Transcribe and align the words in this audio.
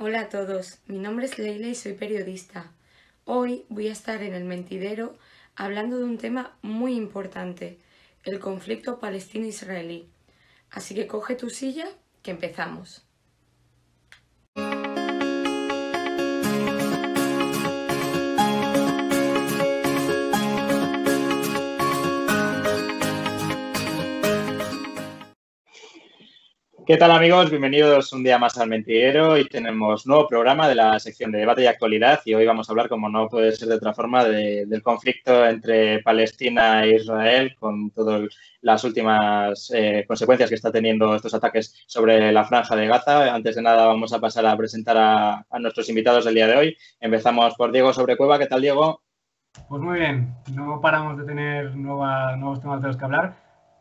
Hola 0.00 0.20
a 0.20 0.28
todos, 0.28 0.78
mi 0.86 0.96
nombre 0.96 1.26
es 1.26 1.40
Leila 1.40 1.66
y 1.66 1.74
soy 1.74 1.94
periodista. 1.94 2.70
Hoy 3.24 3.64
voy 3.68 3.88
a 3.88 3.92
estar 3.92 4.22
en 4.22 4.32
el 4.32 4.44
mentidero 4.44 5.18
hablando 5.56 5.98
de 5.98 6.04
un 6.04 6.18
tema 6.18 6.56
muy 6.62 6.94
importante, 6.94 7.80
el 8.22 8.38
conflicto 8.38 9.00
palestino-israelí. 9.00 10.08
Así 10.70 10.94
que 10.94 11.08
coge 11.08 11.34
tu 11.34 11.50
silla, 11.50 11.88
que 12.22 12.30
empezamos. 12.30 13.07
¿Qué 26.88 26.96
tal 26.96 27.10
amigos? 27.10 27.50
Bienvenidos 27.50 28.14
un 28.14 28.24
día 28.24 28.38
más 28.38 28.56
al 28.56 28.70
Mentidero. 28.70 29.32
Hoy 29.32 29.46
tenemos 29.46 30.06
nuevo 30.06 30.26
programa 30.26 30.66
de 30.66 30.74
la 30.74 30.98
sección 30.98 31.30
de 31.30 31.40
debate 31.40 31.62
y 31.62 31.66
actualidad 31.66 32.20
y 32.24 32.32
hoy 32.32 32.46
vamos 32.46 32.66
a 32.66 32.72
hablar, 32.72 32.88
como 32.88 33.10
no 33.10 33.28
puede 33.28 33.52
ser 33.52 33.68
de 33.68 33.74
otra 33.74 33.92
forma, 33.92 34.24
del 34.24 34.82
conflicto 34.82 35.44
entre 35.44 36.02
Palestina 36.02 36.84
e 36.84 36.94
Israel 36.94 37.54
con 37.60 37.90
todas 37.90 38.30
las 38.62 38.84
últimas 38.84 39.70
eh, 39.74 40.06
consecuencias 40.08 40.48
que 40.48 40.54
está 40.54 40.72
teniendo 40.72 41.14
estos 41.14 41.34
ataques 41.34 41.84
sobre 41.86 42.32
la 42.32 42.46
franja 42.46 42.74
de 42.74 42.86
Gaza. 42.86 43.34
Antes 43.34 43.56
de 43.56 43.60
nada 43.60 43.84
vamos 43.84 44.14
a 44.14 44.18
pasar 44.18 44.46
a 44.46 44.56
presentar 44.56 44.96
a, 44.96 45.58
nuestros 45.60 45.90
invitados 45.90 46.24
del 46.24 46.36
día 46.36 46.46
de 46.46 46.56
hoy. 46.56 46.76
Empezamos 47.00 47.54
por 47.56 47.70
Diego 47.70 47.92
Sobrecueva. 47.92 48.38
¿Qué 48.38 48.46
tal, 48.46 48.62
Diego? 48.62 49.02
Pues 49.68 49.82
muy 49.82 49.98
bien, 49.98 50.34
no 50.54 50.80
paramos 50.80 51.18
de 51.18 51.24
tener 51.24 51.76
nuevos 51.76 52.62
temas 52.62 52.80
de 52.80 52.88
los 52.88 52.96
que 52.96 53.04
hablar. 53.04 53.36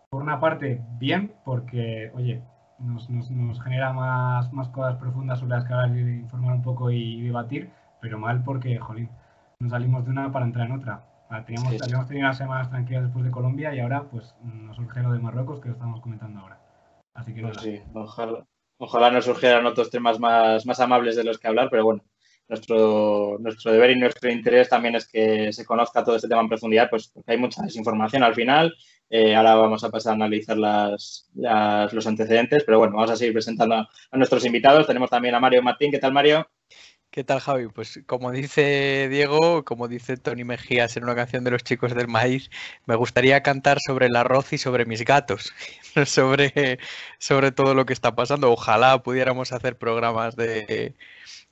Por 0.10 0.22
una 0.22 0.42
parte, 0.42 0.82
bien, 1.00 1.32
porque, 1.46 2.12
oye, 2.14 2.42
nos, 2.80 3.10
nos, 3.10 3.62
genera 3.62 3.94
más, 3.94 4.52
más 4.54 4.68
cosas 4.70 4.96
profundas 4.96 5.40
sobre 5.40 5.56
las 5.56 5.66
que 5.66 5.74
hablar 5.74 5.98
y 5.98 6.02
informar 6.02 6.54
un 6.54 6.62
poco 6.62 6.92
y, 6.92 7.22
debatir, 7.22 7.70
pero 8.02 8.20
mal 8.20 8.44
porque, 8.44 8.78
jolín, 8.80 9.10
nos 9.60 9.72
salimos 9.72 10.06
de 10.06 10.12
una 10.12 10.32
para 10.32 10.46
entrar 10.46 10.68
en 10.68 10.74
otra. 10.74 11.04
Teníamos, 11.46 11.82
Habíamos 11.82 12.08
tenido 12.08 12.26
unas 12.26 12.38
semanas 12.38 12.70
tranquilas 12.70 13.04
después 13.04 13.26
de 13.26 13.32
Colombia 13.32 13.76
y 13.76 13.80
ahora 13.80 14.04
pues 14.04 14.34
nos 14.42 14.78
surge 14.78 15.02
lo 15.02 15.12
de 15.12 15.20
Marruecos 15.20 15.60
que 15.60 15.68
lo 15.68 15.74
estamos 15.74 16.00
comentando 16.00 16.40
ahora. 16.40 16.60
Así 17.14 17.34
que 17.34 17.42
pues 17.42 17.58
sí, 17.58 17.82
ojalá, 17.94 18.46
ojalá 18.78 19.12
nos 19.12 19.26
surgieran 19.26 19.66
otros 19.66 19.90
temas 19.90 20.20
más, 20.20 20.66
más 20.66 20.80
amables 20.80 21.16
de 21.16 21.26
los 21.26 21.38
que 21.38 21.48
hablar, 21.48 21.68
pero 21.70 21.84
bueno, 21.84 22.04
nuestro, 22.48 23.38
nuestro 23.40 23.72
deber 23.72 23.92
y 23.92 24.00
nuestro 24.00 24.32
interés 24.32 24.70
también 24.70 24.96
es 24.96 25.08
que 25.08 25.52
se 25.52 25.66
conozca 25.66 26.04
todo 26.04 26.16
este 26.16 26.28
tema 26.28 26.42
en 26.42 26.50
profundidad, 26.50 26.90
pues 26.90 27.08
porque 27.08 27.32
hay 27.32 27.38
mucha 27.38 27.62
desinformación 27.62 28.24
al 28.24 28.36
final. 28.36 28.74
Eh, 29.10 29.36
ahora 29.36 29.56
vamos 29.56 29.84
a 29.84 29.90
pasar 29.90 30.12
a 30.12 30.16
analizar 30.16 30.58
las, 30.58 31.30
los 31.34 32.08
antecedentes, 32.08 32.64
pero 32.66 32.80
bueno, 32.80 32.96
vamos 32.96 33.12
a 33.12 33.16
seguir 33.16 33.34
presentando 33.34 33.76
a, 33.76 33.90
nuestros 34.14 34.46
invitados. 34.46 34.88
Tenemos 34.88 35.10
también 35.10 35.36
a 35.36 35.40
Mario 35.40 35.64
Martín. 35.64 35.92
¿Qué 35.92 36.00
tal, 36.00 36.14
Mario? 36.14 36.48
¿Qué 37.10 37.24
tal, 37.24 37.40
Javi? 37.40 37.68
Pues 37.70 38.02
como 38.06 38.32
dice 38.32 39.08
Diego, 39.10 39.64
como 39.64 39.88
dice 39.88 40.18
Tony 40.18 40.44
Mejías 40.44 40.98
en 40.98 41.04
una 41.04 41.16
canción 41.16 41.44
de 41.44 41.52
los 41.52 41.64
chicos 41.64 41.96
del 41.96 42.10
maíz, 42.10 42.50
me 42.86 42.96
gustaría 42.96 43.42
cantar 43.42 43.80
sobre 43.80 44.08
el 44.08 44.16
arroz 44.16 44.52
y 44.54 44.58
sobre 44.58 44.86
mis 44.86 45.04
gatos, 45.06 45.54
sobre, 46.06 46.80
sobre 47.18 47.52
todo 47.52 47.74
lo 47.74 47.86
que 47.86 47.94
está 47.94 48.14
pasando. 48.14 48.52
Ojalá 48.52 49.02
pudiéramos 49.04 49.54
hacer 49.54 49.78
programas 49.78 50.36
de, 50.36 50.96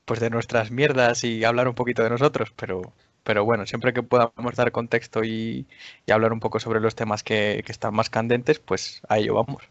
pues 0.06 0.20
de 0.20 0.30
nuestras 0.30 0.72
mierdas 0.72 1.24
y 1.24 1.44
hablar 1.44 1.68
un 1.68 1.76
poquito 1.76 2.04
de 2.04 2.10
nosotros, 2.10 2.54
pero, 2.56 2.94
pero 3.24 3.44
bueno, 3.44 3.66
siempre 3.66 3.94
que 3.94 4.04
podamos 4.04 4.56
dar 4.56 4.72
contexto 4.72 5.24
y, 5.24 5.66
hablar 6.10 6.32
un 6.32 6.40
poco 6.40 6.60
sobre 6.60 6.80
los 6.80 6.96
temas 6.96 7.24
que, 7.24 7.64
están 7.68 7.94
más 7.96 8.10
candentes, 8.10 8.60
pues 8.60 9.02
a 9.10 9.18
ello 9.18 9.34
vamos. 9.34 9.64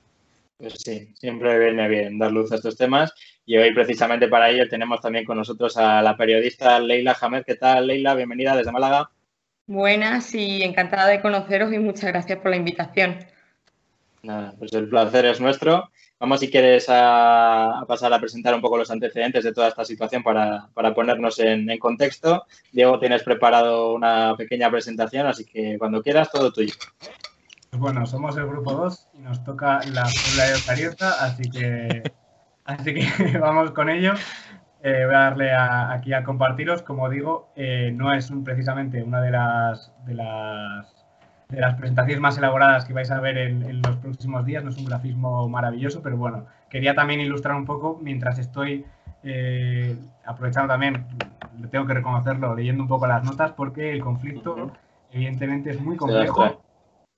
Pues 0.59 0.75
sí, 0.79 1.13
siempre 1.15 1.59
viene 1.59 1.89
bien 1.89 2.19
dar 2.19 2.33
luz 2.33 2.53
a 2.53 2.57
estos 2.57 2.77
temas 2.77 3.13
y 3.47 3.57
hoy 3.57 3.73
precisamente 3.75 4.29
para 4.29 4.51
ello 4.51 4.69
tenemos 4.69 5.01
también 5.01 5.25
con 5.25 5.37
nosotros 5.37 5.77
a 5.77 6.03
la 6.03 6.17
periodista 6.17 6.79
Leila 6.79 7.15
Jamed. 7.15 7.45
¿Qué 7.45 7.57
tal, 7.57 7.87
Leila? 7.87 8.15
Bienvenida 8.15 8.57
desde 8.57 8.73
Málaga. 8.73 9.11
Buenas 9.67 10.35
y 10.35 10.63
encantada 10.63 11.09
de 11.09 11.21
conoceros 11.21 11.73
y 11.73 11.79
muchas 11.79 12.05
gracias 12.05 12.39
por 12.39 12.51
la 12.51 12.57
invitación. 12.57 13.19
Nada, 14.23 14.55
pues 14.59 14.73
el 14.73 14.89
placer 14.89 15.27
es 15.27 15.41
nuestro. 15.41 15.91
Vamos, 16.21 16.41
si 16.41 16.51
quieres, 16.51 16.87
a, 16.89 17.85
pasar 17.87 18.13
a 18.13 18.21
presentar 18.21 18.55
un 18.55 18.61
poco 18.61 18.79
los 18.79 18.91
antecedentes 18.91 19.45
de 19.45 19.53
toda 19.53 19.69
esta 19.69 19.85
situación 19.85 20.23
para, 20.23 20.69
ponernos 20.95 21.39
en, 21.41 21.67
contexto. 21.79 22.47
Diego, 22.73 22.99
tienes 22.99 23.23
preparado 23.23 23.95
una 23.95 24.35
pequeña 24.37 24.71
presentación, 24.71 25.27
así 25.27 25.45
que 25.45 25.77
cuando 25.79 26.03
quieras, 26.03 26.31
todo 26.31 26.53
tuyo. 26.53 26.75
Bueno, 27.73 28.07
somos 28.07 28.37
el 28.37 28.47
grupo 28.47 28.73
2 28.73 29.09
y 29.15 29.19
nos 29.19 29.43
toca 29.43 29.81
la 29.93 30.05
Puebla 30.05 30.45
de 30.47 30.97
así 31.21 31.51
que, 31.51 32.03
así 32.65 32.95
que 32.95 33.39
vamos 33.39 33.73
con 33.73 33.91
ello. 33.91 34.15
Eh, 34.85 35.05
voy 35.07 35.15
a 35.15 35.19
darle 35.19 35.53
aquí 35.55 36.13
a 36.13 36.23
compartiros. 36.23 36.83
Como 36.83 37.09
digo, 37.09 37.53
eh, 37.57 37.91
no 37.93 38.13
es 38.13 38.31
precisamente 38.45 39.03
una 39.03 39.21
de 39.21 39.31
las, 39.31 39.93
de 40.05 40.15
las 40.15 40.94
de 41.55 41.61
las 41.61 41.75
presentaciones 41.75 42.21
más 42.21 42.37
elaboradas 42.37 42.85
que 42.85 42.93
vais 42.93 43.11
a 43.11 43.21
ver 43.21 43.39
en, 43.39 43.83
los 43.83 43.97
próximos 43.97 44.45
días. 44.45 44.65
No 44.65 44.71
es 44.71 44.77
un 44.77 44.87
grafismo 44.87 45.49
maravilloso, 45.49 46.03
pero 46.03 46.17
bueno, 46.17 46.47
quería 46.69 46.95
también 46.95 47.21
ilustrar 47.21 47.55
un 47.57 47.65
poco 47.65 47.99
mientras 48.03 48.39
estoy 48.39 48.85
eh, 49.23 49.97
aprovechando 50.25 50.69
también, 50.69 51.07
tengo 51.71 51.87
que 51.87 51.95
reconocerlo, 51.95 52.55
leyendo 52.55 52.83
un 52.83 52.89
poco 52.89 53.07
las 53.07 53.25
notas, 53.25 53.53
porque 53.53 53.93
el 53.93 54.03
conflicto 54.03 54.73
evidentemente 55.13 55.71
es 55.71 55.81
muy 55.81 55.97
complejo 55.97 56.61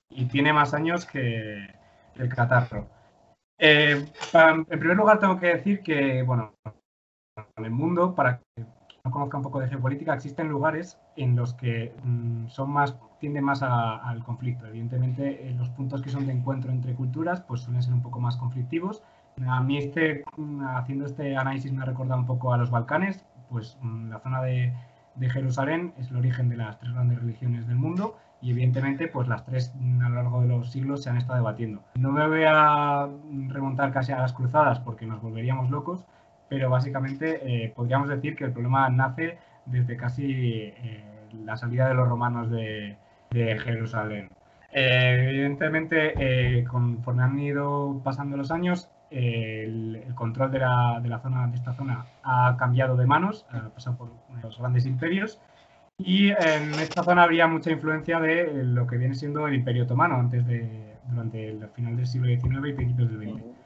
y 0.09 0.25
tiene 0.25 0.53
más 0.53 0.73
años 0.73 1.05
que 1.05 1.67
el 2.15 2.29
catarro. 2.29 2.87
Eh, 3.59 4.05
en 4.33 4.65
primer 4.65 4.95
lugar, 4.95 5.19
tengo 5.19 5.39
que 5.39 5.47
decir 5.47 5.81
que, 5.81 6.21
bueno, 6.21 6.53
en 7.55 7.65
el 7.65 7.71
mundo, 7.71 8.13
para 8.13 8.37
que 8.37 8.63
conozca 9.11 9.37
un 9.37 9.43
poco 9.43 9.59
de 9.59 9.67
geopolítica, 9.67 10.13
existen 10.13 10.47
lugares 10.47 10.99
en 11.15 11.35
los 11.35 11.53
que 11.53 11.93
mm, 12.03 12.47
son 12.47 12.71
más 12.71 12.95
tiende 13.19 13.41
más 13.41 13.63
al 13.63 14.23
conflicto. 14.23 14.65
Evidentemente, 14.67 15.49
eh, 15.49 15.53
los 15.53 15.69
puntos 15.69 16.01
que 16.01 16.09
son 16.09 16.25
de 16.27 16.33
encuentro 16.33 16.71
entre 16.71 16.93
culturas 16.93 17.41
pues 17.41 17.61
suelen 17.61 17.81
ser 17.81 17.93
un 17.93 18.01
poco 18.01 18.19
más 18.19 18.37
conflictivos. 18.37 19.03
A 19.45 19.61
mí 19.61 19.77
este, 19.77 20.23
mm, 20.35 20.61
haciendo 20.75 21.05
este 21.05 21.35
análisis 21.35 21.71
me 21.71 21.85
recordado 21.85 22.19
un 22.19 22.27
poco 22.27 22.53
a 22.53 22.57
los 22.57 22.71
Balcanes, 22.71 23.25
pues 23.49 23.77
mm, 23.81 24.09
la 24.09 24.19
zona 24.19 24.41
de, 24.41 24.73
Jerusalén 25.19 25.93
es 25.97 26.11
el 26.11 26.17
origen 26.17 26.47
de 26.47 26.57
las 26.57 26.77
tres 26.77 26.93
grandes 26.93 27.19
religiones 27.19 27.65
del 27.67 27.75
mundo 27.75 28.17
y 28.39 28.51
evidentemente 28.51 29.07
pues 29.07 29.27
las 29.27 29.43
tres 29.45 29.73
a 30.03 30.09
lo 30.09 30.15
largo 30.15 30.41
de 30.41 30.47
los 30.47 30.71
siglos 30.71 31.01
se 31.01 31.09
han 31.09 31.17
estado 31.17 31.39
debatiendo. 31.39 31.81
No 31.95 32.11
me 32.11 32.27
voy 32.27 32.43
a 32.45 33.09
remontar 33.47 33.91
casi 33.91 34.11
a 34.11 34.19
las 34.19 34.33
cruzadas 34.33 34.79
porque 34.79 35.07
nos 35.07 35.19
volveríamos 35.19 35.71
locos, 35.71 36.05
pero 36.49 36.69
básicamente 36.69 37.39
eh, 37.43 37.73
podríamos 37.75 38.09
decir 38.09 38.35
que 38.35 38.45
el 38.45 38.51
problema 38.51 38.89
nace 38.89 39.37
desde 39.65 39.97
casi 39.97 40.23
eh, 40.31 41.03
la 41.43 41.57
salida 41.57 41.87
de 41.87 41.95
los 41.95 42.07
romanos 42.07 42.49
de, 42.49 42.97
Jerusalén. 43.31 44.29
Eh, 44.71 45.27
evidentemente, 45.29 46.63
conforme 46.65 47.23
han 47.23 47.39
ido 47.39 48.01
pasando 48.03 48.37
los 48.37 48.51
años, 48.51 48.89
el, 49.11 50.03
control 50.15 50.51
de 50.51 50.59
la, 50.59 50.99
de 51.01 51.09
la, 51.09 51.19
zona, 51.19 51.47
de 51.47 51.55
esta 51.55 51.73
zona 51.73 52.05
ha 52.23 52.55
cambiado 52.57 52.95
de 52.95 53.05
manos, 53.05 53.45
ha 53.51 53.69
pasado 53.69 53.97
por 53.97 54.09
los 54.41 54.57
grandes 54.57 54.85
imperios, 54.85 55.39
y 55.99 56.29
en 56.29 56.73
esta 56.79 57.03
zona 57.03 57.23
habría 57.23 57.47
mucha 57.47 57.71
influencia 57.71 58.19
de 58.19 58.63
lo 58.63 58.87
que 58.87 58.97
viene 58.97 59.15
siendo 59.15 59.47
el 59.47 59.55
Imperio 59.55 59.83
Otomano 59.83 60.15
antes 60.15 60.45
de, 60.47 60.95
durante 61.09 61.49
el 61.49 61.67
final 61.69 61.97
del 61.97 62.07
siglo 62.07 62.27
XIX 62.27 62.69
y 62.69 62.73
principios 62.73 63.09
del 63.09 63.29
XX. 63.29 63.56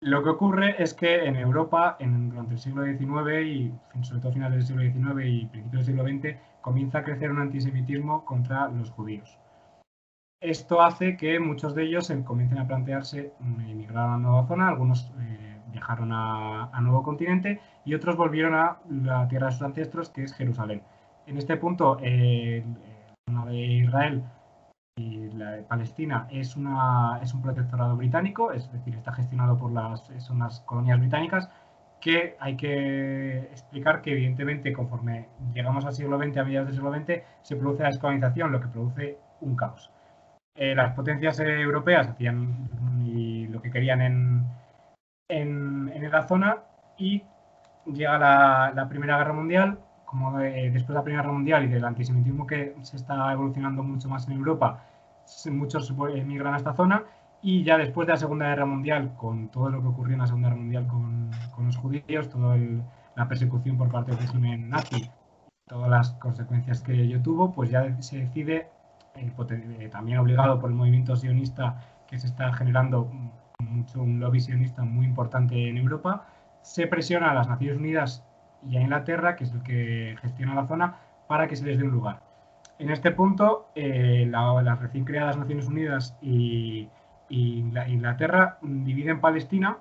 Lo 0.00 0.22
que 0.22 0.28
ocurre 0.28 0.82
es 0.82 0.92
que 0.92 1.24
en 1.24 1.36
Europa, 1.36 1.96
en, 1.98 2.28
durante 2.28 2.54
el 2.54 2.60
siglo 2.60 2.84
XIX 2.84 3.46
y 3.46 3.74
sobre 4.02 4.20
todo 4.20 4.32
finales 4.32 4.58
del 4.58 4.66
siglo 4.66 4.82
XIX 4.82 5.26
y 5.26 5.46
principios 5.46 5.86
del 5.86 5.96
siglo 5.96 6.04
XX, 6.04 6.40
comienza 6.60 6.98
a 6.98 7.04
crecer 7.04 7.30
un 7.30 7.38
antisemitismo 7.38 8.24
contra 8.24 8.68
los 8.68 8.90
judíos. 8.90 9.38
Esto 10.40 10.82
hace 10.82 11.16
que 11.16 11.40
muchos 11.40 11.74
de 11.74 11.84
ellos 11.84 12.12
comiencen 12.24 12.58
a 12.58 12.66
plantearse 12.66 13.32
emigrar 13.40 14.04
a 14.04 14.16
una 14.16 14.18
nueva 14.18 14.46
zona, 14.46 14.68
algunos 14.68 15.10
eh, 15.18 15.56
viajaron 15.72 16.12
a, 16.12 16.78
nuevo 16.82 17.02
continente 17.02 17.60
y 17.84 17.94
otros 17.94 18.16
volvieron 18.16 18.54
a 18.54 18.78
la 18.90 19.26
tierra 19.28 19.46
de 19.46 19.52
sus 19.52 19.62
ancestros, 19.62 20.10
que 20.10 20.24
es 20.24 20.34
Jerusalén. 20.34 20.82
En 21.26 21.38
este 21.38 21.56
punto, 21.56 21.98
eh, 22.02 22.62
la 23.26 23.32
zona 23.32 23.50
de 23.50 23.56
Israel 23.56 24.24
la 25.36 25.58
Palestina 25.68 26.26
es, 26.30 26.56
un 26.56 27.42
protectorado 27.42 27.96
británico, 27.96 28.52
es 28.52 28.70
decir, 28.72 28.94
está 28.94 29.12
gestionado 29.12 29.58
por 29.58 29.72
las, 29.72 30.10
son 30.18 30.38
las 30.40 30.60
colonias 30.60 30.98
británicas, 30.98 31.48
que 32.00 32.36
hay 32.40 32.56
que 32.56 33.38
explicar 33.50 34.02
que 34.02 34.12
evidentemente 34.12 34.72
conforme 34.72 35.28
llegamos 35.54 35.84
al 35.84 35.94
siglo 35.94 36.18
XX, 36.18 36.36
a 36.38 36.44
mediados 36.44 36.68
del 36.68 36.76
siglo 36.76 36.92
XX, 36.92 37.22
se 37.42 37.56
produce 37.56 37.82
la 37.82 37.88
esclavización, 37.88 38.52
lo 38.52 38.60
que 38.60 38.68
produce 38.68 39.18
un 39.40 39.56
caos. 39.56 39.90
Eh, 40.54 40.74
las 40.74 40.94
potencias 40.94 41.38
europeas 41.40 42.08
hacían 42.08 42.70
lo 43.50 43.60
que 43.60 43.70
querían 43.70 44.00
en, 44.00 44.46
en, 45.28 46.10
la 46.10 46.26
zona 46.26 46.58
y 46.96 47.22
llega 47.86 48.18
la, 48.18 48.86
Primera 48.88 49.18
Guerra 49.18 49.32
Mundial, 49.32 49.78
como 50.04 50.38
después 50.38 50.88
de 50.88 50.94
la 50.94 51.02
Primera 51.02 51.22
Guerra 51.22 51.34
Mundial 51.34 51.64
y 51.64 51.68
del 51.68 51.84
antisemitismo 51.84 52.46
que 52.46 52.74
se 52.82 52.96
está 52.96 53.32
evolucionando 53.32 53.82
mucho 53.82 54.08
más 54.08 54.26
en 54.28 54.34
Europa, 54.34 54.84
muchos 55.50 55.92
emigran 56.14 56.54
a 56.54 56.56
esta 56.56 56.74
zona 56.74 57.04
y 57.42 57.62
ya 57.62 57.78
después 57.78 58.06
de 58.06 58.14
la 58.14 58.18
Segunda 58.18 58.48
Guerra 58.48 58.66
Mundial, 58.66 59.14
con 59.16 59.48
todo 59.48 59.70
lo 59.70 59.80
que 59.80 59.88
ocurrió 59.88 60.14
en 60.14 60.20
la 60.20 60.26
Segunda 60.26 60.48
Guerra 60.48 60.60
Mundial 60.60 60.86
con, 60.86 61.30
con 61.54 61.66
los 61.66 61.76
judíos, 61.76 62.28
toda 62.28 62.56
la 63.14 63.28
persecución 63.28 63.76
por 63.76 63.90
parte 63.90 64.12
del 64.12 64.20
régimen 64.20 64.68
nazi, 64.68 65.10
todas 65.66 65.90
las 65.90 66.10
consecuencias 66.14 66.80
que 66.80 66.92
ello 66.92 67.20
tuvo, 67.22 67.52
pues 67.52 67.70
ya 67.70 68.00
se 68.00 68.18
decide, 68.18 68.68
eh, 69.14 69.88
también 69.90 70.18
obligado 70.18 70.58
por 70.60 70.70
el 70.70 70.76
movimiento 70.76 71.16
sionista 71.16 71.80
que 72.06 72.18
se 72.18 72.26
está 72.26 72.52
generando 72.52 73.10
mucho 73.58 74.02
un 74.02 74.20
lobby 74.20 74.40
sionista 74.40 74.82
muy 74.82 75.06
importante 75.06 75.68
en 75.68 75.78
Europa, 75.78 76.26
se 76.62 76.86
presiona 76.86 77.30
a 77.30 77.34
las 77.34 77.48
Naciones 77.48 77.78
Unidas 77.78 78.24
y 78.62 78.76
a 78.76 78.80
Inglaterra, 78.80 79.36
que 79.36 79.44
es 79.44 79.52
el 79.52 79.62
que 79.62 80.16
gestiona 80.20 80.54
la 80.54 80.66
zona, 80.66 80.96
para 81.28 81.48
que 81.48 81.56
se 81.56 81.64
les 81.64 81.78
dé 81.78 81.84
un 81.84 81.90
lugar. 81.90 82.25
En 82.78 82.90
este 82.90 83.10
punto, 83.10 83.68
eh, 83.74 84.26
las 84.26 84.80
recién 84.80 85.04
creadas 85.04 85.36
Naciones 85.36 85.66
Unidas 85.66 86.16
y, 86.20 86.88
Inglaterra 87.28 88.58
dividen 88.62 89.20
Palestina 89.20 89.78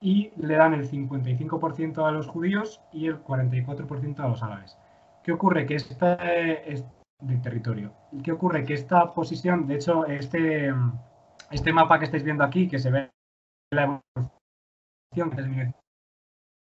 y 0.00 0.30
le 0.36 0.54
dan 0.54 0.72
el 0.72 0.88
55% 0.88 2.06
a 2.06 2.12
los 2.12 2.28
judíos 2.28 2.80
y 2.92 3.06
el 3.06 3.20
44% 3.24 4.20
a 4.20 4.28
los 4.28 4.42
árabes. 4.44 4.78
¿Qué 5.24 5.32
ocurre? 5.32 5.66
Que 5.66 5.74
esta 5.74 6.14
es 6.14 6.84
de 7.20 7.36
territorio. 7.38 7.92
¿Qué 8.22 8.30
ocurre? 8.30 8.64
Que 8.64 8.74
esta 8.74 9.12
posición, 9.12 9.66
de 9.66 9.74
hecho, 9.74 10.06
este, 10.06 10.72
este 11.50 11.72
mapa 11.72 11.98
que 11.98 12.04
estáis 12.04 12.22
viendo 12.22 12.44
aquí, 12.44 12.68
que 12.68 12.78
se 12.78 12.90
ve 12.92 13.10
la 13.72 14.00
evolución 15.12 15.30
de 15.30 15.72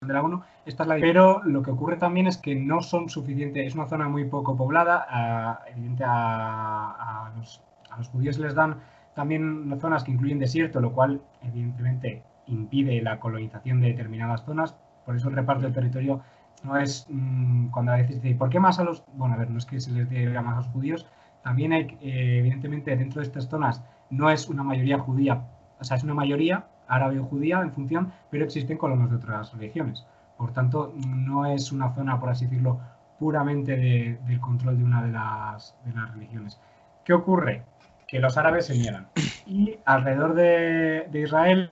la 0.06 0.22
1, 0.22 0.44
esta 0.68 0.84
es 0.84 0.90
la 0.90 0.96
pero 1.00 1.42
lo 1.44 1.64
que 1.64 1.72
ocurre 1.72 1.98
también 1.98 2.28
es 2.28 2.38
que 2.38 2.54
no 2.54 2.82
son 2.82 3.10
suficientes, 3.10 3.66
es 3.66 3.74
una 3.74 3.88
zona 3.88 4.08
muy 4.08 4.26
poco 4.26 4.56
poblada, 4.56 5.08
a, 5.10 5.62
evidente 5.72 6.04
a, 6.06 7.32
los, 7.36 7.64
a 7.90 7.98
los 7.98 8.08
judíos 8.10 8.38
les 8.38 8.54
dan 8.54 8.78
también 9.16 9.76
zonas 9.80 10.04
que 10.04 10.12
incluyen 10.12 10.38
desierto, 10.38 10.80
lo 10.80 10.94
cual 10.94 11.22
evidentemente 11.42 12.24
impide 12.46 13.02
la 13.02 13.20
colonización 13.20 13.82
de 13.82 13.88
determinadas 13.88 14.46
zonas, 14.46 14.76
por 15.04 15.16
eso 15.16 15.30
el 15.30 15.36
reparto 15.36 15.64
del 15.64 15.74
territorio 15.74 16.22
no 16.64 16.78
es 16.78 17.08
mm, 17.10 17.70
cuando 17.70 17.94
a 17.94 17.98
veces 17.98 18.22
dice, 18.22 18.36
¿por 18.36 18.50
qué 18.50 18.60
más 18.60 18.80
a 18.80 18.84
los...? 18.84 19.04
Bueno, 19.14 19.34
a 19.34 19.38
ver, 19.38 19.50
no 19.50 19.58
es 19.58 19.66
que 19.66 19.80
se 19.80 19.92
les 19.92 20.08
dé 20.10 20.30
más 20.42 20.54
a 20.54 20.58
los 20.58 20.68
judíos, 20.68 21.08
también 21.44 21.74
hay, 21.74 21.98
eh, 22.02 22.38
evidentemente, 22.40 22.96
dentro 22.96 23.22
de 23.22 23.28
estas 23.28 23.50
zonas 23.50 23.84
no 24.12 24.30
es 24.30 24.48
una 24.48 24.62
mayoría 24.62 25.00
judía, 25.00 25.44
o 25.80 25.84
sea, 25.84 25.98
es 25.98 26.04
una 26.04 26.14
mayoría 26.14 26.68
árabe 26.88 27.20
o 27.20 27.26
judía 27.26 27.62
en 27.62 27.72
función, 27.72 28.12
pero 28.30 28.46
existen 28.46 28.78
colonos 28.78 29.10
de 29.10 29.18
otras 29.18 29.54
religiones. 29.54 30.06
Por 30.38 30.54
tanto, 30.54 30.94
no 31.08 31.46
es 31.46 31.72
una 31.72 31.94
zona, 31.94 32.20
por 32.20 32.30
así 32.30 32.46
decirlo, 32.46 32.80
puramente 33.20 33.76
del 33.76 34.40
control 34.40 34.78
de 34.78 34.84
una 34.84 35.02
de 35.04 35.12
las, 35.12 35.76
de 35.86 35.94
las 35.94 36.14
religiones. 36.14 36.60
¿Qué 37.04 37.14
ocurre? 37.14 37.64
Que 38.08 38.20
los 38.20 38.38
árabes 38.38 38.68
se 38.68 38.78
niegan. 38.78 39.08
Y 39.46 39.78
alrededor 39.86 40.34
de, 40.36 41.08
de 41.12 41.22
Israel 41.22 41.72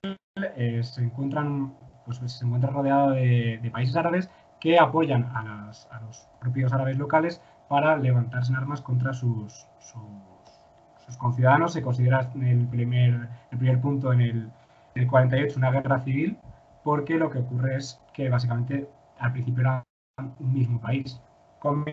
eh, 0.56 0.82
se 0.82 1.02
encuentran 1.02 1.72
pues, 2.06 2.18
se 2.24 2.44
encuentra 2.44 2.70
rodeado 2.70 3.10
de, 3.10 3.68
países 3.72 3.96
árabes 3.96 4.30
que 4.60 4.78
apoyan 4.78 5.24
a, 5.34 5.72
los 6.06 6.28
propios 6.40 6.72
árabes 6.72 6.96
locales 6.96 7.42
para 7.68 7.96
levantarse 7.96 8.52
en 8.52 8.58
armas 8.58 8.80
contra 8.80 9.12
sus, 9.12 9.66
sus, 9.80 11.16
conciudadanos. 11.18 11.72
Se 11.72 11.82
considera 11.82 12.30
el 12.40 12.66
primer, 12.68 13.28
el 13.50 13.58
primer 13.58 13.80
punto 13.80 14.12
en 14.12 14.20
el, 14.20 14.50
el 14.96 15.06
48 15.06 15.58
una 15.58 15.70
guerra 15.70 16.00
civil, 16.00 16.38
porque 16.82 17.14
lo 17.14 17.30
que 17.30 17.38
ocurre 17.38 17.76
es 17.76 18.00
que 18.14 18.28
básicamente 18.28 18.88
al 19.18 19.32
principio 19.32 19.60
era 19.60 19.82
un 20.18 20.52
mismo 20.52 20.80
país. 20.80 21.20
Con 21.60 21.84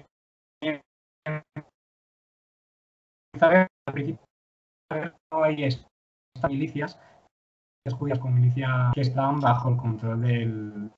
al 3.41 3.93
principio 3.93 4.23
no 5.31 5.43
hay 5.43 5.69
milicias 6.47 6.99
judías 7.91 8.19
con 8.19 8.33
milicia 8.33 8.91
que 8.93 9.01
estaban 9.01 9.41
bajo 9.41 9.69
el 9.69 9.77
control 9.77 10.21
del, 10.21 10.91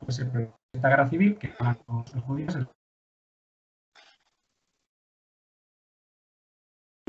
pues 0.00 0.18
esta 0.18 0.88
guerra 0.88 1.08
civil 1.08 1.38
que 1.38 1.52
los 1.58 2.24
judíos 2.24 2.56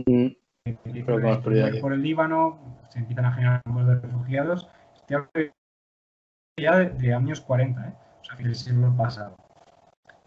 mm, 0.05 0.27
por, 1.05 1.93
el 1.93 2.01
Líbano 2.01 2.59
se 2.89 2.99
empiezan 2.99 3.25
a 3.25 3.33
generar 3.33 3.61
números 3.65 3.89
de 3.89 4.07
refugiados 4.07 4.69
ya 5.07 6.77
de, 6.77 7.13
años 7.13 7.41
40 7.41 7.87
¿eh? 7.87 7.93
o 8.21 8.23
sea 8.23 8.37
que 8.37 8.43
el 8.43 8.55
siglo 8.55 8.95
pasado 8.95 9.35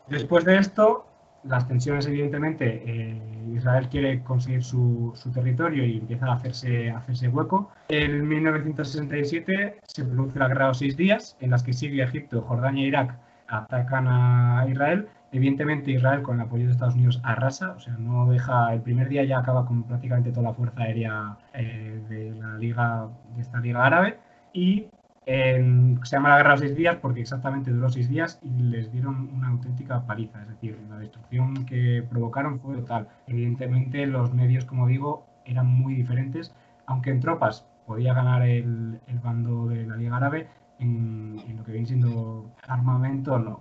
después 0.09 0.45
de 0.45 0.59
esto 0.59 1.07
las 1.49 1.69
tensiones, 1.69 2.07
evidentemente, 2.07 2.83
eh, 2.87 3.21
Israel 3.55 3.89
quiere 3.89 4.23
conseguir 4.23 4.65
su, 4.65 5.15
territorio 5.33 5.85
y 5.85 5.99
empieza 5.99 6.27
a 6.27 6.35
hacerse, 6.35 6.91
hacerse 6.91 7.29
hueco. 7.29 7.71
En 7.89 8.27
1967 8.27 9.79
se 9.87 10.05
produce 10.05 10.39
la 10.39 10.49
guerra 10.49 10.69
de 10.69 10.75
seis 10.75 10.97
días, 10.97 11.37
en 11.41 11.51
las 11.51 11.63
que 11.63 11.73
Siria, 11.73 12.05
Egipto, 12.05 12.43
Jordania 12.43 12.85
e 12.85 12.89
Irak 12.89 13.19
atacan 13.49 14.09
a 14.09 14.67
Israel. 14.69 15.09
Evidentemente, 15.33 15.91
Israel, 15.91 16.23
con 16.23 16.37
el 16.37 16.47
apoyo 16.47 16.67
de 16.67 16.73
Estados 16.73 16.95
Unidos, 16.95 17.21
arrasa, 17.23 17.73
o 17.73 17.81
sea, 17.81 17.95
no 17.99 18.31
deja. 18.31 18.73
El 18.73 18.81
primer 18.81 19.09
día 19.09 19.25
ya 19.25 19.39
acaba 19.39 19.67
con 19.67 19.83
prácticamente 19.83 20.31
toda 20.31 20.51
la 20.51 20.55
fuerza 20.55 20.83
aérea 20.83 21.37
eh, 21.53 22.01
de 22.09 22.31
la 22.35 22.57
liga, 22.59 23.09
de 23.35 23.43
esta 23.43 23.61
liga 23.61 23.85
árabe. 23.85 24.19
Y 24.53 24.87
se 25.27 25.95
llama 26.05 26.29
la 26.29 26.37
guerra 26.37 26.53
de 26.53 26.59
seis 26.59 26.77
días 26.77 26.97
porque 27.03 27.21
exactamente 27.21 27.73
duró 27.73 27.89
seis 27.89 28.09
días 28.09 28.39
y 28.43 28.51
les 28.63 28.93
dieron 28.93 29.29
una 29.35 29.49
auténtica 29.49 30.07
paliza. 30.07 30.41
Es 30.43 30.49
decir, 30.49 30.79
la 30.89 30.99
destrucción 30.99 31.67
que 31.67 32.05
provocaron 32.09 32.61
fue 32.61 32.77
total. 32.77 33.09
Evidentemente, 33.27 34.07
los 34.07 34.33
medios, 34.33 34.65
como 34.65 34.87
digo, 34.87 35.27
eran 35.45 35.67
muy 35.67 35.95
diferentes, 35.95 36.55
aunque 36.87 37.11
en 37.11 37.21
tropas 37.21 37.67
podía 37.87 38.15
ganar 38.15 38.43
el, 38.43 39.01
bando 39.23 39.67
de 39.67 39.87
la 39.87 39.97
Liga 39.97 40.17
Árabe, 40.17 40.49
en, 40.79 41.37
lo 41.57 41.65
que 41.65 41.73
viene 41.73 41.87
siendo 41.87 42.51
armamento, 42.69 43.39
no. 43.39 43.61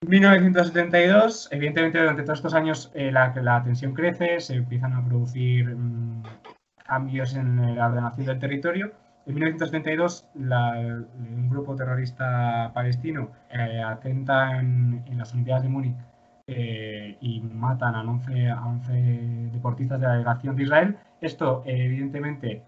En 0.00 0.10
1972, 0.10 1.48
evidentemente, 1.50 1.98
durante 1.98 2.22
todos 2.22 2.38
estos 2.38 2.54
años 2.54 2.90
eh, 2.94 3.10
la, 3.10 3.34
la, 3.42 3.62
tensión 3.62 3.94
crece, 3.94 4.40
se 4.40 4.54
empiezan 4.54 4.92
a 4.94 5.04
producir 5.04 5.74
mm, 5.74 6.22
cambios 6.84 7.34
en 7.34 7.76
la 7.76 7.86
ordenación 7.86 8.26
del 8.26 8.38
territorio 8.38 8.92
en 9.28 9.34
1972, 9.34 10.26
un 10.34 11.50
grupo 11.50 11.76
terrorista 11.76 12.72
palestino 12.72 13.30
eh, 13.50 13.82
atenta 13.82 14.58
en, 14.58 15.04
las 15.18 15.34
Olimpiadas 15.34 15.64
de 15.64 15.68
Múnich 15.68 15.98
eh, 16.46 17.18
y 17.20 17.40
matan 17.42 17.94
a 17.94 18.00
11, 18.00 18.48
a 18.48 18.66
11, 18.66 18.92
deportistas 19.52 20.00
de 20.00 20.06
la 20.06 20.12
delegación 20.14 20.56
de 20.56 20.62
Israel. 20.62 20.98
Esto, 21.20 21.62
evidentemente, 21.66 22.62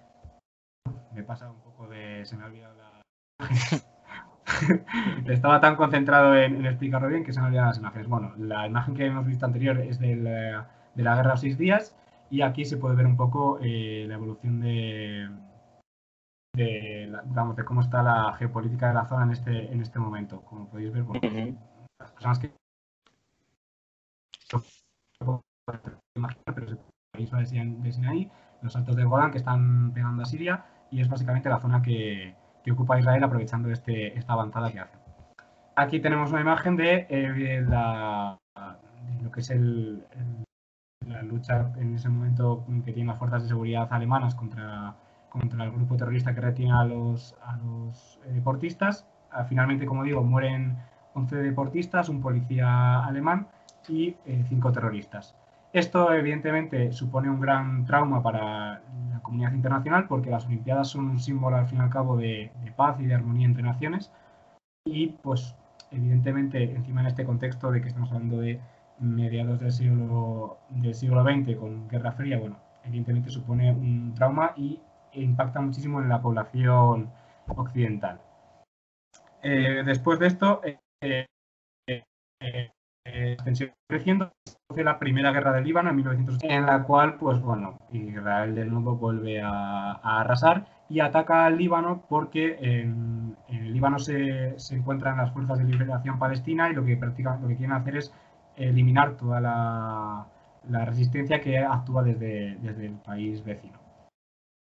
me 1.14 1.22
pasa 1.22 1.50
un 1.50 1.60
poco 1.62 1.88
de. 1.88 2.26
Se 2.26 2.36
me 2.36 2.42
ha 2.42 2.46
olvidado 2.46 2.74
la. 2.76 3.00
Estaba 5.26 5.60
tan 5.60 5.76
concentrado 5.76 6.36
en, 6.36 6.64
explicarlo 6.66 7.08
bien 7.08 7.24
que 7.24 7.32
se 7.32 7.40
me 7.40 7.46
olvidado 7.46 7.68
las 7.68 7.78
imágenes. 7.78 8.08
Bueno, 8.08 8.32
la 8.38 8.66
imagen 8.66 8.94
que 8.94 9.06
hemos 9.06 9.26
visto 9.26 9.46
anterior 9.46 9.78
es 9.78 9.98
de 9.98 10.16
la 10.16 11.16
guerra 11.16 11.32
de 11.32 11.38
seis 11.38 11.58
días 11.58 11.96
y 12.30 12.42
aquí 12.42 12.64
se 12.64 12.76
puede 12.76 12.96
ver 12.96 13.06
un 13.06 13.16
poco 13.16 13.58
eh, 13.62 14.04
la 14.08 14.14
evolución 14.14 14.60
de 14.60 15.28
de, 16.52 17.12
digamos, 17.26 17.56
de 17.56 17.64
cómo 17.64 17.80
está 17.80 18.02
la 18.02 18.34
geopolítica 18.34 18.88
de 18.88 18.94
la 18.94 19.06
zona 19.06 19.24
en 19.24 19.30
este, 19.30 19.72
en 19.72 19.80
este 19.80 19.98
momento. 19.98 20.42
Como 20.42 20.68
podéis 20.68 20.92
ver, 20.92 21.04
las 21.98 22.12
personas 22.12 22.38
que 22.38 22.52
pero 26.54 26.78
de 27.16 27.92
Sinaí, 27.92 28.30
los 28.62 28.74
altos 28.74 28.96
de 28.96 29.04
Golán 29.04 29.30
que 29.30 29.38
están 29.38 29.92
pegando 29.92 30.22
a 30.22 30.26
Siria 30.26 30.64
y 30.90 31.00
es 31.00 31.08
básicamente 31.08 31.48
la 31.48 31.60
zona 31.60 31.82
que, 31.82 32.34
que 32.62 32.72
ocupa 32.72 32.98
Israel 32.98 33.24
aprovechando 33.24 33.70
este, 33.70 34.18
esta 34.18 34.32
avanzada 34.32 34.70
que 34.70 34.80
hace. 34.80 34.98
Aquí 35.76 36.00
tenemos 36.00 36.30
una 36.30 36.40
imagen 36.40 36.76
de, 36.76 37.06
eh, 37.08 37.64
la, 37.66 38.38
lo 39.22 39.30
que 39.30 39.40
es 39.40 39.50
el, 39.50 40.04
la 41.06 41.22
lucha 41.22 41.72
en 41.76 41.94
ese 41.94 42.08
momento 42.08 42.64
que 42.84 42.92
tienen 42.92 43.08
las 43.08 43.18
fuerzas 43.18 43.42
de 43.42 43.48
seguridad 43.48 43.88
alemanas 43.90 44.34
contra 44.34 44.94
contra 45.30 45.64
el 45.64 45.70
grupo 45.70 45.96
terrorista 45.96 46.34
que 46.34 46.42
retiene 46.42 46.72
a 46.72 46.84
los, 46.84 47.34
a 47.42 47.56
los 47.56 48.20
eh, 48.26 48.32
deportistas. 48.32 49.06
Ah, 49.30 49.44
finalmente, 49.44 49.86
como 49.86 50.02
digo, 50.04 50.22
mueren 50.22 50.76
11 51.14 51.36
deportistas, 51.36 52.10
un 52.10 52.20
policía 52.20 53.02
alemán 53.04 53.48
y 53.88 54.16
eh, 54.26 54.44
cinco 54.48 54.70
terroristas. 54.72 55.34
Esto, 55.72 56.12
evidentemente, 56.12 56.90
supone 56.92 57.30
un 57.30 57.40
gran 57.40 57.84
trauma 57.84 58.22
para 58.22 58.82
la 59.12 59.20
comunidad 59.22 59.52
internacional 59.52 60.08
porque 60.08 60.30
las 60.30 60.46
Olimpiadas 60.46 60.88
son 60.88 61.08
un 61.08 61.20
símbolo, 61.20 61.56
al 61.56 61.66
fin 61.66 61.78
y 61.78 61.82
al 61.82 61.90
cabo, 61.90 62.16
de, 62.16 62.50
paz 62.76 62.98
y 63.00 63.06
de 63.06 63.14
armonía 63.14 63.46
entre 63.46 63.62
naciones. 63.62 64.10
Y, 64.84 65.08
pues, 65.22 65.54
evidentemente, 65.92 66.62
encima 66.74 67.02
en 67.02 67.06
este 67.06 67.24
contexto 67.24 67.70
de 67.70 67.82
que 67.82 67.88
estamos 67.88 68.10
hablando 68.10 68.40
de 68.40 68.60
mediados 68.98 69.60
del 69.60 69.72
siglo, 69.72 70.58
del 70.70 70.94
siglo 70.94 71.22
XX 71.22 71.56
con 71.56 71.88
Guerra 71.88 72.12
Fría, 72.12 72.38
bueno, 72.38 72.56
evidentemente 72.84 73.30
supone 73.30 73.70
un 73.72 74.14
trauma 74.14 74.52
y 74.56 74.80
impacta 75.12 75.60
muchísimo 75.60 76.00
en 76.00 76.08
la 76.08 76.20
población 76.20 77.10
occidental. 77.56 78.20
Eh, 79.42 79.82
después 79.84 80.18
de 80.18 80.26
esto, 80.26 80.60
eh, 80.64 81.26
eh, 81.86 82.70
eh, 83.12 83.36
tensión 83.44 83.70
creciendo, 83.88 84.32
hace 84.68 84.84
la 84.84 84.98
primera 84.98 85.32
guerra 85.32 85.52
del 85.52 85.64
Líbano 85.64 85.90
en 85.90 85.96
1980, 85.96 86.54
en 86.54 86.66
la 86.66 86.82
cual, 86.84 87.14
pues 87.14 87.40
bueno, 87.40 87.78
Israel 87.90 88.54
de 88.54 88.64
nuevo 88.64 88.96
vuelve 88.96 89.40
a, 89.42 89.92
arrasar 90.20 90.66
y 90.88 91.00
ataca 91.00 91.46
al 91.46 91.58
Líbano 91.58 92.04
porque 92.08 92.58
en, 92.60 93.36
el 93.48 93.72
Líbano 93.72 93.98
se, 93.98 94.58
se, 94.58 94.76
encuentran 94.76 95.16
las 95.16 95.32
fuerzas 95.32 95.58
de 95.58 95.64
liberación 95.64 96.18
palestina 96.18 96.70
y 96.70 96.74
lo 96.74 96.84
que, 96.84 96.96
lo 96.96 97.48
que 97.48 97.56
quieren 97.56 97.72
hacer 97.72 97.96
es 97.96 98.14
eliminar 98.56 99.16
toda 99.16 99.40
la, 99.40 100.26
la 100.68 100.84
resistencia 100.84 101.40
que 101.40 101.58
actúa 101.58 102.02
desde, 102.02 102.56
desde 102.60 102.86
el 102.86 102.94
país 102.94 103.44
vecino. 103.44 103.78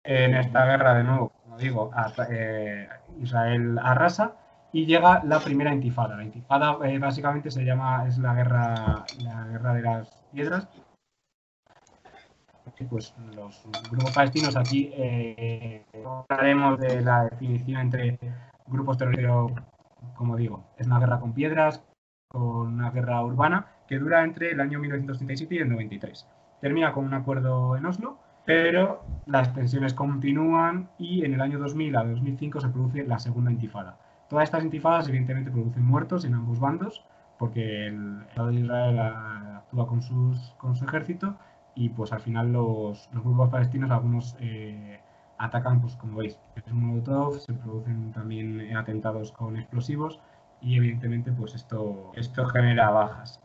En 0.04 0.36
esta 0.36 0.66
guerra, 0.66 0.94
de 0.94 1.04
nuevo, 1.04 1.32
como 1.44 1.58
digo, 1.58 1.92
eh, 2.30 2.88
Israel 3.20 3.78
arrasa 3.82 4.36
y 4.72 4.86
llega 4.86 5.24
la 5.24 5.40
primera 5.40 5.74
intifada. 5.74 6.16
La 6.18 6.24
intifada 6.24 6.78
eh, 6.84 7.00
básicamente 7.00 7.52
se 7.52 7.64
llama, 7.64 8.06
es 8.08 8.18
la 8.18 8.34
guerra, 8.34 9.06
la 9.20 9.48
guerra 9.48 9.74
de 9.74 9.82
las 9.82 10.24
piedras. 10.32 10.68
Pues 12.90 13.16
los 13.36 13.66
grupos 13.90 14.12
palestinos 14.12 14.56
aquí 14.56 14.92
eh, 14.94 15.84
hablaremos 16.30 16.80
de 16.80 17.02
la 17.02 17.24
definición 17.24 17.82
entre 17.82 18.20
grupos 18.68 18.98
terroristas, 18.98 19.52
como 20.16 20.36
digo, 20.36 20.64
es 20.78 20.86
una 20.86 21.00
guerra 21.00 21.20
con 21.20 21.34
piedras, 21.34 21.84
con 22.28 22.68
una 22.68 22.92
guerra 22.92 23.24
urbana 23.24 23.68
que 23.88 23.98
dura 23.98 24.24
entre 24.24 24.52
el 24.52 24.60
año 24.60 24.80
1937 24.80 25.56
y 25.56 25.58
el 25.60 25.70
93. 25.70 26.28
Termina 26.62 26.92
con 26.92 27.06
un 27.06 27.14
acuerdo 27.14 27.76
en 27.78 27.86
Oslo, 27.86 28.20
pero 28.46 29.04
las 29.26 29.54
tensiones 29.54 29.94
continúan 29.94 30.90
y 30.98 31.26
en 31.26 31.34
el 31.34 31.42
año 31.42 31.58
2000 31.58 31.96
a 31.96 32.04
2005 32.04 32.62
se 32.62 32.70
produce 32.70 33.06
la 33.06 33.20
segunda 33.20 33.52
intifada. 33.52 33.98
Todas 34.30 34.46
estas 34.46 34.64
intifadas 34.64 35.08
evidentemente 35.08 35.52
producen 35.52 35.86
muertos 35.86 36.26
en 36.26 36.34
ambos 36.34 36.60
bandos, 36.60 37.06
porque 37.38 37.88
el 37.88 38.22
Estado 38.30 38.50
de 38.50 38.56
Israel 38.56 39.00
actúa 39.00 39.88
con, 39.88 40.02
sus, 40.02 40.54
con 40.58 40.76
su 40.76 40.86
ejército 40.86 41.36
y 41.76 41.90
pues 41.90 42.12
al 42.12 42.20
final 42.20 42.52
los, 42.52 43.10
grupos 43.14 43.50
palestinos, 43.50 43.92
algunos 43.92 44.36
eh, 44.40 45.00
atacan, 45.38 45.80
pues 45.80 45.96
como 45.96 46.18
veis, 46.18 46.40
es 46.56 46.68
un 46.72 46.86
molotov, 46.86 47.40
se 47.40 47.54
producen 47.54 48.12
también 48.12 48.76
atentados 48.76 49.32
con 49.32 49.58
explosivos 49.58 50.20
y 50.62 50.78
evidentemente 50.78 51.32
pues 51.32 51.54
esto, 51.54 52.12
esto 52.16 52.46
genera 52.48 52.90
bajas. 52.90 53.40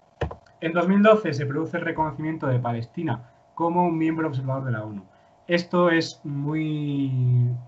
En 0.61 0.73
2012 0.73 1.33
se 1.35 1.47
produce 1.47 1.77
el 1.77 1.85
reconocimiento 1.85 2.47
de 2.47 2.59
Palestina 2.59 3.31
como 3.55 3.85
un 3.85 3.99
miembro 3.99 4.29
observador 4.29 4.65
de 4.65 4.73
la 4.73 4.85
ONU. 4.85 5.05
Esto 5.49 5.91
es 5.91 6.21
muy, 6.23 7.11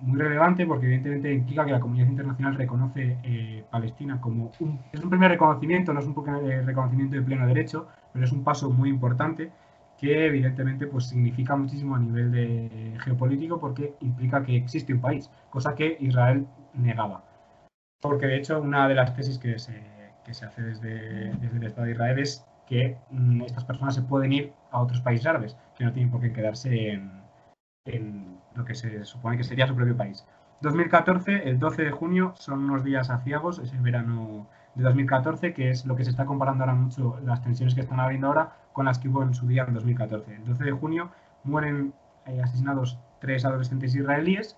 muy 0.00 0.19
relevante 0.19 0.64
porque 0.64 0.87
evidentemente 0.87 1.33
implica 1.33 1.64
que 1.64 1.73
la 1.73 1.81
comunidad 1.81 2.07
internacional 2.07 2.54
reconoce 2.54 3.19
eh, 3.25 3.64
Palestina 3.69 4.21
como 4.21 4.52
un, 4.61 4.78
es 4.93 5.02
un 5.02 5.11
primer 5.11 5.33
reconocimiento, 5.33 5.93
no 5.93 5.99
es 5.99 6.07
un 6.07 6.14
reconocimiento 6.14 7.16
de 7.16 7.23
pleno 7.23 7.47
derecho, 7.49 7.88
pero 8.12 8.25
es 8.25 8.33
un 8.33 8.45
paso 8.45 8.71
muy 8.71 8.90
importante 8.90 9.50
que 9.99 10.26
evidentemente 10.26 10.87
pues, 10.87 11.07
significa 11.09 11.57
muchísimo 11.57 11.97
a 11.97 11.99
nivel 11.99 12.31
de 12.31 12.97
geopolítico 13.00 13.59
porque 13.59 13.95
implica 14.00 14.45
que 14.45 14.57
existe 14.57 14.95
un 14.95 15.00
país, 15.00 15.28
cosa 15.50 15.75
que 15.75 15.97
Israel 16.00 16.47
negaba. 16.75 17.25
Porque 18.00 18.26
de 18.26 18.37
hecho 18.37 18.61
una 18.61 18.87
de 18.87 18.95
las 18.95 19.16
tesis 19.16 19.38
que 19.38 19.59
se, 19.59 19.83
que 20.25 20.33
se 20.33 20.47
hace 20.47 20.62
desde, 20.62 21.33
desde 21.35 21.57
el 21.57 21.64
Estado 21.64 21.87
de 21.87 21.93
Israel 21.93 22.19
es 22.21 22.47
que 22.69 22.97
mm, 23.11 23.43
estas 23.43 23.64
personas 23.64 23.97
se 23.97 24.02
pueden 24.02 24.33
ir 24.33 24.52
a 24.71 24.81
otros 24.81 25.00
países 25.00 25.26
árabes, 25.26 25.57
que 25.76 25.85
no 25.85 25.93
tienen 25.93 26.11
por 26.11 26.21
qué 26.21 26.33
quedarse 26.33 26.90
en, 26.90 27.24
lo 28.55 28.64
que 28.64 28.75
se 28.75 29.05
supone 29.05 29.37
que 29.37 29.45
sería 29.45 29.67
su 29.67 29.75
propio 29.75 29.97
país. 29.97 30.25
2014, 30.62 31.49
el 31.49 31.59
12 31.59 31.85
de 31.85 31.91
junio, 31.91 32.33
son 32.37 32.64
unos 32.64 32.83
días 32.83 33.11
aciagos, 33.11 33.59
es 33.59 33.73
el 33.73 33.81
verano 33.81 34.47
de 34.75 34.85
2014, 34.85 35.53
que 35.53 35.69
es 35.69 35.85
lo 35.85 35.95
que 35.95 36.05
se 36.05 36.11
está 36.11 36.25
comparando 36.25 36.64
ahora 36.64 36.75
mucho 36.75 37.21
las 37.25 37.43
tensiones 37.43 37.75
que 37.75 37.83
están 37.83 38.00
habiendo 38.00 38.29
ahora 38.29 38.57
con 38.73 38.87
las 38.87 38.99
que 38.99 39.09
hubo 39.09 39.23
en 39.23 39.35
su 39.35 39.47
día 39.47 39.64
en 39.69 39.75
2014. 39.75 40.35
El 40.35 40.47
12 40.47 40.64
de 40.64 40.73
junio 40.73 41.11
mueren 41.43 41.93
eh, 42.25 42.41
asesinados 42.43 42.99
tres 43.21 43.45
adolescentes 43.45 43.95
israelíes, 43.95 44.57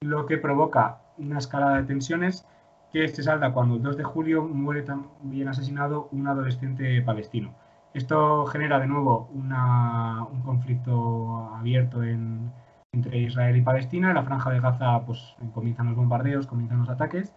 lo 0.00 0.26
que 0.26 0.38
provoca 0.38 1.00
una 1.18 1.38
escalada 1.38 1.78
de 1.78 1.82
tensiones 1.82 2.46
que 2.92 3.08
se 3.08 3.24
salda 3.24 3.52
cuando 3.52 3.74
el 3.74 3.82
2 3.82 3.96
de 3.96 4.04
julio 4.04 4.44
muere 4.44 4.82
también 4.82 5.48
asesinado 5.48 6.08
un 6.12 6.28
adolescente 6.28 7.02
palestino. 7.02 7.54
Esto 7.92 8.46
genera 8.46 8.78
de 8.78 8.86
nuevo 8.86 9.28
un 9.32 10.42
conflicto 10.44 11.50
abierto 11.56 12.02
entre 12.02 13.18
Israel 13.18 13.56
y 13.56 13.62
Palestina. 13.62 14.10
En 14.10 14.14
la 14.14 14.22
franja 14.22 14.50
de 14.50 14.60
Gaza 14.60 15.04
pues, 15.04 15.36
comienzan 15.52 15.86
los 15.86 15.96
bombardeos, 15.96 16.46
comienzan 16.46 16.78
los 16.78 16.88
ataques 16.88 17.34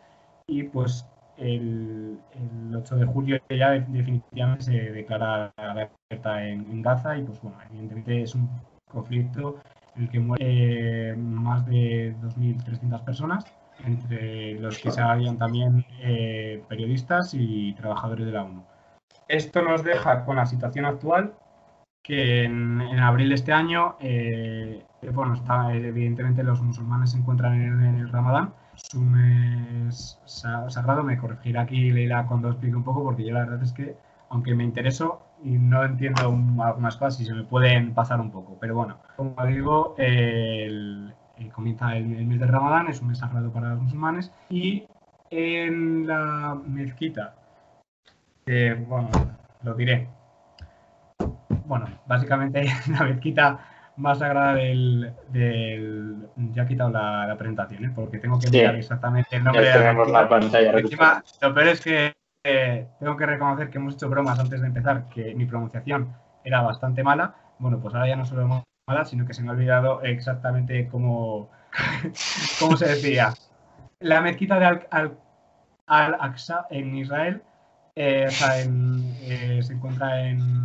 y 0.47 0.63
pues 0.63 1.07
el, 1.37 2.19
8 2.75 2.95
de 2.95 3.05
julio 3.05 3.39
ya 3.49 3.71
definitivamente 3.71 4.65
se 4.65 4.91
declara 4.91 5.51
la 5.57 5.89
guerra 6.09 6.47
en, 6.47 6.81
Gaza 6.81 7.17
y 7.17 7.23
pues 7.23 7.41
bueno, 7.41 7.57
evidentemente 7.69 8.21
es 8.21 8.35
un 8.35 8.49
conflicto 8.87 9.59
en 9.95 10.03
el 10.03 10.09
que 10.09 10.19
mueren 10.19 11.33
más 11.33 11.65
de 11.65 12.15
2.300 12.21 13.03
personas 13.03 13.45
entre 13.85 14.59
los 14.59 14.77
que 14.77 14.91
se 14.91 15.01
habían 15.01 15.37
también 15.37 15.85
eh, 16.01 16.61
periodistas 16.69 17.33
y 17.33 17.73
trabajadores 17.73 18.25
de 18.27 18.31
la 18.31 18.43
ONU. 18.43 18.63
Esto 19.33 19.63
nos 19.63 19.83
deja 19.83 20.25
con 20.25 20.35
la 20.35 20.45
situación 20.45 20.85
actual, 20.85 21.33
que 22.03 22.43
en, 22.43 22.79
abril 22.99 23.29
de 23.29 23.35
este 23.35 23.51
año, 23.51 23.95
eh, 23.99 24.85
bueno, 25.11 25.33
está, 25.33 25.73
evidentemente 25.73 26.43
los 26.43 26.61
musulmanes 26.61 27.13
se 27.13 27.17
encuentran 27.17 27.59
en, 27.59 27.95
el 27.95 28.09
Ramadán, 28.09 28.53
su 28.75 29.01
mes 29.01 30.19
sagrado, 30.27 31.01
me 31.01 31.17
corregirá 31.17 31.61
aquí 31.61 31.89
Leila 31.89 32.27
cuando 32.27 32.49
explique 32.49 32.75
un 32.75 32.83
poco, 32.83 33.03
porque 33.03 33.25
yo 33.25 33.33
la 33.33 33.39
verdad 33.39 33.63
es 33.63 33.71
que, 33.71 33.97
aunque 34.29 34.53
me 34.53 34.65
intereso 34.65 35.23
y 35.43 35.57
no 35.57 35.83
entiendo 35.83 36.21
algunas 36.61 36.97
cosas 36.97 37.19
y 37.21 37.25
se 37.25 37.33
me 37.33 37.43
pueden 37.43 37.95
pasar 37.95 38.21
un 38.21 38.29
poco, 38.29 38.59
pero 38.61 38.75
bueno, 38.75 38.97
como 39.15 39.43
digo, 39.47 39.95
el, 39.97 41.11
eh, 41.39 41.49
comienza 41.49 41.97
el, 41.97 42.05
mes 42.05 42.39
de 42.39 42.45
Ramadán, 42.45 42.87
es 42.87 43.01
un 43.01 43.07
mes 43.07 43.17
sagrado 43.17 43.51
para 43.51 43.69
los 43.71 43.81
musulmanes, 43.81 44.31
y 44.51 44.83
en 45.31 46.05
la 46.05 46.55
mezquita, 46.67 47.33
bueno, 48.45 49.09
lo 49.63 49.73
diré, 49.75 50.07
bueno, 51.65 51.85
básicamente 52.05 52.65
la 52.91 53.05
mezquita 53.05 53.59
más 53.95 54.19
sagrada 54.19 54.55
del, 54.55 55.13
ya 55.31 56.63
he 56.63 56.67
quitado 56.67 56.89
la, 56.89 57.35
presentación, 57.37 57.85
¿eh? 57.85 57.91
porque 57.93 58.17
tengo 58.19 58.39
que 58.39 58.49
mirar 58.49 58.75
exactamente 58.75 59.35
el 59.35 59.43
nombre 59.43 59.69
de 59.69 59.93
la, 60.11 60.27
pantalla. 60.27 60.73
lo 61.41 61.53
peor 61.53 61.67
es 61.67 61.81
que 61.81 62.13
eh, 62.43 62.87
tengo 62.99 63.15
que 63.15 63.25
reconocer 63.25 63.69
que 63.69 63.77
hemos 63.77 63.93
hecho 63.93 64.09
bromas 64.09 64.39
antes 64.39 64.61
de 64.61 64.67
empezar, 64.67 65.07
que 65.09 65.35
mi 65.35 65.45
pronunciación 65.45 66.13
era 66.43 66.61
bastante 66.61 67.03
mala. 67.03 67.35
Bueno, 67.59 67.79
pues 67.79 67.93
ahora 67.93 68.07
ya 68.07 68.15
no 68.15 68.25
solo 68.25 68.63
sino 69.05 69.25
que 69.25 69.33
se 69.33 69.41
me 69.41 69.49
ha 69.49 69.53
olvidado 69.53 70.01
exactamente 70.01 70.87
cómo, 70.89 71.49
cómo 72.59 72.75
se 72.75 72.87
decía. 72.87 73.33
La 73.99 74.19
mezquita 74.19 74.59
de 74.59 74.85
Al-Aqsa 75.87 76.67
en 76.69 76.97
Israel 76.97 77.41
eh, 77.95 78.27
eh, 78.27 79.59
se 79.61 79.73
encuentra 79.73 80.27
en, 80.27 80.63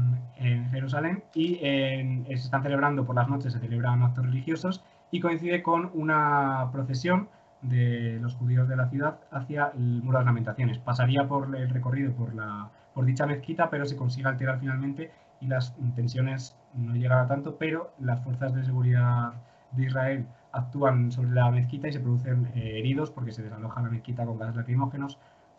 Jerusalén 0.70 1.24
y 1.34 1.56
se 1.56 2.32
están 2.32 2.62
celebrando 2.62 3.04
por 3.04 3.16
las 3.16 3.28
noches, 3.28 3.52
se 3.52 3.58
celebran 3.58 4.04
actos 4.04 4.24
religiosos 4.24 4.84
y 5.10 5.18
coincide 5.18 5.62
con 5.62 5.90
una 5.94 6.68
procesión 6.70 7.28
de 7.62 8.18
los 8.20 8.34
judíos 8.36 8.68
de 8.68 8.76
la 8.76 8.88
ciudad 8.88 9.18
hacia 9.32 9.72
el 9.74 10.02
muro 10.02 10.18
de 10.18 10.24
las 10.24 10.26
lamentaciones. 10.26 10.78
Pasaría 10.78 11.26
por 11.26 11.54
el 11.56 11.68
recorrido 11.70 12.12
por, 12.12 12.34
la, 12.34 12.70
por 12.94 13.04
dicha 13.04 13.26
mezquita, 13.26 13.68
pero 13.68 13.84
se 13.84 13.96
consigue 13.96 14.28
alterar 14.28 14.60
finalmente 14.60 15.10
y 15.40 15.46
las 15.46 15.74
tensiones 15.94 16.56
no 16.74 16.94
llegan 16.94 17.18
a 17.18 17.26
tanto, 17.26 17.56
pero 17.56 17.92
las 17.98 18.22
fuerzas 18.22 18.54
de 18.54 18.64
seguridad 18.64 19.32
de 19.72 19.84
Israel 19.84 20.26
actúan 20.52 21.12
sobre 21.12 21.30
la 21.30 21.50
mezquita 21.50 21.88
y 21.88 21.92
se 21.92 22.00
producen 22.00 22.50
eh, 22.54 22.78
heridos 22.78 23.10
porque 23.10 23.32
se 23.32 23.42
desaloja 23.42 23.82
la 23.82 23.90
mezquita 23.90 24.24
con 24.24 24.38
gases 24.38 24.56
lacrimógenos, 24.56 25.18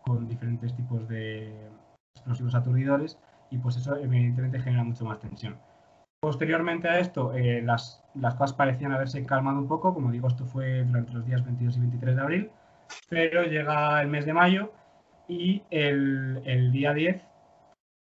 con 0.10 0.28
diferentes 0.28 0.75
tipos 0.75 1.08
de 1.08 1.54
explosivos 2.16 2.56
aturdidores 2.56 3.20
y 3.51 3.60
pues 3.60 3.78
eso 3.78 3.96
evidentemente 3.96 4.60
genera 4.60 4.84
mucho 4.84 5.06
más 5.06 5.20
tensión. 5.20 5.56
Posteriormente 6.20 6.89
a 6.89 7.00
esto, 7.00 7.34
eh, 7.34 7.62
las, 7.62 8.04
las 8.16 8.34
cosas 8.36 8.54
parecían 8.54 8.92
haberse 8.92 9.24
calmado 9.25 9.60
un 9.60 9.68
poco, 9.68 9.94
como 9.94 10.12
digo, 10.12 10.28
esto 10.28 10.46
fue 10.46 10.84
durante 10.84 11.13
los 11.13 11.25
días 11.25 11.46
22 11.46 11.78
y 11.78 11.80
23 11.80 12.16
de 12.16 12.22
abril, 12.22 12.51
pero 13.08 13.44
llega 13.44 14.01
el 14.01 14.08
mes 14.08 14.25
de 14.25 14.34
mayo 14.34 14.74
y 15.28 15.62
el, 15.70 16.42
el 16.46 16.72
día 16.72 16.94
10 16.94 17.22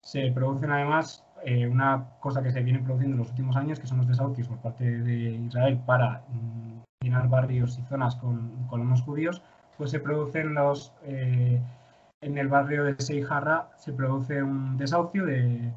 se 0.02 0.32
producen 0.32 0.70
además 0.70 1.22
eh, 1.44 1.68
una 1.68 2.06
cosa 2.20 2.42
que 2.42 2.50
se 2.50 2.62
viene 2.62 2.80
produciendo 2.80 3.14
en 3.14 3.20
los 3.20 3.30
últimos 3.30 3.56
años, 3.56 3.78
que 3.78 3.86
son 3.86 3.98
los 3.98 4.08
desahucios 4.08 4.48
por 4.48 4.58
parte 4.58 4.84
de 4.84 5.32
Israel 5.32 5.78
para 5.86 6.24
mm, 6.30 6.82
llenar 7.02 7.28
barrios 7.28 7.78
y 7.78 7.82
zonas 7.82 8.16
con 8.16 8.66
colonos 8.68 9.02
judíos, 9.02 9.42
pues 9.78 9.90
se 9.90 10.00
producen 10.00 10.54
los... 10.54 10.92
Eh, 11.04 11.60
en 12.20 12.38
el 12.38 12.48
barrio 12.48 12.84
de 12.84 12.94
Seijarra 12.98 13.70
se 13.76 13.92
produce 13.92 14.42
un 14.42 14.76
desahucio 14.76 15.24
de, 15.26 15.72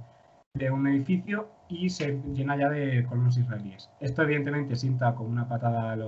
un 0.71 0.87
edificio 0.87 1.49
y 1.67 1.89
se 1.89 2.21
llena 2.33 2.55
ya 2.57 2.69
de 2.69 3.05
colonos 3.05 3.37
israelíes. 3.37 3.89
Esto 3.99 4.23
evidentemente 4.23 4.75
sienta 4.75 5.15
como 5.15 5.29
una 5.29 5.47
patada 5.47 5.93
a, 5.93 5.95
la 5.95 6.05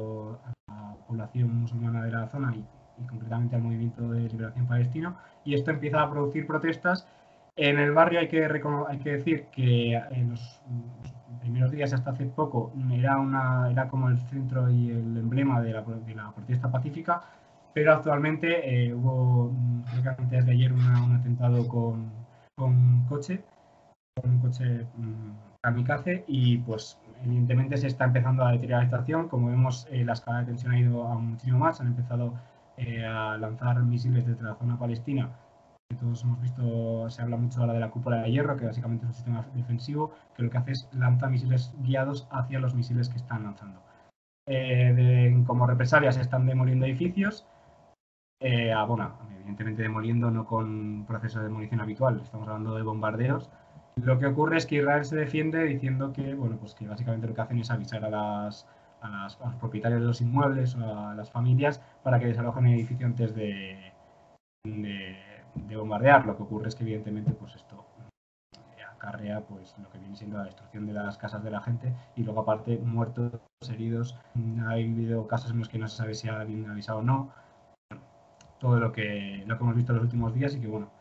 población 1.07 1.61
musulmana 1.61 2.03
de 2.03 2.11
la 2.11 2.27
zona 2.27 2.53
y, 2.55 2.65
y, 3.01 3.07
concretamente 3.07 3.55
al 3.55 3.61
movimiento 3.63 4.09
de 4.09 4.21
liberación 4.21 4.67
palestino 4.67 5.17
y 5.43 5.53
esto 5.53 5.71
empieza 5.71 6.01
a 6.01 6.09
producir 6.09 6.47
protestas 6.47 7.07
En 7.55 7.79
el 7.79 7.91
barrio 7.91 8.19
hay 8.19 8.27
que, 8.27 8.43
hay 8.43 8.99
que 8.99 9.11
decir 9.11 9.45
que 9.51 9.93
en 9.93 10.31
los 10.31 10.61
primeros 11.39 11.71
días 11.71 11.93
hasta 11.93 12.11
hace 12.11 12.25
poco 12.25 12.73
era, 12.91 13.17
una, 13.17 13.71
era 13.71 13.87
como 13.87 14.09
el 14.09 14.19
centro 14.29 14.69
y 14.69 14.89
el 14.89 15.17
emblema 15.17 15.61
de 15.61 15.73
la, 15.73 15.81
de 15.81 16.15
la 16.15 16.31
protesta 16.31 16.71
pacífica, 16.71 17.21
pero 17.75 17.93
actualmente 17.93 18.47
eh, 18.87 18.93
hubo, 18.93 19.51
creo 19.91 20.01
que 20.01 20.09
antes 20.09 20.45
de 20.45 20.51
ayer, 20.51 20.73
un 20.73 20.81
atentado 20.81 21.67
con, 21.67 22.09
con 22.57 23.05
coche, 23.07 23.43
con 24.15 24.31
un 24.31 24.39
coche 24.39 24.87
um, 24.97 25.35
kamikaze 25.61 26.23
y 26.27 26.57
pues 26.59 26.97
evidentemente 27.23 27.77
se 27.77 27.87
está 27.87 28.05
empezando 28.05 28.45
a 28.45 28.53
deteriorar 28.53 28.83
la 28.83 28.89
situación. 28.89 29.27
Como 29.27 29.49
vemos, 29.49 29.87
eh, 29.91 30.05
la 30.05 30.13
escala 30.13 30.39
de 30.39 30.45
tensión 30.45 30.71
ha 30.71 30.79
ido 30.79 31.05
a 31.05 31.15
muchísimo 31.15 31.59
más, 31.59 31.81
han 31.81 31.87
empezado 31.87 32.33
eh, 32.77 33.05
a 33.05 33.37
lanzar 33.37 33.83
misiles 33.83 34.25
desde 34.25 34.43
la 34.43 34.55
zona 34.55 34.79
palestina 34.79 35.29
todos 35.99 36.23
hemos 36.23 36.41
visto, 36.41 37.09
se 37.09 37.21
habla 37.21 37.37
mucho 37.37 37.61
ahora 37.61 37.73
de 37.73 37.79
la 37.79 37.91
cúpula 37.91 38.23
de 38.23 38.31
hierro, 38.31 38.57
que 38.57 38.65
básicamente 38.65 39.05
es 39.05 39.09
un 39.09 39.13
sistema 39.13 39.45
defensivo 39.53 40.11
que 40.35 40.43
lo 40.43 40.49
que 40.49 40.57
hace 40.57 40.71
es 40.71 40.89
lanzar 40.93 41.29
misiles 41.29 41.73
guiados 41.79 42.27
hacia 42.31 42.59
los 42.59 42.73
misiles 42.73 43.09
que 43.09 43.17
están 43.17 43.43
lanzando. 43.43 43.81
Eh, 44.47 45.43
como 45.45 45.67
represalia 45.67 46.11
se 46.11 46.21
están 46.21 46.45
demoliendo 46.45 46.85
edificios, 46.85 47.45
eh, 48.45 48.73
evidentemente 49.39 49.83
demoliendo 49.83 50.31
no 50.31 50.45
con 50.45 51.05
proceso 51.05 51.39
de 51.39 51.45
demolición 51.45 51.81
habitual, 51.81 52.21
estamos 52.23 52.47
hablando 52.47 52.75
de 52.75 52.83
bombardeos. 52.83 53.49
Lo 54.01 54.19
que 54.19 54.25
ocurre 54.25 54.57
es 54.57 54.65
que 54.65 54.75
Israel 54.75 55.05
se 55.05 55.15
defiende 55.15 55.63
diciendo 55.63 56.11
que, 56.11 56.33
bueno, 56.35 56.57
pues 56.57 56.75
que 56.75 56.87
básicamente 56.87 57.27
lo 57.27 57.33
que 57.33 57.41
hacen 57.41 57.59
es 57.59 57.71
avisar 57.71 58.03
a, 58.03 58.09
las, 58.09 58.67
a, 59.01 59.27
los 59.45 59.55
propietarios 59.55 60.01
de 60.01 60.07
los 60.07 60.21
inmuebles 60.21 60.75
o 60.75 60.83
a 60.83 61.15
las 61.15 61.31
familias 61.31 61.81
para 62.03 62.19
que 62.19 62.27
desalojen 62.27 62.67
el 62.67 62.73
edificio 62.73 63.07
antes 63.07 63.33
de 63.33 63.93
de 65.55 65.77
bombardear. 65.77 66.25
Lo 66.25 66.35
que 66.35 66.43
ocurre 66.43 66.67
es 66.67 66.75
que 66.75 66.83
evidentemente 66.83 67.31
pues 67.31 67.55
esto 67.55 67.85
acarrea 68.91 69.41
pues 69.41 69.75
lo 69.77 69.89
que 69.89 69.99
viene 69.99 70.15
siendo 70.15 70.37
la 70.37 70.45
destrucción 70.45 70.85
de 70.85 70.93
las 70.93 71.17
casas 71.17 71.43
de 71.43 71.51
la 71.51 71.61
gente 71.61 71.93
y 72.15 72.23
luego 72.23 72.41
aparte 72.41 72.77
muertos, 72.77 73.33
heridos. 73.69 74.17
Ha 74.65 74.71
habido 74.71 75.27
casos 75.27 75.51
en 75.51 75.59
los 75.59 75.69
que 75.69 75.77
no 75.77 75.87
se 75.87 75.97
sabe 75.97 76.13
si 76.15 76.27
alguien 76.27 76.67
ha 76.67 76.71
avisado 76.71 76.99
o 76.99 77.03
no. 77.03 77.31
Todo 78.65 78.79
lo 78.79 78.91
que, 78.91 79.43
lo 79.45 79.57
que 79.57 79.63
hemos 79.63 79.75
visto 79.75 79.91
en 79.91 79.97
los 79.97 80.05
últimos 80.05 80.33
días 80.33 80.55
y 80.55 80.61
que 80.61 80.67
bueno, 80.67 80.91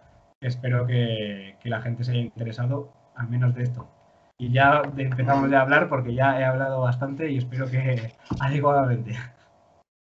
espero 0.41 0.87
que, 0.87 1.57
que 1.63 1.71
la 1.71 1.81
gente 1.81 2.05
se 2.05 2.13
haya 2.13 2.21
interesado 2.21 2.93
al 3.17 3.29
menos 3.29 3.55
de 3.55 3.63
esto. 3.63 3.89
Y 4.37 4.53
ya 4.53 4.83
empezamos 4.97 5.51
a 5.51 5.61
hablar 5.63 5.89
porque 5.89 6.15
ya 6.15 6.39
he 6.39 6.45
hablado 6.45 6.81
bastante 6.83 7.31
y 7.31 7.39
espero 7.39 7.71
que 7.71 8.13
adecuadamente. 8.41 9.17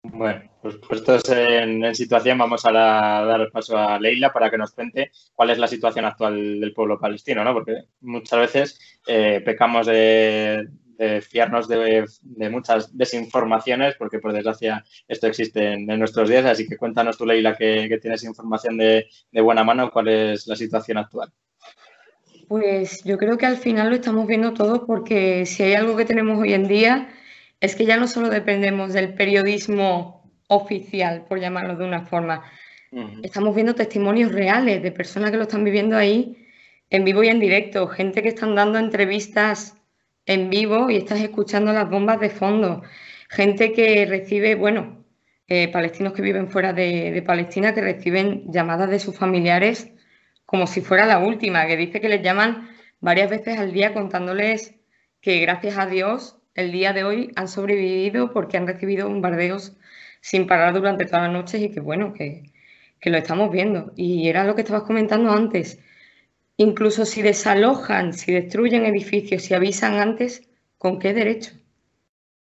Bueno, 0.02 0.42
pues 0.60 0.76
puestos 0.76 1.28
en, 1.30 1.94
situación, 1.94 2.38
vamos 2.38 2.64
a 2.66 2.72
dar 2.72 3.50
paso 3.52 3.78
a 3.78 3.98
Leila 4.00 4.32
para 4.32 4.50
que 4.50 4.58
nos 4.58 4.72
cuente 4.72 5.10
cuál 5.34 5.50
es 5.50 5.58
la 5.58 5.68
situación 5.68 6.04
actual 6.04 6.60
del 6.60 6.72
pueblo 6.72 6.98
palestino, 6.98 7.44
¿no? 7.44 7.52
Porque 7.52 7.84
muchas 8.00 8.38
veces 8.38 9.00
eh, 9.06 9.40
pecamos 9.44 9.86
de, 9.86 10.68
fiarnos 11.22 11.68
de, 11.68 12.06
muchas 12.50 12.96
desinformaciones, 12.96 13.94
porque 13.96 14.18
por 14.18 14.32
desgracia 14.32 14.84
esto 15.08 15.26
existe 15.26 15.72
en, 15.72 15.86
nuestros 15.86 16.28
días. 16.28 16.44
Así 16.44 16.66
que 16.66 16.76
cuéntanos 16.76 17.18
tú, 17.18 17.26
Leila, 17.26 17.56
que, 17.56 17.98
tienes 18.00 18.24
información 18.24 18.76
de, 18.76 19.06
buena 19.32 19.64
mano, 19.64 19.90
cuál 19.90 20.08
es 20.08 20.46
la 20.46 20.56
situación 20.56 20.98
actual. 20.98 21.32
Pues 22.48 23.02
yo 23.04 23.18
creo 23.18 23.36
que 23.36 23.46
al 23.46 23.56
final 23.56 23.90
lo 23.90 23.96
estamos 23.96 24.26
viendo 24.26 24.52
todo 24.52 24.86
porque 24.86 25.46
si 25.46 25.64
hay 25.64 25.74
algo 25.74 25.96
que 25.96 26.04
tenemos 26.04 26.38
hoy 26.38 26.54
en 26.54 26.68
día 26.68 27.08
es 27.60 27.74
que 27.74 27.86
ya 27.86 27.96
no 27.96 28.06
solo 28.06 28.28
dependemos 28.28 28.92
del 28.92 29.14
periodismo 29.14 30.30
oficial, 30.46 31.24
por 31.28 31.40
llamarlo 31.40 31.76
de 31.76 31.84
una 31.84 32.06
forma, 32.06 32.44
estamos 33.22 33.54
viendo 33.54 33.74
testimonios 33.74 34.30
reales 34.30 34.80
de 34.82 34.92
personas 34.92 35.32
que 35.32 35.36
lo 35.36 35.42
están 35.42 35.64
viviendo 35.64 35.96
ahí 35.96 36.36
en 36.90 37.04
vivo 37.04 37.24
y 37.24 37.28
en 37.28 37.40
directo, 37.40 37.88
gente 37.88 38.22
que 38.22 38.28
están 38.28 38.54
dando 38.54 38.78
entrevistas 38.78 39.75
en 40.26 40.50
vivo 40.50 40.90
y 40.90 40.96
estás 40.96 41.20
escuchando 41.20 41.72
las 41.72 41.88
bombas 41.88 42.20
de 42.20 42.30
fondo, 42.30 42.82
gente 43.28 43.72
que 43.72 44.04
recibe, 44.06 44.54
bueno, 44.54 45.04
eh, 45.48 45.68
palestinos 45.68 46.12
que 46.12 46.22
viven 46.22 46.48
fuera 46.50 46.72
de, 46.72 47.12
de 47.12 47.22
Palestina 47.22 47.74
que 47.74 47.80
reciben 47.80 48.44
llamadas 48.52 48.90
de 48.90 48.98
sus 48.98 49.16
familiares 49.16 49.92
como 50.44 50.66
si 50.66 50.80
fuera 50.80 51.06
la 51.06 51.18
última, 51.18 51.66
que 51.66 51.76
dice 51.76 52.00
que 52.00 52.08
les 52.08 52.22
llaman 52.22 52.68
varias 53.00 53.30
veces 53.30 53.58
al 53.58 53.72
día 53.72 53.92
contándoles 53.92 54.74
que 55.20 55.40
gracias 55.40 55.76
a 55.78 55.86
Dios 55.86 56.38
el 56.54 56.72
día 56.72 56.92
de 56.92 57.04
hoy 57.04 57.32
han 57.36 57.48
sobrevivido 57.48 58.32
porque 58.32 58.56
han 58.56 58.66
recibido 58.66 59.08
bombardeos 59.08 59.76
sin 60.20 60.46
parar 60.46 60.74
durante 60.74 61.04
todas 61.04 61.22
las 61.24 61.32
noches 61.32 61.60
y 61.60 61.70
que 61.70 61.80
bueno, 61.80 62.12
que, 62.12 62.52
lo 63.02 63.18
estamos 63.18 63.52
viendo. 63.52 63.92
Y 63.94 64.28
era 64.28 64.42
lo 64.44 64.56
que 64.56 64.62
estabas 64.62 64.82
comentando 64.82 65.30
antes. 65.30 65.78
Incluso 66.56 67.04
si 67.04 67.22
desalojan, 67.22 68.12
si 68.12 68.32
destruyen 68.32 68.86
edificios, 68.86 69.42
si 69.42 69.54
avisan 69.54 70.00
antes, 70.00 70.48
¿con 70.78 70.98
qué 70.98 71.12
derecho? 71.12 71.52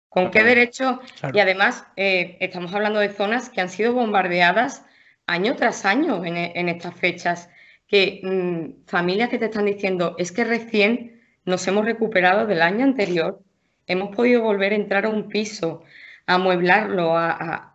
¿Con 0.09 0.31
qué 0.31 0.45
derecho? 0.45 1.01
Y 1.33 1.41
además, 1.41 1.87
eh, 1.97 2.37
estamos 2.41 2.73
hablando 2.75 3.01
de 3.01 3.09
zonas 3.09 3.49
que 3.49 3.61
han 3.61 3.69
sido 3.69 3.95
bombardeadas 3.95 4.85
año 5.27 5.57
tras 5.57 5.85
año 5.85 6.25
en, 6.25 6.69
estas 6.69 6.95
fechas. 6.95 7.49
Que 7.89 8.21
mm, 8.23 8.87
familias 8.87 9.29
que 9.29 9.39
te 9.39 9.47
están 9.47 9.65
diciendo, 9.65 10.15
es 10.19 10.33
que 10.33 10.45
recién 10.45 11.23
nos 11.45 11.67
hemos 11.67 11.85
recuperado 11.85 12.47
del 12.47 12.63
año 12.63 12.85
anterior 12.85 13.43
hemos 13.87 14.15
podido 14.15 14.43
volver 14.43 14.73
a 14.73 14.77
entrar 14.77 15.05
a 15.05 15.11
un 15.11 15.29
piso, 15.29 15.83
a 16.27 16.35
amueblarlo, 16.35 17.17
a, 17.17 17.71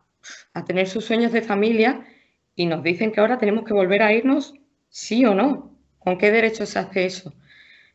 tener 0.66 0.88
sus 0.88 1.06
sueños 1.06 1.32
de 1.32 1.42
familia 1.42 2.06
y 2.54 2.66
nos 2.66 2.84
dicen 2.84 3.12
que 3.12 3.22
ahora 3.22 3.38
tenemos 3.38 3.64
que 3.64 3.74
volver 3.74 4.04
a 4.04 4.12
irnos, 4.12 4.54
sí 4.90 5.24
o 5.26 5.34
no. 5.34 5.79
¿Con 6.10 6.18
qué 6.18 6.32
derecho 6.32 6.66
se 6.66 6.80
hace 6.80 7.06
eso? 7.06 7.36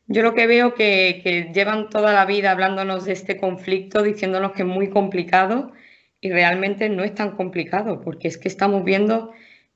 Yo 0.07 0.23
lo 0.23 0.35
que 0.35 0.47
veo 0.47 0.75
que, 0.75 1.21
que 1.25 1.51
llevan 1.53 1.91
toda 1.91 2.13
la 2.13 2.25
vida 2.27 2.53
hablándonos 2.53 3.07
de 3.07 3.13
este 3.13 3.39
conflicto, 3.39 4.05
diciéndonos 4.05 4.53
que 4.53 4.63
es 4.63 4.69
muy 4.69 4.89
complicado 4.89 5.73
y 6.21 6.31
realmente 6.31 6.89
no 6.89 7.03
es 7.03 7.13
tan 7.13 7.33
complicado, 7.33 8.01
porque 8.01 8.29
es 8.29 8.39
que 8.39 8.47
estamos 8.47 8.85
viendo 8.85 9.33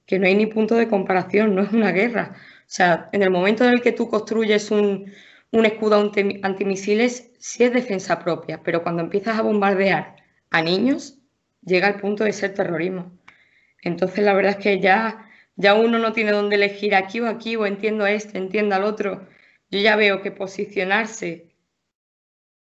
que 0.06 0.20
no 0.20 0.28
hay 0.28 0.36
ni 0.36 0.46
punto 0.46 0.76
de 0.76 0.86
comparación, 0.86 1.56
no 1.56 1.62
es 1.62 1.72
una 1.72 1.90
guerra. 1.90 2.36
O 2.36 2.62
sea, 2.66 3.08
en 3.10 3.24
el 3.24 3.30
momento 3.30 3.64
en 3.64 3.72
el 3.72 3.80
que 3.80 3.90
tú 3.90 4.08
construyes 4.08 4.70
un, 4.70 5.12
escudo 5.50 5.96
antimisiles 5.96 7.32
sí 7.40 7.64
es 7.64 7.72
defensa 7.72 8.20
propia, 8.20 8.62
pero 8.62 8.84
cuando 8.84 9.02
empiezas 9.02 9.36
a 9.36 9.42
bombardear 9.42 10.14
a 10.50 10.62
niños, 10.62 11.18
llega 11.64 11.88
al 11.88 12.00
punto 12.00 12.22
de 12.22 12.32
ser 12.32 12.54
terrorismo. 12.54 13.10
Entonces, 13.82 14.24
la 14.24 14.32
verdad 14.32 14.52
es 14.52 14.58
que 14.58 14.78
ya, 14.78 15.27
ya 15.58 15.74
uno 15.74 15.98
no 15.98 16.12
tiene 16.12 16.30
dónde 16.30 16.54
elegir 16.54 16.94
aquí 16.94 17.20
o 17.20 17.28
aquí, 17.28 17.56
o 17.56 17.66
entiendo 17.66 18.04
a 18.04 18.12
este, 18.12 18.38
entiendo 18.38 18.76
al 18.76 18.84
otro. 18.84 19.28
Yo 19.70 19.80
ya 19.80 19.96
veo 19.96 20.22
que 20.22 20.30
posicionarse, 20.30 21.48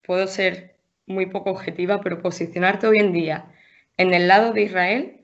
puedo 0.04 0.28
ser 0.28 0.78
muy 1.06 1.28
poco 1.28 1.52
objetiva, 1.52 2.02
pero 2.02 2.22
posicionarte 2.22 2.88
hoy 2.88 2.98
en 2.98 3.14
día 3.14 3.54
en 3.98 4.14
el 4.14 4.28
lado 4.28 4.52
de 4.52 4.64
Israel 4.64 5.22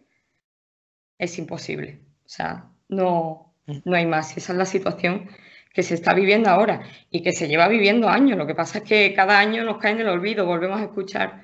es 1.18 1.38
imposible. 1.40 2.00
O 2.26 2.30
sea, 2.30 2.70
no, 2.90 3.56
no 3.86 3.96
hay 3.96 4.06
más. 4.06 4.38
Esa 4.38 4.54
es 4.54 4.58
la 4.58 4.66
situación 4.66 5.30
que 5.74 5.82
se 5.82 5.96
está 5.96 6.14
viviendo 6.14 6.50
ahora 6.50 6.84
y 7.10 7.24
que 7.24 7.32
se 7.32 7.48
lleva 7.48 7.68
viviendo 7.68 8.08
años. 8.08 8.38
Lo 8.38 8.46
que 8.46 8.56
pasa 8.56 8.80
es 8.80 8.84
que 8.84 9.14
cada 9.16 9.40
año 9.40 9.64
nos 9.64 9.80
cae 9.80 9.94
en 9.94 10.02
el 10.02 10.10
olvido, 10.10 10.46
volvemos 10.46 10.80
a 10.80 10.84
escuchar 10.84 11.44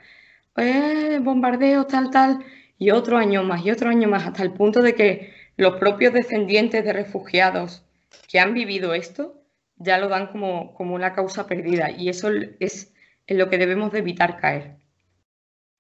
eh, 0.58 1.18
bombardeos, 1.22 1.88
tal, 1.88 2.12
tal, 2.12 2.46
y 2.78 2.92
otro 2.92 3.18
año 3.18 3.44
más 3.44 3.66
y 3.66 3.72
otro 3.72 3.90
año 3.90 4.08
más, 4.08 4.28
hasta 4.28 4.44
el 4.44 4.54
punto 4.54 4.82
de 4.84 4.94
que 4.94 5.39
los 5.60 5.76
propios 5.76 6.14
descendientes 6.14 6.86
de 6.86 6.94
refugiados 6.94 7.84
que 8.30 8.40
han 8.40 8.54
vivido 8.54 8.94
esto 8.94 9.44
ya 9.76 9.98
lo 9.98 10.08
dan 10.08 10.28
como, 10.28 10.74
como 10.74 10.96
una 10.96 11.14
causa 11.14 11.48
perdida 11.48 11.92
y 11.92 12.08
eso 12.08 12.30
es 12.62 12.94
en 13.28 13.38
lo 13.38 13.50
que 13.50 13.58
debemos 13.58 13.92
de 13.92 14.00
evitar 14.00 14.40
caer. 14.40 14.78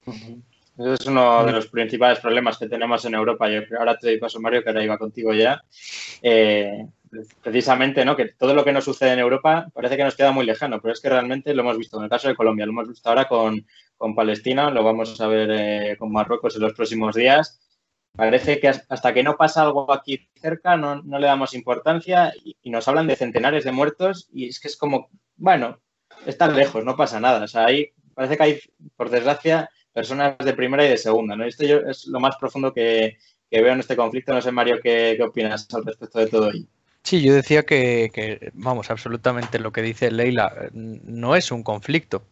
Ese 0.05 0.93
es 0.93 1.05
uno 1.05 1.45
de 1.45 1.53
los 1.53 1.67
principales 1.67 2.19
problemas 2.19 2.57
que 2.57 2.67
tenemos 2.67 3.05
en 3.05 3.13
Europa. 3.13 3.49
Yo 3.49 3.61
ahora 3.77 3.97
te 3.97 4.07
doy 4.07 4.17
paso, 4.17 4.41
Mario, 4.41 4.63
que 4.63 4.69
ahora 4.69 4.83
iba 4.83 4.97
contigo 4.97 5.33
ya. 5.33 5.63
Eh, 6.21 6.85
precisamente, 7.41 8.03
¿no? 8.03 8.17
Que 8.17 8.33
todo 8.37 8.53
lo 8.53 8.65
que 8.65 8.73
nos 8.73 8.83
sucede 8.83 9.13
en 9.13 9.19
Europa 9.19 9.69
parece 9.73 9.95
que 9.95 10.03
nos 10.03 10.15
queda 10.15 10.33
muy 10.33 10.45
lejano, 10.45 10.81
pero 10.81 10.93
es 10.93 10.99
que 10.99 11.09
realmente 11.09 11.53
lo 11.53 11.61
hemos 11.61 11.77
visto 11.77 11.97
en 11.97 12.03
el 12.03 12.09
caso 12.09 12.27
de 12.27 12.35
Colombia, 12.35 12.65
lo 12.65 12.73
hemos 12.73 12.87
visto 12.89 13.07
ahora 13.07 13.29
con, 13.29 13.65
Palestina, 14.13 14.69
lo 14.71 14.83
vamos 14.83 15.19
a 15.19 15.27
ver 15.27 15.49
eh, 15.51 15.97
con 15.97 16.11
Marruecos 16.11 16.55
en 16.55 16.63
los 16.63 16.73
próximos 16.73 17.15
días. 17.15 17.61
Parece 18.15 18.59
que 18.59 18.67
hasta 18.67 19.13
que 19.13 19.23
no 19.23 19.37
pasa 19.37 19.61
algo 19.61 19.91
aquí 19.93 20.29
cerca 20.35 20.75
no, 20.75 21.01
le 21.01 21.27
damos 21.27 21.53
importancia 21.53 22.33
y, 22.43 22.55
nos 22.69 22.87
hablan 22.87 23.07
de 23.07 23.15
centenares 23.15 23.63
de 23.63 23.71
muertos 23.71 24.27
y 24.33 24.47
es 24.47 24.59
que 24.59 24.67
es 24.67 24.77
como, 24.77 25.09
bueno, 25.37 25.79
están 26.25 26.55
lejos, 26.55 26.83
no 26.83 26.95
pasa 26.95 27.19
nada. 27.19 27.43
O 27.43 27.47
sea, 27.47 27.65
ahí 27.65 27.91
parece 28.13 28.37
que 28.37 28.43
hay, 28.43 28.59
por 28.95 29.09
desgracia, 29.09 29.69
personas 29.93 30.37
de 30.37 30.53
primera 30.53 30.85
y 30.85 30.89
de 30.89 30.97
segunda, 30.97 31.35
¿no? 31.35 31.45
Esto 31.45 31.63
es 31.63 32.07
lo 32.07 32.19
más 32.19 32.35
profundo 32.37 32.73
que, 32.73 33.17
veo 33.49 33.73
en 33.73 33.79
este 33.79 33.95
conflicto. 33.95 34.33
No 34.33 34.41
sé, 34.41 34.51
Mario, 34.51 34.79
¿qué, 34.83 35.15
qué 35.17 35.23
opinas 35.23 35.67
al 35.73 35.85
respecto 35.85 36.19
de 36.19 36.27
todo 36.27 36.51
ello? 36.51 36.65
Sí, 37.03 37.23
yo 37.23 37.33
decía 37.33 37.63
que, 37.63 38.51
vamos, 38.53 38.91
absolutamente 38.91 39.59
lo 39.59 39.71
que 39.71 39.81
dice 39.81 40.11
Leila 40.11 40.69
no 40.73 41.35
es 41.35 41.51
un 41.51 41.63
conflicto. 41.63 42.23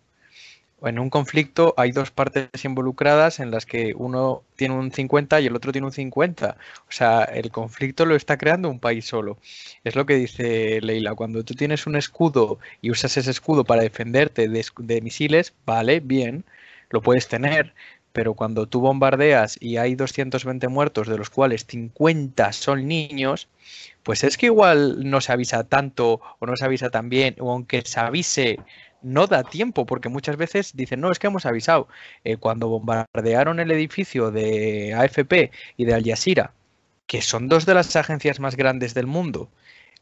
En 0.83 0.99
un 0.99 1.09
conflicto 1.09 1.73
hay 1.77 1.91
dos 1.91 2.11
partes 2.11 2.49
involucradas 2.63 3.39
en 3.39 3.49
las 3.49 3.65
que 3.65 3.93
uno 3.95 4.43
tiene 4.55 4.75
un 4.75 4.91
50 4.91 5.41
y 5.41 5.47
el 5.47 5.55
otro 5.55 5.71
tiene 5.71 5.87
un 5.87 5.93
50. 5.93 6.57
O 6.87 6.91
sea, 6.91 7.23
el 7.23 7.51
conflicto 7.51 8.05
lo 8.05 8.15
está 8.15 8.37
creando 8.37 8.69
un 8.69 8.79
país 8.79 9.05
solo. 9.05 9.39
Es 9.83 9.95
lo 9.95 10.05
que 10.05 10.15
dice 10.15 10.79
Leila. 10.81 11.15
Cuando 11.15 11.43
tú 11.43 11.55
tienes 11.55 11.87
un 11.87 11.95
escudo 11.95 12.59
y 12.81 12.91
usas 12.91 13.17
ese 13.17 13.31
escudo 13.31 13.63
para 13.63 13.81
defenderte 13.81 14.47
de, 14.49 15.01
misiles, 15.01 15.53
vale, 15.65 15.99
bien, 15.99 16.45
lo 16.89 17.01
puedes 17.01 17.27
tener. 17.27 17.73
Pero 18.13 18.33
cuando 18.33 18.67
tú 18.67 18.79
bombardeas 18.79 19.57
y 19.61 19.77
hay 19.77 19.95
220 19.95 20.67
muertos, 20.69 21.07
de 21.07 21.17
los 21.17 21.29
cuales 21.29 21.65
50 21.67 22.51
son 22.53 22.87
niños, 22.87 23.47
pues 24.03 24.23
es 24.23 24.37
que 24.37 24.47
igual 24.47 25.09
no 25.09 25.21
se 25.21 25.31
avisa 25.33 25.63
tanto 25.65 26.21
o 26.39 26.45
no 26.45 26.55
se 26.55 26.65
avisa 26.65 26.89
tan 26.89 27.09
bien, 27.09 27.35
o 27.39 27.51
aunque 27.51 27.81
se 27.85 27.99
avise 27.99 28.57
no 29.01 29.27
da 29.27 29.43
tiempo, 29.43 29.85
porque 29.85 30.09
muchas 30.09 30.37
veces 30.37 30.75
dicen, 30.75 31.01
no, 31.01 31.11
es 31.11 31.19
que 31.19 31.27
hemos 31.27 31.45
avisado. 31.45 31.87
Eh, 32.23 32.37
cuando 32.37 32.67
bombardearon 32.67 33.59
el 33.59 33.71
edificio 33.71 34.31
de 34.31 34.93
AFP 34.93 35.51
y 35.77 35.85
de 35.85 35.93
Al 35.93 36.03
Jazeera, 36.03 36.53
que 37.05 37.21
son 37.21 37.47
dos 37.47 37.65
de 37.65 37.73
las 37.73 37.95
agencias 37.95 38.39
más 38.39 38.55
grandes 38.55 38.93
del 38.93 39.07
mundo, 39.07 39.49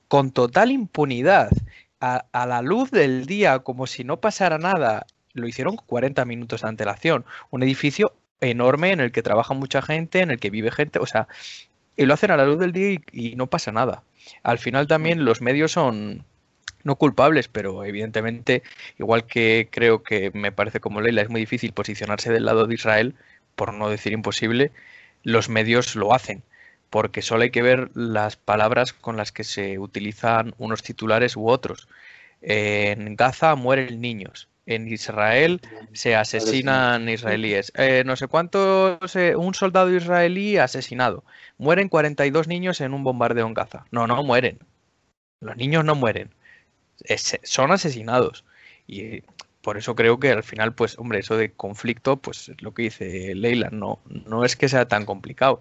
con 0.07 0.31
total 0.31 0.71
impunidad, 0.71 1.51
a, 1.99 2.45
la 2.45 2.61
luz 2.61 2.91
del 2.91 3.25
día, 3.25 3.59
como 3.59 3.87
si 3.87 4.03
no 4.03 4.19
pasara 4.19 4.57
nada, 4.57 5.07
lo 5.33 5.47
hicieron 5.47 5.77
40 5.77 6.25
minutos 6.25 6.61
de 6.61 6.67
antelación. 6.67 7.25
Un 7.49 7.63
edificio 7.63 8.13
enorme 8.41 8.91
en 8.91 8.99
el 8.99 9.11
que 9.11 9.23
trabaja 9.23 9.53
mucha 9.53 9.81
gente, 9.81 10.21
en 10.21 10.31
el 10.31 10.39
que 10.39 10.49
vive 10.49 10.71
gente, 10.71 10.99
o 10.99 11.05
sea, 11.05 11.27
y 11.97 12.05
lo 12.05 12.13
hacen 12.13 12.31
a 12.31 12.37
la 12.37 12.45
luz 12.45 12.59
del 12.59 12.73
día 12.73 12.99
y 13.11 13.35
no 13.35 13.47
pasa 13.47 13.71
nada. 13.71 14.03
Al 14.43 14.59
final 14.59 14.87
también 14.87 15.25
los 15.25 15.41
medios 15.41 15.71
son, 15.71 16.25
no 16.85 16.95
culpables, 16.95 17.49
pero 17.49 17.83
evidentemente, 17.83 18.63
igual 18.97 19.25
que 19.25 19.67
creo 19.71 20.03
que 20.03 20.31
me 20.33 20.53
parece 20.53 20.79
como 20.79 21.01
Leila, 21.01 21.23
es 21.23 21.29
muy 21.29 21.41
difícil 21.41 21.73
posicionarse 21.73 22.31
del 22.31 22.45
lado 22.45 22.67
de 22.67 22.75
Israel, 22.75 23.15
por 23.55 23.73
no 23.73 23.89
decir 23.89 24.13
imposible, 24.13 24.71
los 25.23 25.49
medios 25.49 25.95
lo 25.95 26.13
hacen, 26.13 26.43
porque 26.91 27.23
solo 27.23 27.43
hay 27.43 27.49
que 27.49 27.63
ver 27.63 27.89
las 27.95 28.37
palabras 28.37 28.93
con 28.93 29.17
las 29.17 29.31
que 29.31 29.43
se 29.43 29.79
utilizan 29.79 30.53
unos 30.59 30.83
titulares 30.83 31.35
u 31.35 31.49
otros. 31.49 31.87
En 32.41 33.15
Gaza 33.15 33.55
mueren 33.55 33.99
niños, 33.99 34.47
en 34.67 34.87
Israel 34.87 35.61
se 35.93 36.15
asesinan 36.15 37.09
israelíes. 37.09 37.71
Eh, 37.75 38.03
no 38.05 38.15
sé 38.15 38.27
cuántos, 38.27 39.15
eh, 39.15 39.35
un 39.35 39.55
soldado 39.55 39.91
israelí 39.91 40.57
asesinado. 40.57 41.23
Mueren 41.57 41.89
42 41.89 42.47
niños 42.47 42.79
en 42.81 42.93
un 42.93 43.03
bombardeo 43.03 43.47
en 43.47 43.55
Gaza. 43.55 43.85
No, 43.89 44.05
no 44.05 44.21
mueren. 44.21 44.59
Los 45.39 45.57
niños 45.57 45.83
no 45.83 45.95
mueren 45.95 46.29
son 47.43 47.71
asesinados. 47.71 48.45
Y 48.87 49.21
por 49.61 49.77
eso 49.77 49.95
creo 49.95 50.19
que 50.19 50.31
al 50.31 50.43
final, 50.43 50.73
pues, 50.73 50.97
hombre, 50.99 51.19
eso 51.19 51.37
de 51.37 51.51
conflicto, 51.51 52.17
pues 52.17 52.49
es 52.49 52.61
lo 52.61 52.73
que 52.73 52.83
dice 52.83 53.33
Leila, 53.35 53.69
no, 53.71 53.99
no 54.05 54.45
es 54.45 54.55
que 54.55 54.69
sea 54.69 54.87
tan 54.87 55.05
complicado. 55.05 55.59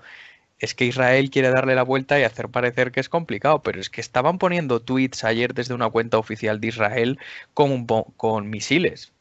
Es 0.58 0.74
que 0.74 0.84
Israel 0.84 1.30
quiere 1.30 1.50
darle 1.50 1.74
la 1.74 1.82
vuelta 1.82 2.18
y 2.20 2.22
hacer 2.22 2.48
parecer 2.48 2.92
que 2.92 3.00
es 3.00 3.08
complicado, 3.08 3.62
pero 3.62 3.80
es 3.80 3.90
que 3.90 4.00
estaban 4.00 4.38
poniendo 4.38 4.80
tweets 4.80 5.24
ayer 5.24 5.54
desde 5.54 5.74
una 5.74 5.90
cuenta 5.90 6.18
oficial 6.18 6.60
de 6.60 6.68
Israel 6.68 7.18
con, 7.54 7.86
con 7.86 8.50
misiles. 8.50 9.12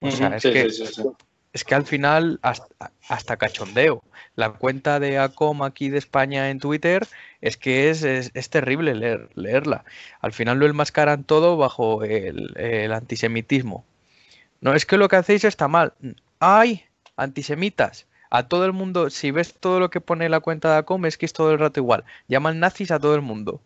O 0.00 0.10
sea, 0.10 0.36
es 0.36 0.42
que 0.42 0.68
es 1.52 1.64
que 1.64 1.74
al 1.74 1.86
final 1.86 2.40
hasta, 2.42 3.36
cachondeo. 3.36 4.02
La 4.36 4.50
cuenta 4.50 5.00
de 5.00 5.18
ACOM 5.18 5.62
aquí 5.62 5.88
de 5.88 5.98
España 5.98 6.50
en 6.50 6.60
Twitter 6.60 7.06
es 7.40 7.56
que 7.56 7.90
es, 7.90 8.02
es, 8.02 8.50
terrible 8.50 8.94
leer, 8.94 9.30
leerla. 9.34 9.84
Al 10.20 10.32
final 10.32 10.58
lo 10.58 10.66
enmascaran 10.66 11.24
todo 11.24 11.56
bajo 11.56 12.04
el, 12.04 12.92
antisemitismo. 12.92 13.84
No 14.60 14.74
es 14.74 14.86
que 14.86 14.98
lo 14.98 15.08
que 15.08 15.16
hacéis 15.16 15.44
está 15.44 15.68
mal. 15.68 15.94
¡Ay! 16.38 16.84
Antisemitas. 17.16 18.06
A 18.30 18.46
todo 18.46 18.66
el 18.66 18.72
mundo, 18.72 19.08
si 19.08 19.30
ves 19.30 19.54
todo 19.54 19.80
lo 19.80 19.90
que 19.90 20.02
pone 20.02 20.28
la 20.28 20.40
cuenta 20.40 20.72
de 20.72 20.78
ACOM, 20.78 21.06
es 21.06 21.16
que 21.16 21.26
es 21.26 21.32
todo 21.32 21.50
el 21.50 21.58
rato 21.58 21.80
igual. 21.80 22.04
Llaman 22.28 22.60
nazis 22.60 22.90
a 22.90 23.00
todo 23.00 23.14
el 23.14 23.22
mundo. 23.22 23.62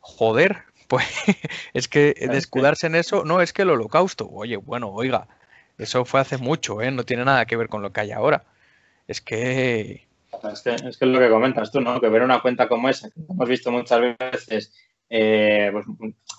Joder, 0.00 0.64
pues 0.88 1.06
es 1.74 1.88
que 1.88 2.14
descuidarse 2.30 2.86
en 2.86 2.94
eso, 2.94 3.24
no 3.24 3.42
es 3.42 3.52
que 3.52 3.62
el 3.62 3.70
holocausto. 3.70 4.28
Oye, 4.30 4.56
bueno, 4.56 4.88
oiga, 4.88 5.28
eso 5.78 6.04
fue 6.04 6.20
hace 6.20 6.38
mucho, 6.38 6.80
¿eh? 6.80 6.90
No 6.90 7.04
tiene 7.04 7.24
nada 7.24 7.46
que 7.46 7.56
ver 7.56 7.68
con 7.68 7.82
lo 7.82 7.92
que 7.92 8.00
hay 8.00 8.12
ahora. 8.12 8.44
Es 9.06 9.20
que... 9.20 10.06
Es 10.52 10.62
que 10.62 10.74
es, 10.74 11.00
lo 11.00 11.18
que 11.18 11.30
comentas 11.30 11.70
tú, 11.70 11.80
¿no? 11.80 12.00
Que 12.00 12.08
ver 12.08 12.22
una 12.22 12.40
cuenta 12.40 12.68
como 12.68 12.88
esa, 12.88 13.08
que 13.10 13.20
hemos 13.28 13.48
visto 13.48 13.70
muchas 13.70 14.00
veces, 14.18 14.72
eh, 15.08 15.70
pues, 15.72 15.86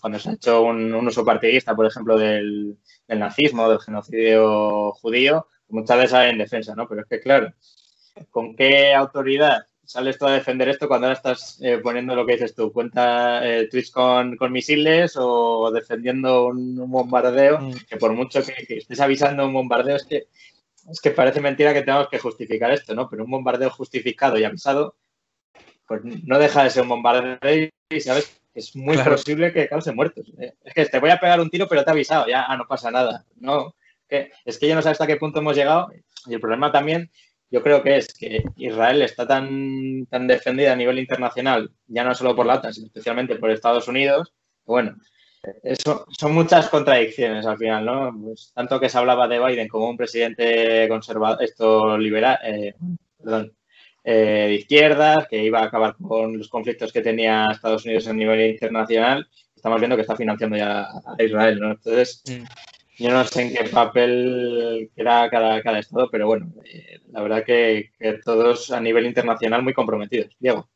cuando 0.02 0.20
se 0.20 0.30
ha 0.30 0.34
hecho 0.34 0.64
un, 0.64 0.94
uso 0.94 1.26
partidista, 1.26 1.76
por 1.76 1.86
ejemplo, 1.86 2.18
del, 2.18 2.78
nazismo, 3.08 3.70
del 3.70 3.80
genocidio 3.80 4.92
judío, 4.94 5.48
muchas 5.70 5.98
veces 5.98 6.12
sale 6.12 6.30
en 6.30 6.38
defensa, 6.38 6.76
¿no? 6.76 6.88
Pero 6.88 7.02
es 7.02 7.08
que, 7.08 7.20
claro, 7.20 7.54
¿con 8.30 8.56
qué 8.56 8.94
autoridad 8.94 9.66
sales 9.86 10.18
tú 10.18 10.26
a 10.26 10.34
defender 10.34 10.70
esto 10.70 10.88
cuando 10.88 11.08
ahora 11.08 11.18
estás 11.18 11.60
eh, 11.62 11.78
poniendo 11.78 12.16
lo 12.16 12.26
que 12.26 12.34
dices 12.34 12.56
tú, 12.56 12.72
cuenta 12.72 13.46
eh, 13.48 13.68
tweets 13.68 13.92
con, 13.92 14.38
misiles 14.52 15.16
o 15.18 15.72
defendiendo 15.72 16.48
un, 16.48 16.90
bombardeo, 16.90 17.60
mm. 17.60 17.74
que 17.90 17.98
por 17.98 18.14
mucho 18.14 18.42
que, 18.44 18.78
estés 18.78 19.00
avisando 19.00 19.46
un 19.46 19.54
bombardeo, 19.54 19.96
es 19.96 20.06
que, 20.06 20.28
es 20.90 21.02
que 21.02 21.12
parece 21.12 21.42
mentira 21.42 21.74
que 21.74 21.82
tengamos 21.82 22.10
que 22.10 22.20
justificar 22.20 22.72
esto, 22.72 22.96
¿no? 22.96 23.10
Pero 23.10 23.24
un 23.24 23.32
bombardeo 23.32 23.70
justificado 23.70 24.38
y 24.38 24.44
avisado, 24.44 24.96
pues 25.88 26.02
no 26.04 26.40
deja 26.40 26.64
de 26.64 26.70
ser 26.70 26.84
un 26.84 26.90
bombardeo 26.90 27.70
y, 27.90 28.02
¿sabes? 28.02 28.42
Es 28.54 28.76
muy 28.76 28.98
posible 28.98 29.52
que 29.52 29.68
cause 29.68 29.92
muertos. 29.92 30.32
¿eh? 30.40 30.54
Es 30.64 30.74
que 30.74 30.86
te 30.86 31.00
voy 31.00 31.10
a 31.10 31.20
pegar 31.20 31.40
un 31.42 31.50
tiro, 31.50 31.68
pero 31.68 31.84
te 31.84 31.90
he 31.90 31.94
avisado, 31.94 32.28
ya 32.28 32.46
ah, 32.48 32.58
no 32.58 32.66
pasa 32.68 32.90
nada. 32.90 33.26
No, 33.36 33.76
es 34.10 34.60
que 34.60 34.68
ya 34.68 34.76
no 34.76 34.82
sabes 34.82 34.96
hasta 34.96 35.08
qué 35.08 35.18
punto 35.18 35.40
hemos 35.40 35.56
llegado 35.56 35.90
y 36.28 36.34
el 36.34 36.40
problema 36.40 36.72
también 36.72 37.12
yo 37.52 37.62
creo 37.62 37.84
que 37.84 37.98
es 37.98 38.14
que 38.14 38.44
Israel 38.58 39.02
está 39.02 39.28
tan, 39.28 40.06
tan 40.08 40.28
defendida 40.28 40.74
a 40.74 40.76
nivel 40.76 41.00
internacional, 41.00 41.72
ya 41.88 42.04
no 42.04 42.14
solo 42.16 42.36
por 42.36 42.46
la 42.46 42.56
OTAN, 42.56 42.74
sino 42.74 42.88
especialmente 42.88 43.36
por 43.36 43.52
Estados 43.52 43.88
Unidos. 43.88 44.34
Bueno, 44.66 44.96
eso 45.64 46.06
son 46.18 46.34
muchas 46.34 46.70
contradicciones 46.70 47.46
al 47.46 47.58
final, 47.58 47.86
¿no? 47.86 48.12
Pues, 48.24 48.52
tanto 48.54 48.80
que 48.80 48.90
se 48.90 48.98
hablaba 48.98 49.28
de 49.28 49.40
Biden 49.40 49.68
como 49.68 49.90
un 49.90 49.98
presidente 49.98 50.88
conservador, 50.90 51.44
esto 51.44 51.98
liberal, 51.98 52.40
eh, 52.44 52.74
perdón, 53.22 53.54
eh, 54.04 54.46
de 54.48 54.54
izquierdas, 54.56 55.28
que 55.28 55.44
iba 55.44 55.60
a 55.60 55.66
acabar 55.66 55.96
con 55.96 56.38
los 56.38 56.50
conflictos 56.50 56.92
que 56.92 57.02
tenía 57.02 57.48
Estados 57.52 57.86
Unidos 57.86 58.08
a 58.08 58.14
nivel 58.14 58.52
internacional. 58.52 59.28
Estamos 59.56 59.80
viendo 59.80 59.96
que 59.96 60.04
está 60.04 60.16
financiando 60.16 60.58
ya 60.58 60.84
a 60.84 61.24
Israel, 61.24 61.60
¿no? 61.60 61.72
Entonces, 61.72 62.22
mm. 62.28 62.44
Yo 62.98 63.12
no 63.12 63.24
sé 63.26 63.42
en 63.42 63.54
qué 63.54 63.70
papel 63.70 64.90
era 64.96 65.30
cada, 65.30 65.62
cada 65.62 65.80
estado, 65.80 66.10
pero 66.10 66.28
bueno, 66.28 66.48
eh, 66.64 67.02
la 67.10 67.22
verdad 67.22 67.44
que, 67.44 67.92
todos 68.24 68.72
a 68.72 68.80
nivel 68.80 69.06
internacional 69.06 69.64
muy 69.64 69.74
comprometidos. 69.74 70.36
Diego. 70.40 70.70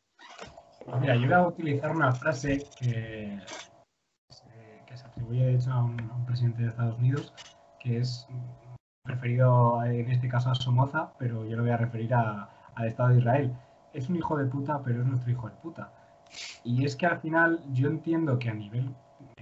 Mira, 1.00 1.14
yo 1.14 1.22
voy 1.22 1.32
a 1.32 1.46
utilizar 1.46 1.94
una 1.94 2.12
frase 2.12 2.62
que, 2.78 3.38
que 4.86 4.96
se 4.96 5.06
atribuye 5.06 5.46
de 5.46 5.54
hecho 5.54 5.70
a 5.70 5.84
un, 5.84 6.26
presidente 6.26 6.62
de 6.62 6.68
Estados 6.68 6.98
Unidos, 6.98 7.32
que 7.78 7.98
es 7.98 8.26
referido 9.04 9.82
en 9.84 10.10
este 10.10 10.28
caso 10.28 10.50
a 10.50 10.54
Somoza, 10.54 11.12
pero 11.18 11.46
yo 11.46 11.56
lo 11.56 11.62
voy 11.62 11.72
a 11.72 11.76
referir 11.76 12.12
al 12.14 12.86
Estado 12.86 13.10
de 13.10 13.18
Israel. 13.18 13.52
Es 13.94 14.08
un 14.08 14.16
hijo 14.16 14.36
de 14.36 14.44
puta, 14.44 14.82
pero 14.84 15.00
es 15.00 15.06
nuestro 15.06 15.30
hijo 15.30 15.48
de 15.48 15.56
puta. 15.56 15.92
Y 16.64 16.84
es 16.84 16.96
que 16.96 17.06
al 17.06 17.20
final 17.20 17.60
yo 17.72 17.88
entiendo 17.88 18.38
que 18.38 18.50
a 18.50 18.54
nivel 18.54 18.94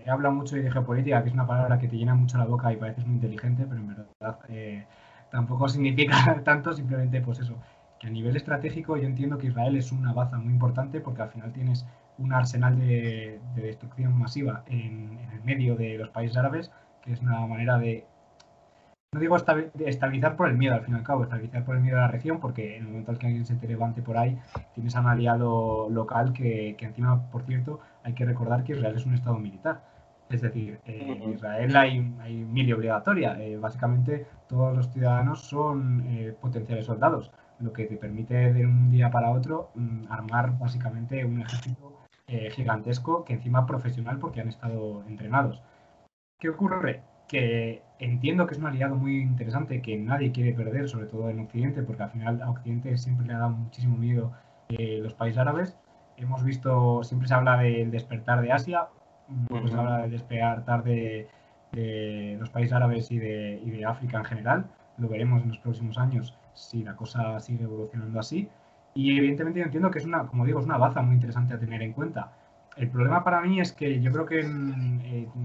habla 0.08 0.30
mucho 0.30 0.56
de 0.56 0.70
geopolítica, 0.70 1.22
que 1.22 1.28
es 1.28 1.34
una 1.34 1.46
palabra 1.46 1.78
que 1.78 1.88
te 1.88 1.96
llena 1.96 2.14
mucho 2.14 2.38
la 2.38 2.44
boca 2.44 2.72
y 2.72 2.76
pareces 2.76 3.06
muy 3.06 3.16
inteligente, 3.16 3.66
pero 3.68 3.80
en 3.80 3.88
verdad 3.88 4.38
eh, 4.48 4.86
tampoco 5.30 5.68
significa 5.68 6.42
tanto, 6.44 6.72
simplemente 6.72 7.20
pues 7.20 7.40
eso, 7.40 7.56
que 7.98 8.06
a 8.06 8.10
nivel 8.10 8.36
estratégico 8.36 8.96
yo 8.96 9.06
entiendo 9.06 9.38
que 9.38 9.48
Israel 9.48 9.76
es 9.76 9.92
una 9.92 10.12
baza 10.12 10.38
muy 10.38 10.52
importante 10.52 11.00
porque 11.00 11.22
al 11.22 11.30
final 11.30 11.52
tienes 11.52 11.86
un 12.18 12.32
arsenal 12.32 12.78
de, 12.78 13.40
destrucción 13.56 14.16
masiva 14.18 14.64
en, 14.66 15.18
el 15.32 15.42
medio 15.44 15.76
de 15.76 15.98
los 15.98 16.08
países 16.10 16.36
árabes, 16.36 16.70
que 17.02 17.12
es 17.12 17.20
una 17.20 17.46
manera 17.46 17.78
de, 17.78 18.04
no 19.12 19.20
digo 19.20 19.36
estabilizar 19.36 20.36
por 20.36 20.48
el 20.48 20.56
miedo, 20.56 20.74
al 20.74 20.84
fin 20.84 20.94
y 20.94 20.98
al 20.98 21.04
cabo, 21.04 21.22
estabilizar 21.22 21.64
por 21.64 21.76
el 21.76 21.82
miedo 21.82 21.96
de 21.96 22.02
la 22.02 22.08
región, 22.08 22.40
porque 22.40 22.76
en 22.76 22.82
el 22.82 22.88
momento 22.88 23.12
en 23.12 23.18
que 23.18 23.26
alguien 23.26 23.46
se 23.46 23.56
te 23.56 23.68
levante 23.68 24.02
por 24.02 24.18
ahí, 24.18 24.38
tienes 24.74 24.94
a 24.96 25.00
un 25.00 25.06
aliado 25.06 25.88
local 25.90 26.32
que, 26.32 26.74
que 26.76 26.86
encima, 26.86 27.30
por 27.30 27.42
cierto, 27.44 27.80
hay 28.02 28.14
que 28.14 28.24
recordar 28.24 28.64
que 28.64 28.72
Israel 28.72 28.96
es 28.96 29.06
un 29.06 29.14
estado 29.14 29.38
militar. 29.38 29.82
Es 30.30 30.42
decir, 30.42 30.78
en 30.84 31.32
Israel 31.32 31.74
hay, 31.76 32.14
hay 32.20 32.34
mili 32.44 32.72
obligatoria. 32.72 33.40
Eh, 33.42 33.56
básicamente 33.56 34.26
todos 34.46 34.76
los 34.76 34.92
ciudadanos 34.92 35.40
son 35.40 36.04
eh, 36.06 36.34
potenciales 36.38 36.84
soldados, 36.84 37.32
lo 37.60 37.72
que 37.72 37.86
te 37.86 37.96
permite 37.96 38.52
de 38.52 38.66
un 38.66 38.90
día 38.90 39.10
para 39.10 39.30
otro 39.30 39.70
mm, 39.74 40.04
armar 40.10 40.58
básicamente 40.58 41.24
un 41.24 41.40
ejército 41.40 41.92
eh, 42.26 42.50
gigantesco 42.50 43.24
que 43.24 43.32
encima 43.32 43.64
profesional 43.66 44.18
porque 44.18 44.42
han 44.42 44.48
estado 44.48 45.02
entrenados. 45.08 45.62
¿Qué 46.38 46.50
ocurre? 46.50 47.02
Que 47.26 47.82
entiendo 47.98 48.46
que 48.46 48.54
es 48.54 48.60
un 48.60 48.66
aliado 48.66 48.96
muy 48.96 49.20
interesante 49.20 49.80
que 49.80 49.96
nadie 49.96 50.30
quiere 50.30 50.52
perder, 50.52 50.88
sobre 50.88 51.06
todo 51.06 51.30
en 51.30 51.40
Occidente, 51.40 51.82
porque 51.82 52.02
al 52.02 52.10
final 52.10 52.42
a 52.42 52.50
Occidente 52.50 52.96
siempre 52.98 53.26
le 53.26 53.32
ha 53.32 53.38
dado 53.38 53.50
muchísimo 53.50 53.96
miedo 53.96 54.32
los 54.68 55.14
países 55.14 55.38
árabes. 55.38 55.76
Hemos 56.16 56.44
visto, 56.44 57.02
siempre 57.02 57.28
se 57.28 57.34
habla 57.34 57.56
del 57.58 57.90
despertar 57.90 58.40
de 58.42 58.52
Asia, 58.52 58.88
pues 59.48 59.72
habla 59.74 60.02
de 60.02 60.10
despegar 60.10 60.64
tarde 60.64 61.28
de 61.72 62.36
los 62.40 62.50
países 62.50 62.72
árabes 62.72 63.10
y 63.10 63.18
de, 63.18 63.60
y 63.64 63.70
de 63.70 63.84
África 63.84 64.18
en 64.18 64.24
general. 64.24 64.66
Lo 64.96 65.08
veremos 65.08 65.42
en 65.42 65.48
los 65.48 65.58
próximos 65.58 65.98
años 65.98 66.36
si 66.54 66.82
la 66.82 66.96
cosa 66.96 67.38
sigue 67.40 67.64
evolucionando 67.64 68.18
así. 68.18 68.48
Y 68.94 69.16
evidentemente 69.16 69.60
yo 69.60 69.66
entiendo 69.66 69.90
que 69.90 69.98
es 69.98 70.04
una, 70.04 70.26
como 70.26 70.44
digo, 70.44 70.60
es 70.60 70.66
una 70.66 70.78
baza 70.78 71.02
muy 71.02 71.14
interesante 71.14 71.54
a 71.54 71.58
tener 71.58 71.82
en 71.82 71.92
cuenta. 71.92 72.32
El 72.76 72.88
problema 72.88 73.24
para 73.24 73.40
mí 73.40 73.60
es 73.60 73.72
que 73.72 74.00
yo 74.00 74.10
creo 74.12 74.26
que 74.26 74.40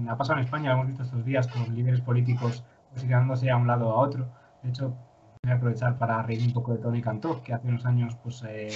ha 0.08 0.16
pasado 0.16 0.38
en 0.38 0.44
España, 0.44 0.70
lo 0.70 0.76
hemos 0.76 0.86
visto 0.88 1.02
estos 1.02 1.24
días 1.24 1.48
con 1.48 1.74
líderes 1.74 2.00
políticos 2.00 2.64
posicionándose 2.92 3.50
a 3.50 3.56
un 3.56 3.66
lado 3.66 3.88
o 3.88 3.92
a 3.92 4.00
otro. 4.00 4.26
De 4.62 4.70
hecho, 4.70 4.94
voy 5.42 5.52
a 5.52 5.56
aprovechar 5.56 5.98
para 5.98 6.22
reír 6.22 6.46
un 6.46 6.52
poco 6.52 6.72
de 6.72 6.78
Tony 6.78 7.02
Cantó, 7.02 7.42
que 7.42 7.52
hace 7.52 7.68
unos 7.68 7.84
años 7.86 8.16
pues, 8.22 8.42
eh, 8.48 8.68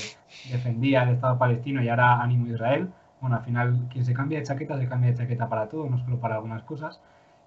defendía 0.51 1.05
el 1.05 1.11
Estado 1.11 1.39
palestino 1.39 1.83
y 1.83 1.89
ahora 1.89 2.21
ánimo 2.21 2.49
Israel. 2.49 2.91
Bueno, 3.21 3.37
al 3.37 3.45
final, 3.45 3.89
quien 3.91 4.05
se 4.05 4.15
cambia 4.15 4.39
de 4.39 4.45
chaqueta, 4.45 4.79
se 4.79 4.89
cambia 4.89 5.11
de 5.11 5.17
chaqueta 5.17 5.49
para 5.49 5.69
todo, 5.69 5.89
no 5.89 5.99
solo 5.99 6.21
para 6.21 6.37
algunas 6.37 6.63
cosas. 6.63 7.01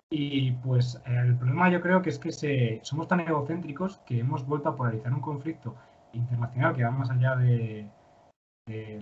Y 0.10 0.52
pues 0.52 1.02
el 1.06 1.36
problema 1.38 1.70
yo 1.70 1.82
creo 1.82 2.02
que 2.02 2.10
es 2.10 2.20
que 2.20 2.80
somos 2.84 3.08
tan 3.08 3.22
egocéntricos 3.22 4.00
que 4.06 4.20
hemos 4.20 4.46
vuelto 4.46 4.70
a 4.70 4.76
polarizar 4.76 5.14
un 5.14 5.22
conflicto 5.22 5.76
internacional 6.14 6.76
que 6.76 6.84
va 6.84 6.92
más 6.92 7.10
allá 7.10 7.36
de, 7.38 7.88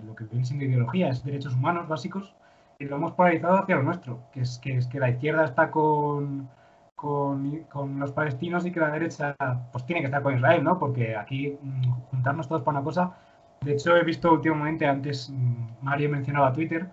lo 0.04 0.14
que 0.14 0.24
viene 0.24 0.44
siendo 0.44 0.64
ideología, 0.64 1.08
es 1.08 1.24
derechos 1.24 1.54
humanos 1.54 1.88
básicos, 1.88 2.34
y 2.78 2.84
lo 2.84 2.96
hemos 2.96 3.12
polarizado 3.12 3.58
hacia 3.58 3.76
lo 3.76 3.82
nuestro, 3.82 4.20
que 4.32 4.42
es 4.42 4.58
que, 4.58 4.80
la 5.00 5.10
izquierda 5.10 5.44
está 5.44 5.70
con, 5.70 6.48
con, 6.94 7.64
con, 7.64 7.98
los 7.98 8.12
palestinos 8.12 8.64
y 8.64 8.72
que 8.72 8.80
la 8.80 8.90
derecha 8.90 9.36
pues 9.72 9.84
tiene 9.86 10.00
que 10.02 10.06
estar 10.06 10.22
con 10.22 10.36
Israel, 10.36 10.62
¿no? 10.64 10.78
Porque 10.78 11.16
aquí 11.16 11.58
mm, 11.60 11.90
juntarnos 12.10 12.48
todos 12.48 12.62
para 12.62 12.78
una 12.78 12.84
cosa. 12.84 13.16
De 13.64 13.72
hecho, 13.72 13.94
he 13.94 14.04
visto 14.04 14.32
últimamente, 14.32 14.86
antes 14.86 15.28
mm, 15.28 15.82
Mario 15.82 16.08
mencionaba 16.08 16.52
Twitter, 16.52 16.88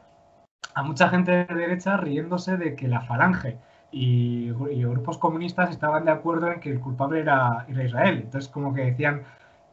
a 0.76 0.84
mucha 0.84 1.08
gente 1.10 1.32
de 1.32 1.46
derecha 1.46 1.96
riéndose 1.96 2.58
de 2.58 2.76
que 2.76 2.90
la 2.90 3.02
falange 3.02 3.58
y, 3.92 4.52
grupos 4.52 5.18
comunistas 5.18 5.70
estaban 5.70 6.04
de 6.06 6.12
acuerdo 6.12 6.52
en 6.52 6.60
que 6.60 6.70
el 6.70 6.82
culpable 6.82 7.22
era, 7.22 7.66
Israel. 7.70 8.22
Entonces, 8.26 8.50
como 8.50 8.74
que 8.74 8.82
decían, 8.82 9.24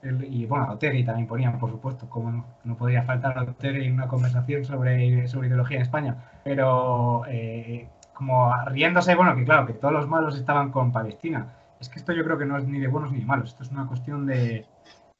y 0.02 0.46
bueno, 0.46 0.70
Otegi 0.70 1.04
también 1.04 1.26
ponían, 1.26 1.58
por 1.58 1.70
supuesto, 1.70 2.08
como 2.08 2.44
no, 2.62 2.76
podría 2.76 3.02
faltar 3.02 3.38
Otegi 3.38 3.86
en 3.86 3.94
una 3.94 4.06
conversación 4.06 4.64
sobre, 4.64 5.26
sobre 5.26 5.48
ideología 5.48 5.78
en 5.78 5.82
España, 5.82 6.16
pero 6.44 7.22
eh, 7.28 7.88
como 8.12 8.54
riéndose, 8.66 9.16
bueno, 9.16 9.34
que 9.34 9.44
claro, 9.44 9.66
que 9.66 9.72
todos 9.74 9.94
los 9.94 10.08
malos 10.08 10.36
estaban 10.36 10.70
con 10.70 10.92
Palestina. 10.92 11.54
Es 11.80 11.88
que 11.88 11.98
esto 11.98 12.12
yo 12.12 12.24
creo 12.24 12.38
que 12.38 12.46
no 12.46 12.56
es 12.56 12.66
ni 12.66 12.78
de 12.78 12.86
buenos 12.86 13.10
ni 13.12 13.18
de 13.18 13.26
malos, 13.26 13.50
esto 13.50 13.64
es 13.64 13.70
una 13.70 13.86
cuestión 13.88 14.26
de, 14.26 14.64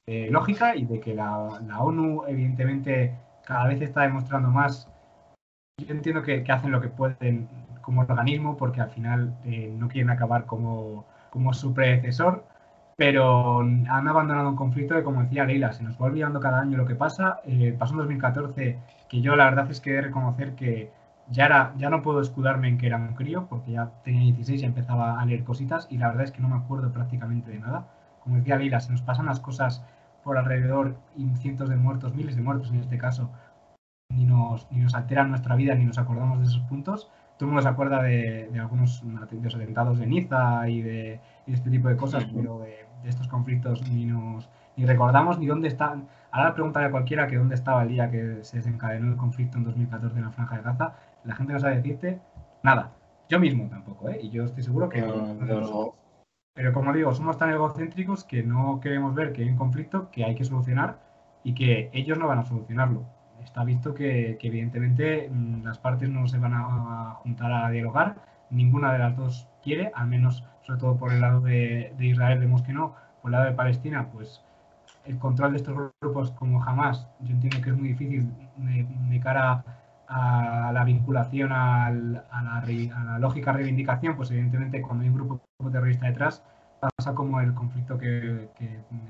lógica 0.07 0.77
y 0.77 0.85
de 0.85 1.01
que 1.01 1.15
la, 1.15 1.35
ONU, 1.79 2.25
evidentemente, 2.29 3.15
cada 3.45 3.69
vez 3.69 3.81
está 3.81 4.03
demostrando 4.03 4.51
más. 4.51 4.89
Yo 5.79 5.93
entiendo 5.95 6.23
que, 6.23 6.45
que 6.45 6.53
hacen 6.53 6.71
lo 6.71 6.81
que 6.81 6.89
pueden 6.89 7.49
como 7.85 8.01
organismo 8.01 8.57
porque 8.57 8.81
al 8.81 8.91
final 8.91 9.37
eh, 9.45 9.73
no 9.79 9.89
quieren 9.89 10.11
acabar 10.11 10.47
como, 10.47 11.07
como 11.31 11.53
su 11.55 11.73
predecesor, 11.75 12.45
pero 12.97 13.61
han 13.61 14.09
abandonado 14.09 14.49
un 14.49 14.57
conflicto 14.57 14.95
que, 14.95 15.03
como 15.05 15.23
decía 15.23 15.45
Leila, 15.45 15.73
se 15.73 15.83
nos 15.85 16.01
va 16.01 16.07
olvidando 16.07 16.41
cada 16.41 16.61
año 16.61 16.77
lo 16.79 16.87
que 16.87 16.95
pasa. 16.95 17.41
Eh, 17.45 17.77
pasó 17.79 17.93
en 17.95 17.99
2014, 17.99 18.79
que 19.09 19.21
yo 19.21 19.37
la 19.37 19.45
verdad 19.47 19.71
es 19.71 19.81
que 19.81 19.91
he 19.91 19.95
de 19.95 20.03
reconocer 20.03 20.55
que 20.55 20.91
ya, 21.31 21.47
era, 21.47 21.75
ya 21.77 21.91
no 21.91 22.03
puedo 22.03 22.21
escudarme 22.21 22.69
en 22.69 22.79
que 22.79 22.87
era 22.87 22.97
un 22.97 23.15
crío, 23.15 23.47
porque 23.49 23.73
ya 23.73 23.91
tenía 24.05 24.23
16 24.23 24.63
y 24.63 24.65
empezaba 24.65 25.21
a 25.21 25.27
leer 25.27 25.45
cositas, 25.45 25.87
y 25.91 25.99
la 25.99 26.09
verdad 26.09 26.25
es 26.25 26.33
que 26.33 26.41
no 26.41 26.49
me 26.49 26.57
acuerdo 26.57 26.93
prácticamente 26.93 27.51
de 27.51 27.59
nada. 27.59 27.87
Como 28.25 28.37
decía 28.37 28.57
Leila, 28.57 28.81
se 28.81 28.91
nos 28.91 29.03
pasan 29.03 29.27
las 29.27 29.39
cosas 29.41 29.85
por 30.25 30.39
alrededor 30.39 30.97
y 31.17 31.29
cientos 31.37 31.69
de 31.69 31.77
muertos, 31.77 32.15
miles 32.15 32.35
de 32.35 32.43
muertos 32.43 32.71
en 32.71 32.81
este 32.81 32.99
caso, 32.99 33.31
ni 34.09 34.25
nos, 34.25 34.67
ni 34.73 34.81
nos 34.81 34.95
alteran 34.95 35.31
nuestra 35.31 35.55
vida 35.55 35.75
ni 35.75 35.85
nos 35.85 35.99
acordamos 35.99 36.41
de 36.41 36.47
esos 36.47 36.61
puntos 36.63 37.11
todo 37.37 37.49
el 37.49 37.55
mundo 37.55 37.63
se 37.63 37.69
acuerda 37.69 38.03
de, 38.03 38.49
algunos 38.61 39.03
atentados 39.21 39.99
de 39.99 40.07
Niza 40.07 40.69
y 40.69 40.83
de, 40.83 41.21
este 41.47 41.71
tipo 41.71 41.89
de 41.89 41.97
cosas, 41.97 42.25
pero 42.33 42.61
de, 42.61 42.87
estos 43.09 43.29
conflictos 43.29 43.87
ni 43.91 44.07
nos 44.07 44.49
ni 44.77 44.87
recordamos 44.87 45.39
ni 45.39 45.47
dónde 45.47 45.69
están. 45.69 46.09
Ahora 46.31 46.55
preguntarle 46.55 46.89
a 46.89 46.91
cualquiera 46.91 47.27
que 47.27 47.37
dónde 47.37 47.55
estaba 47.55 47.83
el 47.83 47.89
día 47.89 48.11
que 48.11 48.43
se 48.43 48.57
desencadenó 48.57 49.09
el 49.09 49.17
conflicto 49.17 49.59
en 49.59 49.65
2014 49.65 50.17
en 50.17 50.25
la 50.25 50.31
Franja 50.31 50.57
de 50.57 50.63
Gaza, 50.63 50.95
la 51.25 51.35
gente 51.35 51.53
no 51.53 51.61
sabe 51.61 51.77
decirte 51.77 52.21
nada. 52.63 52.93
Yo 53.29 53.39
mismo 53.39 53.69
tampoco, 53.69 54.09
¿eh? 54.09 54.19
Y 54.23 54.31
yo 54.31 54.45
estoy 54.45 54.63
seguro 54.63 54.89
que... 54.89 55.01
Pero 56.55 56.73
como 56.73 56.93
digo, 56.93 57.13
somos 57.13 57.37
tan 57.37 57.51
egocéntricos 57.51 58.23
que 58.25 58.45
no 58.45 58.81
queremos 58.81 59.13
ver 59.15 59.33
que 59.33 59.43
hay 59.43 59.49
un 59.51 59.57
conflicto 59.57 60.11
que 60.11 60.25
hay 60.25 60.37
que 60.37 60.45
solucionar 60.45 61.01
y 61.43 61.55
que 61.55 61.91
ellos 61.93 62.17
no 62.17 62.29
van 62.29 62.39
a 62.39 62.45
solucionarlo. 62.45 63.05
Está 63.43 63.65
visto 63.65 63.93
que, 63.93 64.39
evidentemente 64.41 65.29
mm, 65.31 65.65
las 65.65 65.79
partes 65.79 66.09
no 66.09 66.29
se 66.29 66.39
van 66.39 66.55
a, 66.55 67.15
juntar 67.23 67.53
a 67.53 67.71
dialogar, 67.71 68.17
ninguna 68.51 68.93
de 68.93 68.99
las 69.01 69.17
dos 69.17 69.49
quiere, 69.63 69.91
al 69.95 70.07
menos 70.07 70.45
sobre 70.63 70.81
todo 70.81 70.97
por 70.97 71.13
el 71.13 71.21
lado 71.21 71.41
de, 71.41 71.93
Israel 71.99 72.39
vemos 72.39 72.63
que 72.63 72.73
no, 72.73 72.95
por 73.21 73.31
el 73.31 73.33
lado 73.33 73.47
de 73.47 73.53
Palestina, 73.53 74.09
pues 74.13 74.41
el 75.05 75.19
control 75.19 75.53
de 75.53 75.59
estos 75.59 75.77
grupos 76.01 76.31
como 76.33 76.61
jamás, 76.61 77.09
yo 77.21 77.33
entiendo 77.33 77.61
que 77.61 77.71
es 77.71 77.77
muy 77.77 77.89
difícil 77.89 78.31
de, 78.57 79.21
cara 79.21 79.65
a 80.07 80.71
la 80.73 80.85
vinculación 80.85 81.53
a, 81.53 81.91
la, 81.91 83.19
lógica 83.19 83.53
reivindicación, 83.53 84.17
pues 84.17 84.31
evidentemente 84.31 84.81
cuando 84.83 85.03
hay 85.03 85.11
un 85.11 85.17
grupo 85.17 85.44
terrorista 85.71 86.07
detrás, 86.07 86.43
pasa 86.81 87.15
como 87.15 87.41
el 87.41 87.55
conflicto 87.55 87.99
que, 87.99 88.49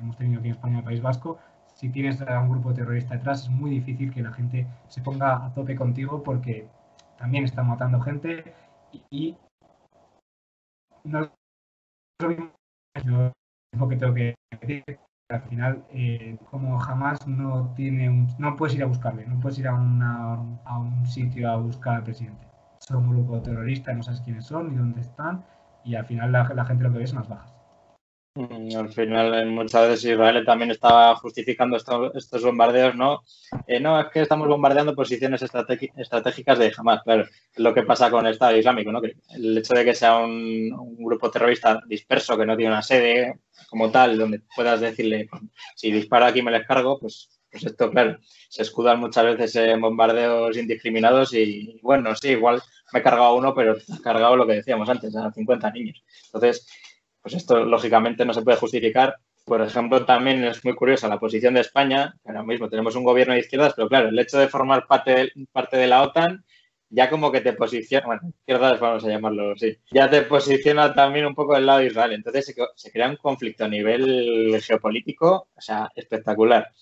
hemos 0.01 0.17
tenido 0.17 0.40
aquí 0.40 0.49
en 0.49 0.55
España, 0.55 0.75
en 0.75 0.79
el 0.79 0.85
País 0.85 1.03
Vasco, 1.03 1.38
si 1.75 1.88
tienes 1.88 2.21
un 2.21 2.49
grupo 2.49 2.73
terrorista 2.73 3.14
detrás, 3.14 3.43
es 3.43 3.51
muy 3.51 3.71
difícil 3.71 4.12
que 4.12 4.23
la 4.23 4.33
gente 4.33 4.67
se 4.88 5.01
ponga 5.01 5.45
a 5.45 5.53
tope 5.55 5.75
contigo 5.75 6.23
porque 6.23 6.69
también 7.19 7.45
están 7.45 7.69
matando 7.69 8.01
gente 8.01 8.55
y, 9.11 9.37
no 11.05 11.31
lo 13.79 13.88
que 13.88 13.97
tengo 13.97 14.14
que 14.14 14.35
decir. 14.61 14.85
Al 15.31 15.40
final, 15.43 15.85
eh, 15.90 16.37
como 16.51 16.79
jamás 16.79 17.27
no 17.27 17.73
tiene 17.75 18.11
un, 18.11 18.29
no 18.38 18.57
puedes 18.57 18.77
ir 18.77 18.83
a 18.83 18.87
buscarle, 18.87 19.27
no 19.27 19.40
puedes 19.40 19.59
ir 19.59 19.67
a, 19.67 19.73
a 19.75 20.79
un 20.79 21.07
sitio 21.07 21.51
a 21.51 21.57
buscar 21.57 21.97
al 21.97 22.05
presidente. 22.05 22.47
Son 22.79 22.99
un 22.99 23.11
grupo 23.11 23.40
terrorista, 23.40 23.95
no 23.95 24.03
sabes 24.03 24.21
quiénes 24.21 24.45
son 24.45 24.71
ni 24.71 24.77
dónde 24.77 25.01
están, 25.01 25.43
y 25.85 25.94
al 25.94 26.07
final 26.07 26.33
la, 26.33 26.64
gente 26.64 26.85
lo 26.85 26.92
que 26.92 26.99
ve 26.99 27.07
son 27.07 27.18
las 27.18 27.29
bajas. 27.29 27.55
Mm, 28.37 28.77
al 28.77 28.92
final, 28.92 29.47
muchas 29.47 29.88
veces 29.88 30.05
Israel 30.07 30.44
también 30.44 30.73
estaba 30.73 31.14
justificando 31.16 31.77
estos 31.77 32.42
bombardeos, 32.42 32.97
¿no? 32.97 33.23
Eh, 33.68 33.79
no, 33.79 34.01
es 34.01 34.09
que 34.09 34.23
estamos 34.23 34.49
bombardeando 34.49 34.94
posiciones 34.94 35.40
estratégicas 35.40 36.59
de 36.59 36.73
Hamas, 36.77 37.03
claro. 37.05 37.27
Lo 37.57 37.73
que 37.73 37.85
pasa 37.85 38.11
con 38.11 38.27
el 38.27 38.33
Estado 38.33 38.57
Islámico, 38.57 38.90
¿no? 38.90 39.01
El 39.37 39.59
hecho 39.59 39.75
de 39.75 39.85
que 39.85 39.94
sea 39.94 40.18
un, 40.18 40.97
grupo 40.99 41.31
terrorista 41.31 41.81
disperso, 41.87 42.37
que 42.37 42.47
no 42.47 42.57
tiene 42.57 42.73
una 42.73 42.83
sede 42.83 43.38
como 43.70 43.90
tal, 43.92 44.18
donde 44.18 44.42
puedas 44.57 44.81
decirle, 44.81 45.29
si 45.77 45.92
disparo 45.92 46.27
aquí 46.27 46.42
me 46.42 46.51
les 46.51 46.66
cargo, 46.66 46.99
pues, 46.99 47.29
pues 47.55 47.67
esto, 47.67 47.88
claro, 47.88 48.19
se 48.49 48.62
escudan 48.62 48.99
muchas 48.99 49.25
veces 49.25 49.55
en 49.55 49.81
bombardeos 49.81 50.57
indiscriminados 50.57 51.33
y, 51.35 51.79
bueno, 51.83 52.12
sí, 52.17 52.31
igual 52.31 52.61
me 52.93 52.99
he 52.99 53.03
cargado 53.03 53.37
uno, 53.37 53.55
pero 53.55 53.77
he 53.77 54.03
cargado 54.03 54.35
lo 54.35 54.45
que 54.45 54.55
decíamos 54.55 54.88
antes, 54.88 55.14
a 55.14 55.31
50 55.31 55.71
niños. 55.71 56.03
Entonces, 56.27 56.67
pues 57.23 57.35
esto 57.35 57.64
lógicamente 57.64 58.25
no 58.25 58.35
se 58.35 58.43
puede 58.43 58.57
justificar. 58.57 59.19
Por 59.45 59.62
ejemplo, 59.62 60.05
también 60.05 60.43
es 60.43 60.64
muy 60.64 60.75
curiosa 60.75 61.07
la 61.07 61.21
posición 61.21 61.55
de 61.55 61.61
España. 61.61 62.17
Ahora 62.25 62.43
mismo 62.43 62.69
tenemos 62.69 62.97
un 62.97 63.05
gobierno 63.05 63.35
de 63.35 63.40
izquierdas, 63.40 63.75
pero 63.77 63.88
claro, 63.88 64.09
el 64.09 64.19
hecho 64.19 64.38
de 64.38 64.49
formar 64.49 64.88
parte 64.88 65.12
de, 65.12 65.33
parte 65.53 65.77
de 65.77 65.87
la 65.87 66.03
OTAN 66.03 66.45
ya 66.90 67.09
como 67.09 67.31
que 67.31 67.40
te 67.40 67.53
posiciona, 67.53 68.07
bueno, 68.07 68.23
izquierdas 68.29 68.81
vamos 68.81 69.05
a 69.05 69.09
llamarlo 69.09 69.53
así, 69.53 69.79
ya 69.93 70.11
te 70.11 70.23
posiciona 70.23 70.93
también 70.95 71.27
un 71.27 71.35
poco 71.35 71.55
del 71.55 71.67
lado 71.67 71.81
de 71.81 71.87
Israel. 71.87 72.12
Entonces 72.14 72.55
se, 72.75 72.90
crea 72.90 73.09
un 73.09 73.17
conflicto 73.17 73.64
a 73.64 73.69
nivel 73.69 74.61
geopolítico, 74.61 75.49
o 75.55 75.61
sea, 75.61 75.88
espectacular. 75.95 76.73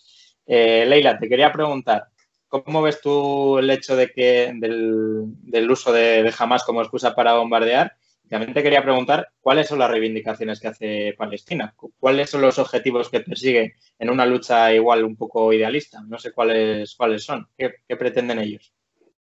Eh, 0.55 0.85
Leila, 0.85 1.19
te 1.19 1.31
quería 1.31 1.51
preguntar, 1.51 2.09
¿cómo 2.47 2.83
ves 2.83 3.01
tú 3.01 3.57
el 3.57 3.71
hecho 3.71 3.97
de 3.97 4.11
que 4.11 4.53
del, 4.55 5.71
uso 5.71 5.91
de, 5.95 6.23
de 6.23 6.35
Hamas 6.38 6.62
como 6.62 6.83
excusa 6.83 7.15
para 7.15 7.33
bombardear? 7.33 7.97
También 8.29 8.53
te 8.53 8.62
quería 8.62 8.83
preguntar 8.83 9.29
cuáles 9.41 9.67
son 9.67 9.79
las 9.79 9.91
reivindicaciones 9.91 10.61
que 10.61 10.69
hace 10.69 11.15
Palestina, 11.17 11.75
cuáles 11.99 12.29
son 12.29 12.43
los 12.43 12.59
objetivos 12.59 13.09
que 13.09 13.21
persigue 13.21 13.77
en 13.99 14.11
una 14.11 14.27
lucha 14.27 14.75
igual 14.75 15.05
un 15.05 15.17
poco 15.17 15.55
idealista. 15.55 16.03
No 16.07 16.19
sé 16.19 16.33
cuáles, 16.33 16.95
cuáles 16.97 17.25
son, 17.25 17.49
qué, 17.57 17.73
pretenden 17.97 18.38
ellos. 18.38 18.75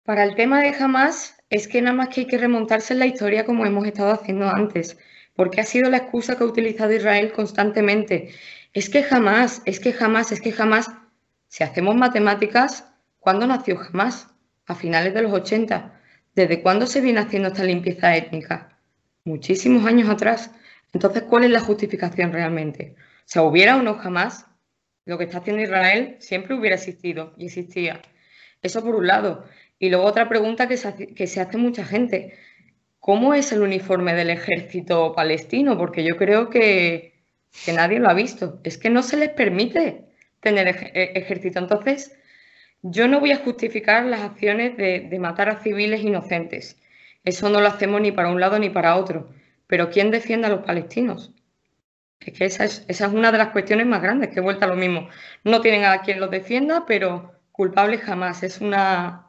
Para 0.04 0.22
el 0.22 0.36
tema 0.36 0.62
de 0.62 0.68
Hamas, 0.68 1.36
es 1.50 1.66
que 1.66 1.82
nada 1.82 1.96
más 1.96 2.10
que 2.10 2.20
hay 2.20 2.26
que 2.28 2.38
remontarse 2.38 2.92
en 2.92 3.00
la 3.00 3.06
historia 3.06 3.44
como 3.44 3.66
hemos 3.66 3.84
estado 3.88 4.12
haciendo 4.12 4.48
antes, 4.48 4.96
porque 5.34 5.60
ha 5.60 5.64
sido 5.64 5.90
la 5.90 5.96
excusa 5.96 6.38
que 6.38 6.44
ha 6.44 6.46
utilizado 6.46 6.92
Israel 6.92 7.32
constantemente. 7.32 8.30
Es 8.72 8.88
que 8.88 9.02
jamás, 9.02 9.62
es 9.64 9.80
que 9.80 9.92
jamás, 9.92 10.30
es 10.32 10.40
que 10.40 10.52
jamás, 10.52 10.90
si 11.48 11.64
hacemos 11.64 11.96
matemáticas, 11.96 12.88
¿cuándo 13.18 13.46
nació 13.46 13.80
Hamas? 13.80 14.28
A 14.66 14.74
finales 14.74 15.14
de 15.14 15.22
los 15.22 15.32
80. 15.32 16.00
¿Desde 16.34 16.62
cuándo 16.62 16.86
se 16.86 17.00
viene 17.00 17.20
haciendo 17.20 17.48
esta 17.48 17.64
limpieza 17.64 18.16
étnica? 18.16 18.78
muchísimos 19.24 19.84
años 19.84 20.08
atrás. 20.08 20.50
Entonces, 20.94 21.24
¿cuál 21.24 21.44
es 21.44 21.50
la 21.50 21.60
justificación 21.60 22.32
realmente? 22.32 22.94
O 22.98 23.22
sea, 23.26 23.42
hubiera 23.42 23.76
o 23.76 23.82
no 23.82 23.94
jamás, 23.96 24.46
lo 25.04 25.18
que 25.18 25.24
está 25.24 25.38
haciendo 25.38 25.62
Israel 25.62 26.16
siempre 26.18 26.54
hubiera 26.54 26.76
existido 26.76 27.34
y 27.36 27.46
existía. 27.46 28.00
Eso 28.62 28.82
por 28.82 28.94
un 28.94 29.06
lado. 29.06 29.44
Y 29.78 29.90
luego 29.90 30.06
otra 30.06 30.28
pregunta 30.28 30.66
que 30.66 30.78
se 30.78 30.88
hace, 30.88 31.14
que 31.14 31.26
se 31.26 31.40
hace 31.40 31.58
mucha 31.58 31.84
gente. 31.84 32.38
¿cómo 33.08 33.32
es 33.32 33.52
el 33.52 33.62
uniforme 33.62 34.12
del 34.14 34.28
ejército 34.28 35.14
palestino? 35.14 35.78
Porque 35.78 36.04
yo 36.04 36.18
creo 36.18 36.50
que, 36.50 37.14
nadie 37.74 38.00
lo 38.00 38.10
ha 38.10 38.14
visto. 38.14 38.60
Es 38.64 38.76
que 38.76 38.90
no 38.90 39.02
se 39.02 39.16
les 39.16 39.30
permite 39.30 40.07
tener 40.40 40.68
e, 40.68 41.12
ejército. 41.14 41.58
Entonces, 41.58 42.16
yo 42.82 43.08
no 43.08 43.20
voy 43.20 43.32
a 43.32 43.38
justificar 43.38 44.04
las 44.04 44.22
acciones 44.22 44.76
de, 44.76 45.16
matar 45.18 45.48
a 45.48 45.56
civiles 45.56 46.02
inocentes. 46.02 46.80
Eso 47.24 47.50
no 47.50 47.60
lo 47.60 47.68
hacemos 47.68 48.00
ni 48.00 48.12
para 48.12 48.30
un 48.30 48.40
lado 48.40 48.58
ni 48.58 48.70
para 48.70 48.96
otro. 48.96 49.30
Pero 49.66 49.90
¿quién 49.90 50.10
defiende 50.10 50.46
a 50.46 50.50
los 50.50 50.64
palestinos? 50.64 51.32
Es 52.20 52.38
que 52.38 52.44
esa 52.46 52.64
es, 52.64 52.84
esa 52.88 53.06
es 53.06 53.12
una 53.12 53.32
de 53.32 53.38
las 53.38 53.48
cuestiones 53.50 53.86
más 53.86 54.02
grandes, 54.02 54.30
que 54.30 54.40
vuelta 54.40 54.66
a 54.66 54.68
lo 54.68 54.76
mismo. 54.76 55.08
No 55.44 55.60
tienen 55.60 55.84
a 55.84 56.02
quien 56.02 56.20
los 56.20 56.30
defienda, 56.30 56.84
pero 56.86 57.32
culpable 57.52 57.98
jamás. 57.98 58.42
Es 58.42 58.60
una, 58.60 59.26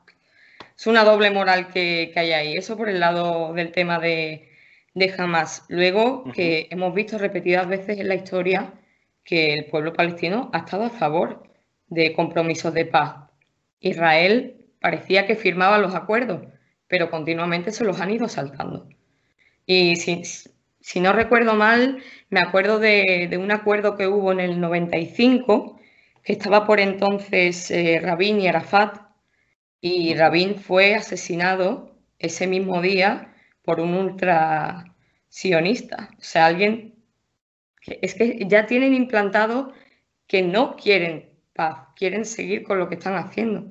es 0.78 0.88
una 0.88 1.04
doble 1.04 1.32
moral 1.32 1.70
que, 1.70 2.14
hay 2.16 2.32
ahí. 2.32 2.58
Eso 2.58 2.78
por 2.78 2.90
el 2.90 3.00
lado 3.00 3.54
del 3.54 3.72
tema 3.72 4.00
de, 4.00 4.50
de 4.94 5.14
Hamas. 5.18 5.66
Luego, 5.70 6.32
que 6.34 6.68
hemos 6.72 6.94
visto 6.94 7.18
repetidas 7.18 7.68
veces 7.68 8.00
en 8.00 8.08
la 8.08 8.16
historia 8.16 8.74
que 9.30 9.54
el 9.54 9.66
pueblo 9.66 9.94
palestino 9.94 10.50
ha 10.54 10.60
estado 10.60 10.86
a 10.86 10.90
favor 10.90 11.44
de 11.88 12.14
compromisos 12.14 12.74
de 12.74 12.86
paz. 12.86 13.30
Israel 13.80 14.66
parecía 14.82 15.28
que 15.28 15.36
firmaba 15.36 15.78
los 15.78 15.94
acuerdos, 15.94 16.48
pero 16.88 17.12
continuamente 17.12 17.72
se 17.72 17.84
los 17.84 18.02
han 18.02 18.10
ido 18.10 18.28
saltando. 18.28 18.90
Y 19.68 19.98
si, 19.98 21.00
no 21.00 21.14
recuerdo 21.14 21.54
mal, 21.54 22.02
me 22.32 22.40
acuerdo 22.40 22.80
de, 22.80 23.30
un 23.40 23.52
acuerdo 23.52 23.96
que 23.96 24.08
hubo 24.08 24.32
en 24.32 24.40
el 24.40 24.60
95, 24.60 25.80
que 26.24 26.34
estaba 26.34 26.66
por 26.66 26.80
entonces 26.80 27.70
eh, 27.70 28.00
Rabin 28.02 28.42
y 28.42 28.48
Arafat, 28.48 28.98
y 29.80 30.16
Rabin 30.16 30.56
fue 30.56 30.96
asesinado 30.96 31.96
ese 32.18 32.48
mismo 32.48 32.82
día 32.82 33.36
por 33.62 33.80
un 33.80 33.94
ultra 33.94 34.96
sionista. 35.28 36.10
O 36.18 36.24
sea, 36.24 36.48
alguien 36.48 36.89
es 38.02 38.16
que 38.16 38.46
ya 38.48 38.66
tienen 38.66 38.94
implantado 38.94 39.74
que 40.28 40.42
no 40.44 40.76
quieren 40.76 41.30
paz, 41.54 41.88
quieren 41.96 42.26
seguir 42.26 42.64
con 42.64 42.80
lo 42.80 42.88
que 42.90 42.96
están 42.96 43.16
haciendo. 43.16 43.70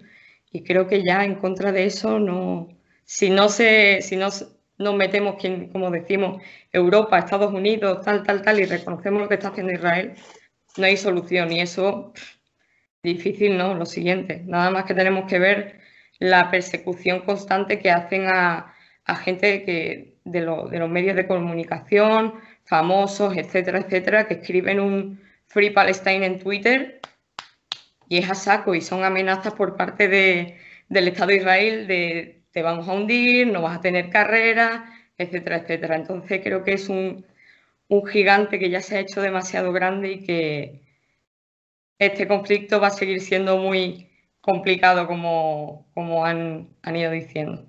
Y 0.50 0.64
creo 0.64 0.88
que 0.88 1.02
ya 1.04 1.24
en 1.24 1.36
contra 1.36 1.72
de 1.72 1.84
eso 1.84 2.18
no, 2.18 2.68
si 3.04 3.30
no 3.30 3.48
se, 3.48 4.02
si 4.02 4.16
no 4.16 4.28
nos 4.78 4.94
metemos, 4.94 5.36
como 5.72 5.90
decimos, 5.90 6.42
Europa, 6.72 7.18
Estados 7.18 7.52
Unidos, 7.52 8.04
tal, 8.04 8.22
tal, 8.24 8.42
tal, 8.42 8.60
y 8.60 8.64
reconocemos 8.64 9.22
lo 9.22 9.28
que 9.28 9.34
está 9.34 9.48
haciendo 9.48 9.72
Israel, 9.72 10.14
no 10.76 10.86
hay 10.86 10.96
solución. 10.96 11.52
Y 11.52 11.60
eso, 11.60 12.12
difícil, 13.02 13.56
¿no? 13.58 13.74
Lo 13.74 13.86
siguiente, 13.86 14.42
nada 14.46 14.70
más 14.70 14.84
que 14.84 14.94
tenemos 14.94 15.26
que 15.28 15.38
ver 15.38 15.80
la 16.18 16.50
persecución 16.50 17.20
constante 17.20 17.78
que 17.80 17.90
hacen 17.90 18.26
a, 18.28 18.74
gente 19.24 19.64
que, 19.64 20.18
de, 20.24 20.40
de, 20.40 20.78
los 20.78 20.90
medios 20.90 21.16
de 21.16 21.26
comunicación, 21.26 22.34
famosos, 22.68 23.36
etcétera, 23.36 23.80
etcétera, 23.80 24.26
que 24.26 24.34
escriben 24.34 24.80
un 24.80 25.20
Free 25.46 25.70
Palestine 25.70 26.26
en 26.26 26.38
Twitter 26.38 27.00
y 28.08 28.18
es 28.18 28.30
a 28.30 28.34
saco 28.34 28.74
y 28.74 28.80
son 28.80 29.04
amenazas 29.04 29.54
por 29.54 29.76
parte 29.76 30.08
de, 30.08 30.58
del 30.88 31.08
Estado 31.08 31.28
de 31.28 31.36
Israel 31.36 31.86
de 31.86 32.42
te 32.52 32.62
vamos 32.62 32.88
a 32.88 32.92
hundir, 32.92 33.46
no 33.46 33.62
vas 33.62 33.78
a 33.78 33.80
tener 33.80 34.10
carrera, 34.10 34.92
etcétera, 35.16 35.58
etcétera. 35.58 35.96
Entonces 35.96 36.40
creo 36.42 36.64
que 36.64 36.74
es 36.74 36.88
un, 36.88 37.26
un 37.88 38.06
gigante 38.06 38.58
que 38.58 38.70
ya 38.70 38.80
se 38.80 38.96
ha 38.96 39.00
hecho 39.00 39.20
demasiado 39.20 39.72
grande 39.72 40.12
y 40.12 40.24
que 40.24 40.82
este 41.98 42.28
conflicto 42.28 42.80
va 42.80 42.88
a 42.88 42.90
seguir 42.90 43.20
siendo 43.20 43.58
muy, 43.58 44.08
complicado 44.48 45.06
como, 45.06 45.86
como 45.92 46.24
han, 46.24 46.70
ido 46.94 47.10
diciendo. 47.10 47.66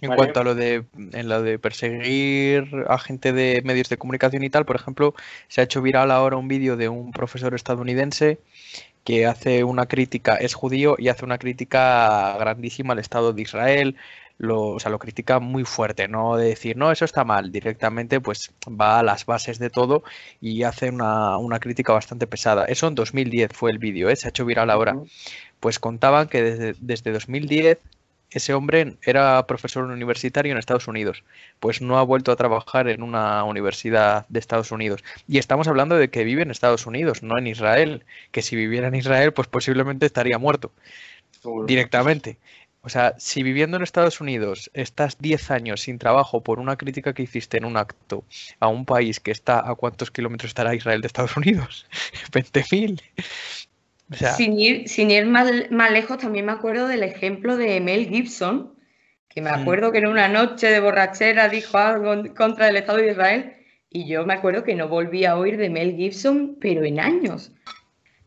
En 0.00 0.14
cuanto 0.14 0.40
a 0.40 0.44
lo 0.44 0.54
de, 0.54 0.84
en 1.12 1.28
lo 1.28 1.42
de 1.42 1.58
perseguir 1.58 2.68
a 2.88 2.98
gente 2.98 3.32
de 3.32 3.62
medios 3.64 3.88
de 3.88 3.96
comunicación 3.96 4.44
y 4.44 4.50
tal, 4.50 4.64
por 4.64 4.76
ejemplo, 4.76 5.14
se 5.48 5.60
ha 5.60 5.64
hecho 5.64 5.82
viral 5.82 6.10
ahora 6.12 6.36
un 6.36 6.46
vídeo 6.46 6.76
de 6.76 6.88
un 6.88 7.10
profesor 7.12 7.54
estadounidense 7.54 8.38
que 9.04 9.26
hace 9.26 9.64
una 9.64 9.86
crítica, 9.86 10.36
es 10.36 10.54
judío 10.54 10.96
y 10.98 11.08
hace 11.08 11.24
una 11.24 11.38
crítica 11.38 12.36
grandísima 12.38 12.92
al 12.92 13.00
Estado 13.00 13.32
de 13.32 13.42
Israel, 13.42 13.96
lo, 14.38 14.68
o 14.68 14.80
sea, 14.80 14.90
lo 14.90 14.98
critica 14.98 15.40
muy 15.40 15.64
fuerte, 15.64 16.08
no 16.08 16.36
de 16.36 16.48
decir, 16.48 16.76
no, 16.76 16.92
eso 16.92 17.04
está 17.04 17.24
mal, 17.24 17.50
directamente 17.50 18.20
pues 18.20 18.52
va 18.68 18.98
a 19.00 19.02
las 19.02 19.26
bases 19.26 19.58
de 19.58 19.70
todo 19.70 20.04
y 20.40 20.62
hace 20.64 20.90
una, 20.90 21.58
crítica 21.60 21.92
bastante 21.92 22.26
pesada. 22.26 22.66
Eso 22.66 22.86
en 22.88 22.94
2010 22.94 23.50
fue 23.52 23.70
el 23.72 23.78
vídeo, 23.78 24.10
¿eh? 24.10 24.16
se 24.16 24.28
ha 24.28 24.30
hecho 24.30 24.44
viral 24.44 24.70
ahora. 24.70 24.96
Pues 25.60 25.78
contaban 25.78 26.28
que 26.28 26.42
desde, 26.42 26.74
desde 26.80 27.12
2010 27.12 27.78
ese 28.36 28.54
hombre 28.54 28.96
era 29.02 29.46
profesor 29.46 29.84
universitario 29.84 30.52
en 30.52 30.58
Estados 30.58 30.88
Unidos, 30.88 31.24
pues 31.58 31.80
no 31.80 31.98
ha 31.98 32.02
vuelto 32.02 32.32
a 32.32 32.36
trabajar 32.36 32.88
en 32.88 33.02
una 33.02 33.44
universidad 33.44 34.26
de 34.28 34.38
Estados 34.38 34.72
Unidos. 34.72 35.02
Y 35.26 35.38
estamos 35.38 35.68
hablando 35.68 35.96
de 35.96 36.10
que 36.10 36.24
vive 36.24 36.42
en 36.42 36.50
Estados 36.50 36.86
Unidos, 36.86 37.22
no 37.22 37.38
en 37.38 37.46
Israel, 37.46 38.04
que 38.32 38.42
si 38.42 38.54
viviera 38.54 38.88
en 38.88 38.94
Israel, 38.94 39.32
pues 39.32 39.48
posiblemente 39.48 40.06
estaría 40.06 40.38
muerto 40.38 40.72
directamente. 41.66 42.38
O 42.82 42.88
sea, 42.88 43.14
si 43.18 43.42
viviendo 43.42 43.76
en 43.76 43.82
Estados 43.82 44.20
Unidos 44.20 44.70
estás 44.74 45.18
10 45.18 45.50
años 45.50 45.80
sin 45.80 45.98
trabajo 45.98 46.42
por 46.42 46.60
una 46.60 46.76
crítica 46.76 47.14
que 47.14 47.22
hiciste 47.22 47.56
en 47.56 47.64
un 47.64 47.76
acto 47.76 48.24
a 48.60 48.68
un 48.68 48.84
país 48.84 49.18
que 49.18 49.32
está 49.32 49.68
a 49.68 49.74
cuántos 49.74 50.10
kilómetros 50.10 50.50
estará 50.50 50.74
Israel 50.74 51.00
de 51.00 51.08
Estados 51.08 51.36
Unidos? 51.36 51.86
20.000. 52.32 53.02
sin 54.10 54.58
ir, 54.58 54.88
sin 54.88 55.10
ir 55.10 55.26
más, 55.26 55.50
lejos, 55.90 56.18
también 56.18 56.46
me 56.46 56.52
acuerdo 56.52 56.88
del 56.88 57.02
ejemplo 57.02 57.56
de 57.56 57.80
Mel 57.80 58.08
Gibson, 58.08 58.74
que 59.28 59.42
me 59.42 59.50
acuerdo 59.50 59.92
que 59.92 59.98
en 59.98 60.06
una 60.06 60.28
noche 60.28 60.68
de 60.68 60.80
borrachera 60.80 61.48
dijo 61.48 61.76
algo 61.76 62.34
contra 62.34 62.68
el 62.68 62.76
Estado 62.76 62.98
de 62.98 63.10
Israel, 63.10 63.52
y 63.90 64.06
yo 64.06 64.26
me 64.26 64.34
acuerdo 64.34 64.64
que 64.64 64.74
no 64.74 64.88
volví 64.88 65.24
a 65.24 65.36
oír 65.36 65.56
de 65.56 65.70
Mel 65.70 65.96
Gibson, 65.96 66.56
pero 66.60 66.84
en 66.84 67.00
años. 67.00 67.52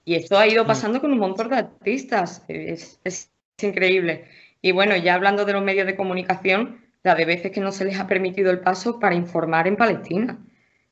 Y 0.05 0.15
esto 0.15 0.37
ha 0.37 0.47
ido 0.47 0.63
mm. 0.63 0.67
pasando 0.67 1.01
con 1.01 1.11
un 1.11 1.19
montón 1.19 1.49
de 1.49 1.57
artistas. 1.57 2.43
es, 2.47 2.99
es 3.03 3.31
increíble. 3.61 4.25
Y 4.61 4.71
bueno, 4.71 4.95
ya 4.95 5.15
hablando 5.15 5.45
de 5.45 5.53
los 5.53 5.63
medios 5.63 5.85
de 5.85 5.95
comunicación, 5.95 6.81
la 7.03 7.15
de 7.15 7.25
veces 7.25 7.51
que 7.51 7.61
no 7.61 7.71
se 7.71 7.85
les 7.85 7.99
ha 7.99 8.07
permitido 8.07 8.51
el 8.51 8.59
paso 8.59 8.99
para 8.99 9.15
informar 9.15 9.67
en 9.67 9.77
Palestina, 9.77 10.37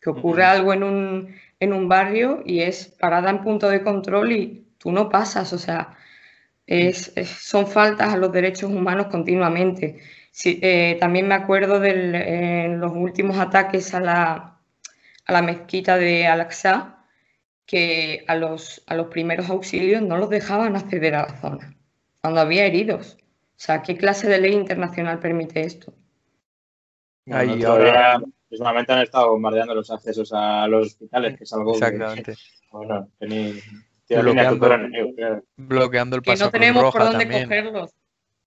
que 0.02 0.10
ocurre 0.10 0.44
algo 0.44 0.74
en 0.74 0.84
un, 0.84 1.36
en 1.60 1.74
un 1.74 1.90
barrio 1.90 2.42
y 2.46 2.62
es 2.62 2.88
parada 3.00 3.30
en 3.30 3.42
punto 3.42 3.70
de 3.70 3.84
control 3.84 4.32
y 4.32 4.67
tú 4.78 4.92
no 4.92 5.10
pasas, 5.10 5.54
o 5.54 5.58
sea, 5.58 5.96
es, 6.66 7.14
son 7.26 7.68
faltas 7.68 8.14
a 8.14 8.18
los 8.18 8.32
derechos 8.32 8.72
humanos 8.72 9.08
continuamente. 9.08 10.02
Eh, 10.46 10.98
también 11.00 11.28
me 11.28 11.36
acuerdo 11.36 11.80
de 11.80 12.76
los 12.78 12.92
últimos 12.94 13.38
ataques 13.38 13.94
a 13.94 14.00
la, 14.00 14.60
a 15.26 15.32
la 15.32 15.42
mezquita 15.42 15.98
de 15.98 16.28
Al-Aqsa, 16.28 16.98
que 17.66 18.24
a 18.28 18.36
los, 18.36 18.84
a 18.88 18.96
los 18.96 19.08
primeros 19.08 19.50
auxilios 19.50 20.02
no 20.02 20.18
los 20.18 20.30
dejaban 20.30 20.76
acceder 20.76 21.16
a 21.16 21.24
la 21.24 21.42
zona, 21.42 21.76
cuando 22.22 22.42
había 22.42 22.66
heridos. 22.66 23.18
O 23.20 23.60
sea, 23.60 23.82
¿qué 23.82 23.98
clase 23.98 24.30
de 24.30 24.40
ley 24.40 24.54
internacional 24.54 25.20
permite 25.20 25.62
esto? 25.62 25.94
Ahí 27.30 27.62
ahora 27.64 28.16
han 28.16 29.02
estado 29.02 29.32
bombardeando 29.32 29.76
los 29.76 29.92
accesos 29.92 30.32
a 30.34 30.68
los 30.68 30.88
hospitales, 30.88 31.38
que 31.38 31.44
es 31.44 31.54
algo 31.54 31.74
Exactamente. 31.74 32.36
bueno, 32.72 33.10
bloqueando, 34.10 34.70
bloqueando 35.58 36.16
el 36.16 36.22
paso 36.22 36.38
Que 36.38 36.46
no 36.46 36.52
tenemos 36.52 36.94
por 36.94 37.04
dónde 37.04 37.28
cogerlos. 37.28 37.92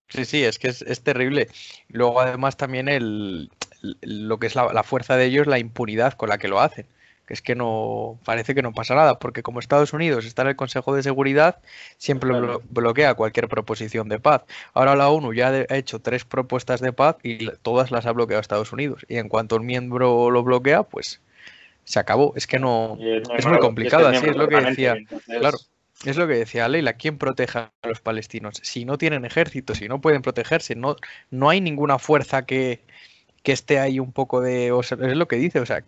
Sí, 0.09 0.25
sí, 0.25 0.45
es 0.45 0.59
que 0.59 0.69
es, 0.69 1.03
terrible. 1.03 1.49
Luego, 1.89 2.21
además, 2.21 2.57
también 2.57 2.89
el, 2.89 3.51
lo 4.03 4.39
que 4.39 4.49
es 4.49 4.57
la, 4.57 4.83
fuerza 4.83 5.17
de 5.17 5.27
ellos, 5.27 5.47
la 5.47 5.59
impunidad 5.59 6.15
con 6.15 6.29
la 6.29 6.39
que 6.39 6.49
lo 6.49 6.61
hacen 6.61 6.87
es 7.29 7.43
que 7.43 7.55
no 7.55 8.19
parece 8.25 8.57
que 8.57 8.63
no 8.63 8.73
pasa 8.73 8.97
nada, 8.97 9.21
porque 9.21 9.45
como 9.45 9.61
Estados 9.61 9.93
Unidos 9.93 10.27
está 10.27 10.43
en 10.43 10.49
el 10.49 10.57
Consejo 10.57 10.97
de 10.97 11.05
Seguridad, 11.05 11.61
siempre 11.97 12.33
bloquea 12.69 13.15
cualquier 13.15 13.47
proposición 13.47 14.09
de 14.09 14.19
paz. 14.19 14.43
Ahora 14.75 14.97
la 14.97 15.09
ONU 15.09 15.33
ya 15.33 15.49
ha 15.49 15.77
hecho 15.77 16.01
tres 16.01 16.25
propuestas 16.25 16.81
de 16.81 16.93
paz 16.93 17.19
y 17.23 17.49
todas 17.63 17.93
las 17.93 18.07
ha 18.07 18.13
bloqueado 18.13 18.41
Estados 18.41 18.73
Unidos. 18.73 19.07
Y 19.09 19.17
en 19.17 19.29
cuanto 19.29 19.57
un 19.57 19.65
miembro 19.65 20.33
lo 20.33 20.43
bloquea, 20.43 20.83
pues 20.83 21.21
se 21.91 21.99
acabó. 21.99 22.33
Es 22.37 22.47
que 22.47 22.59
no 22.59 22.97
es, 23.01 23.47
muy 23.47 23.59
complicado, 23.59 24.07
así 24.07 24.27
es 24.27 24.37
lo 24.37 24.47
que 24.49 24.61
decía. 24.61 24.97
Claro. 25.27 25.59
Es 26.05 26.17
lo 26.17 26.27
que 26.27 26.35
decía 26.35 26.67
Leila, 26.67 26.95
¿quién 26.95 27.19
protege 27.19 27.59
a 27.59 27.73
los 27.83 28.01
palestinos? 28.01 28.59
Si 28.63 28.87
no 28.87 28.97
tienen 28.97 29.27
ejército, 29.27 29.75
si 29.75 29.87
no 29.87 30.01
pueden 30.01 30.23
protegerse, 30.23 30.75
no, 30.75 30.97
no 31.31 31.51
hay 31.51 31.61
ninguna 31.61 31.99
fuerza 31.99 32.47
que, 32.47 32.81
que 33.43 33.53
esté 33.53 33.79
ahí 33.79 33.99
un 33.99 34.13
poco 34.13 34.41
de... 34.41 34.69
es 34.69 35.17
lo 35.17 35.29
que 35.29 35.37
dice, 35.37 35.61
o 35.61 35.67
sea, 35.67 35.85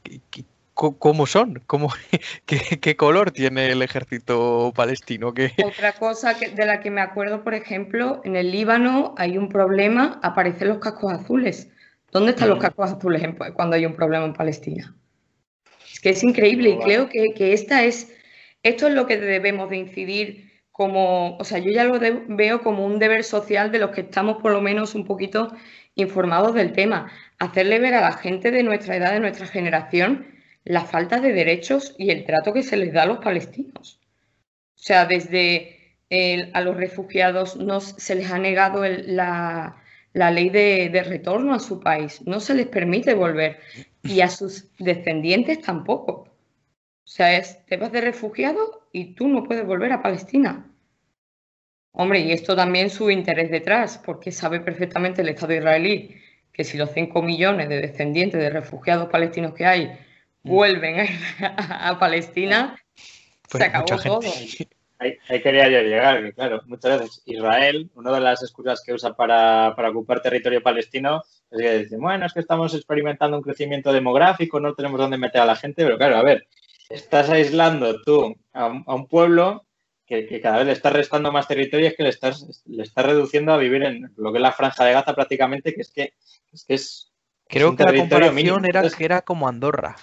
cómo 0.74 1.26
son, 1.26 1.62
¿Cómo, 1.66 1.88
qué, 2.46 2.96
color 2.96 3.30
tiene 3.30 3.70
el 3.70 3.80
ejército 3.80 4.72
palestino. 4.74 5.28
Otra 5.28 5.92
cosa 5.92 6.34
de 6.34 6.66
la 6.66 6.80
que 6.80 6.90
me 6.90 7.00
acuerdo, 7.00 7.42
por 7.42 7.54
ejemplo, 7.54 8.20
en 8.24 8.36
el 8.36 8.50
Líbano 8.50 9.14
hay 9.16 9.38
un 9.38 9.48
problema, 9.48 10.20
aparecen 10.22 10.68
los 10.68 10.78
cascos 10.78 11.12
azules. 11.12 11.70
¿Dónde 12.10 12.32
están 12.32 12.50
los 12.50 12.58
cascos 12.58 12.90
azules 12.90 13.22
cuando 13.54 13.76
hay 13.76 13.86
un 13.86 13.94
problema 13.94 14.26
en 14.26 14.34
Palestina? 14.34 14.94
Que 16.02 16.10
es 16.10 16.22
increíble 16.22 16.70
y 16.70 16.78
creo 16.78 17.08
que, 17.08 17.54
esta 17.54 17.84
es, 17.84 18.14
esto 18.62 18.88
es 18.88 18.94
lo 18.94 19.06
que 19.06 19.16
debemos 19.16 19.70
de 19.70 19.78
incidir 19.78 20.52
como, 20.70 21.38
o 21.38 21.44
sea, 21.44 21.58
yo 21.58 21.70
ya 21.70 21.84
lo 21.84 21.98
veo 22.28 22.60
como 22.60 22.84
un 22.84 22.98
deber 22.98 23.24
social 23.24 23.72
de 23.72 23.78
los 23.78 23.90
que 23.92 24.02
estamos 24.02 24.42
por 24.42 24.52
lo 24.52 24.60
menos 24.60 24.94
un 24.94 25.06
poquito 25.06 25.54
informados 25.94 26.54
del 26.54 26.72
tema, 26.72 27.10
hacerle 27.38 27.78
ver 27.78 27.94
a 27.94 28.00
la 28.02 28.12
gente 28.12 28.50
de 28.50 28.62
nuestra 28.62 28.96
edad, 28.96 29.12
de 29.12 29.20
nuestra 29.20 29.46
generación, 29.46 30.26
la 30.64 30.84
falta 30.84 31.20
de 31.20 31.32
derechos 31.32 31.94
y 31.98 32.10
el 32.10 32.24
trato 32.24 32.52
que 32.52 32.62
se 32.62 32.76
les 32.76 32.92
da 32.92 33.02
a 33.02 33.06
los 33.06 33.18
palestinos. 33.18 34.00
O 34.74 34.78
sea, 34.78 35.06
desde 35.06 35.78
a 36.52 36.60
los 36.60 36.76
refugiados 36.76 37.56
no 37.56 37.80
se 37.80 38.14
les 38.14 38.30
ha 38.30 38.38
negado 38.38 38.84
la, 38.84 39.76
ley 40.12 40.50
de, 40.50 41.04
retorno 41.06 41.54
a 41.54 41.58
su 41.58 41.80
país, 41.80 42.20
no 42.26 42.38
se 42.40 42.54
les 42.54 42.66
permite 42.66 43.14
volver 43.14 43.60
y 44.02 44.20
a 44.20 44.28
sus 44.28 44.68
descendientes 44.78 45.60
tampoco. 45.60 46.12
O 46.12 47.08
sea, 47.08 47.36
es, 47.36 47.64
te 47.66 47.76
vas 47.76 47.92
de 47.92 48.00
refugiado 48.00 48.88
y 48.92 49.14
tú 49.14 49.28
no 49.28 49.44
puedes 49.44 49.66
volver 49.66 49.92
a 49.92 50.02
Palestina. 50.02 50.68
Hombre, 51.92 52.20
y 52.20 52.32
esto 52.32 52.56
también 52.56 52.88
su 52.88 53.10
interés 53.10 53.50
detrás, 53.50 53.98
porque 53.98 54.32
sabe 54.32 54.60
perfectamente 54.60 55.20
el 55.22 55.28
Estado 55.28 55.52
israelí 55.52 56.16
que 56.52 56.64
si 56.64 56.76
los 56.76 56.90
5 56.92 57.22
millones 57.22 57.68
de 57.68 57.80
descendientes 57.80 58.40
de 58.40 58.50
refugiados 58.50 59.08
palestinos 59.08 59.54
que 59.54 59.66
hay 59.66 59.86
mm. 59.86 60.50
vuelven 60.50 61.06
a, 61.40 61.98
Palestina, 61.98 62.76
pues 63.50 63.62
se 63.62 63.68
acabó 63.68 63.86
todo. 64.02 64.20
Ahí, 64.98 65.42
quería 65.42 65.68
yo 65.68 65.80
llegar, 65.80 66.22
que 66.22 66.32
claro, 66.32 66.62
muchas 66.66 67.00
veces 67.00 67.22
Israel, 67.26 67.90
una 67.96 68.12
de 68.12 68.20
las 68.20 68.40
excusas 68.40 68.80
que 68.86 68.92
usa 68.92 69.16
para, 69.16 69.74
ocupar 69.90 70.22
territorio 70.22 70.62
palestino 70.62 71.22
es 71.52 71.60
que 71.60 71.78
dice, 71.78 71.96
bueno, 71.96 72.26
es 72.26 72.32
que 72.32 72.40
estamos 72.40 72.74
experimentando 72.74 73.36
un 73.36 73.42
crecimiento 73.42 73.92
demográfico, 73.92 74.58
no 74.58 74.74
tenemos 74.74 74.98
dónde 74.98 75.18
meter 75.18 75.42
a 75.42 75.46
la 75.46 75.56
gente, 75.56 75.84
pero 75.84 75.98
claro, 75.98 76.16
a 76.16 76.22
ver, 76.22 76.46
estás 76.88 77.30
aislando 77.30 78.00
tú 78.02 78.34
a 78.52 78.66
un, 78.66 79.06
pueblo 79.06 79.64
que, 80.06 80.40
cada 80.40 80.58
vez 80.58 80.66
le 80.66 80.72
estás 80.72 80.92
restando 80.92 81.30
más 81.30 81.48
territorio, 81.48 81.88
es 81.88 81.96
que 81.96 82.02
le 82.02 82.08
estás, 82.08 82.62
le 82.66 82.82
estás 82.82 83.06
reduciendo 83.06 83.52
a 83.52 83.58
vivir 83.58 83.82
en 83.82 84.12
lo 84.16 84.32
que 84.32 84.38
es 84.38 84.42
la 84.42 84.52
franja 84.52 84.84
de 84.84 84.92
Gaza 84.92 85.14
prácticamente, 85.14 85.74
que 85.74 85.82
es 85.82 85.90
que 85.90 86.14
es... 86.52 86.64
Que 86.64 86.74
es 86.74 87.08
Creo 87.48 87.76
que 87.76 87.84
la 87.84 87.94
comparación 87.94 88.64
era 88.64 88.88
que 88.88 89.04
era 89.04 89.20
como 89.20 89.46
Andorra. 89.46 89.96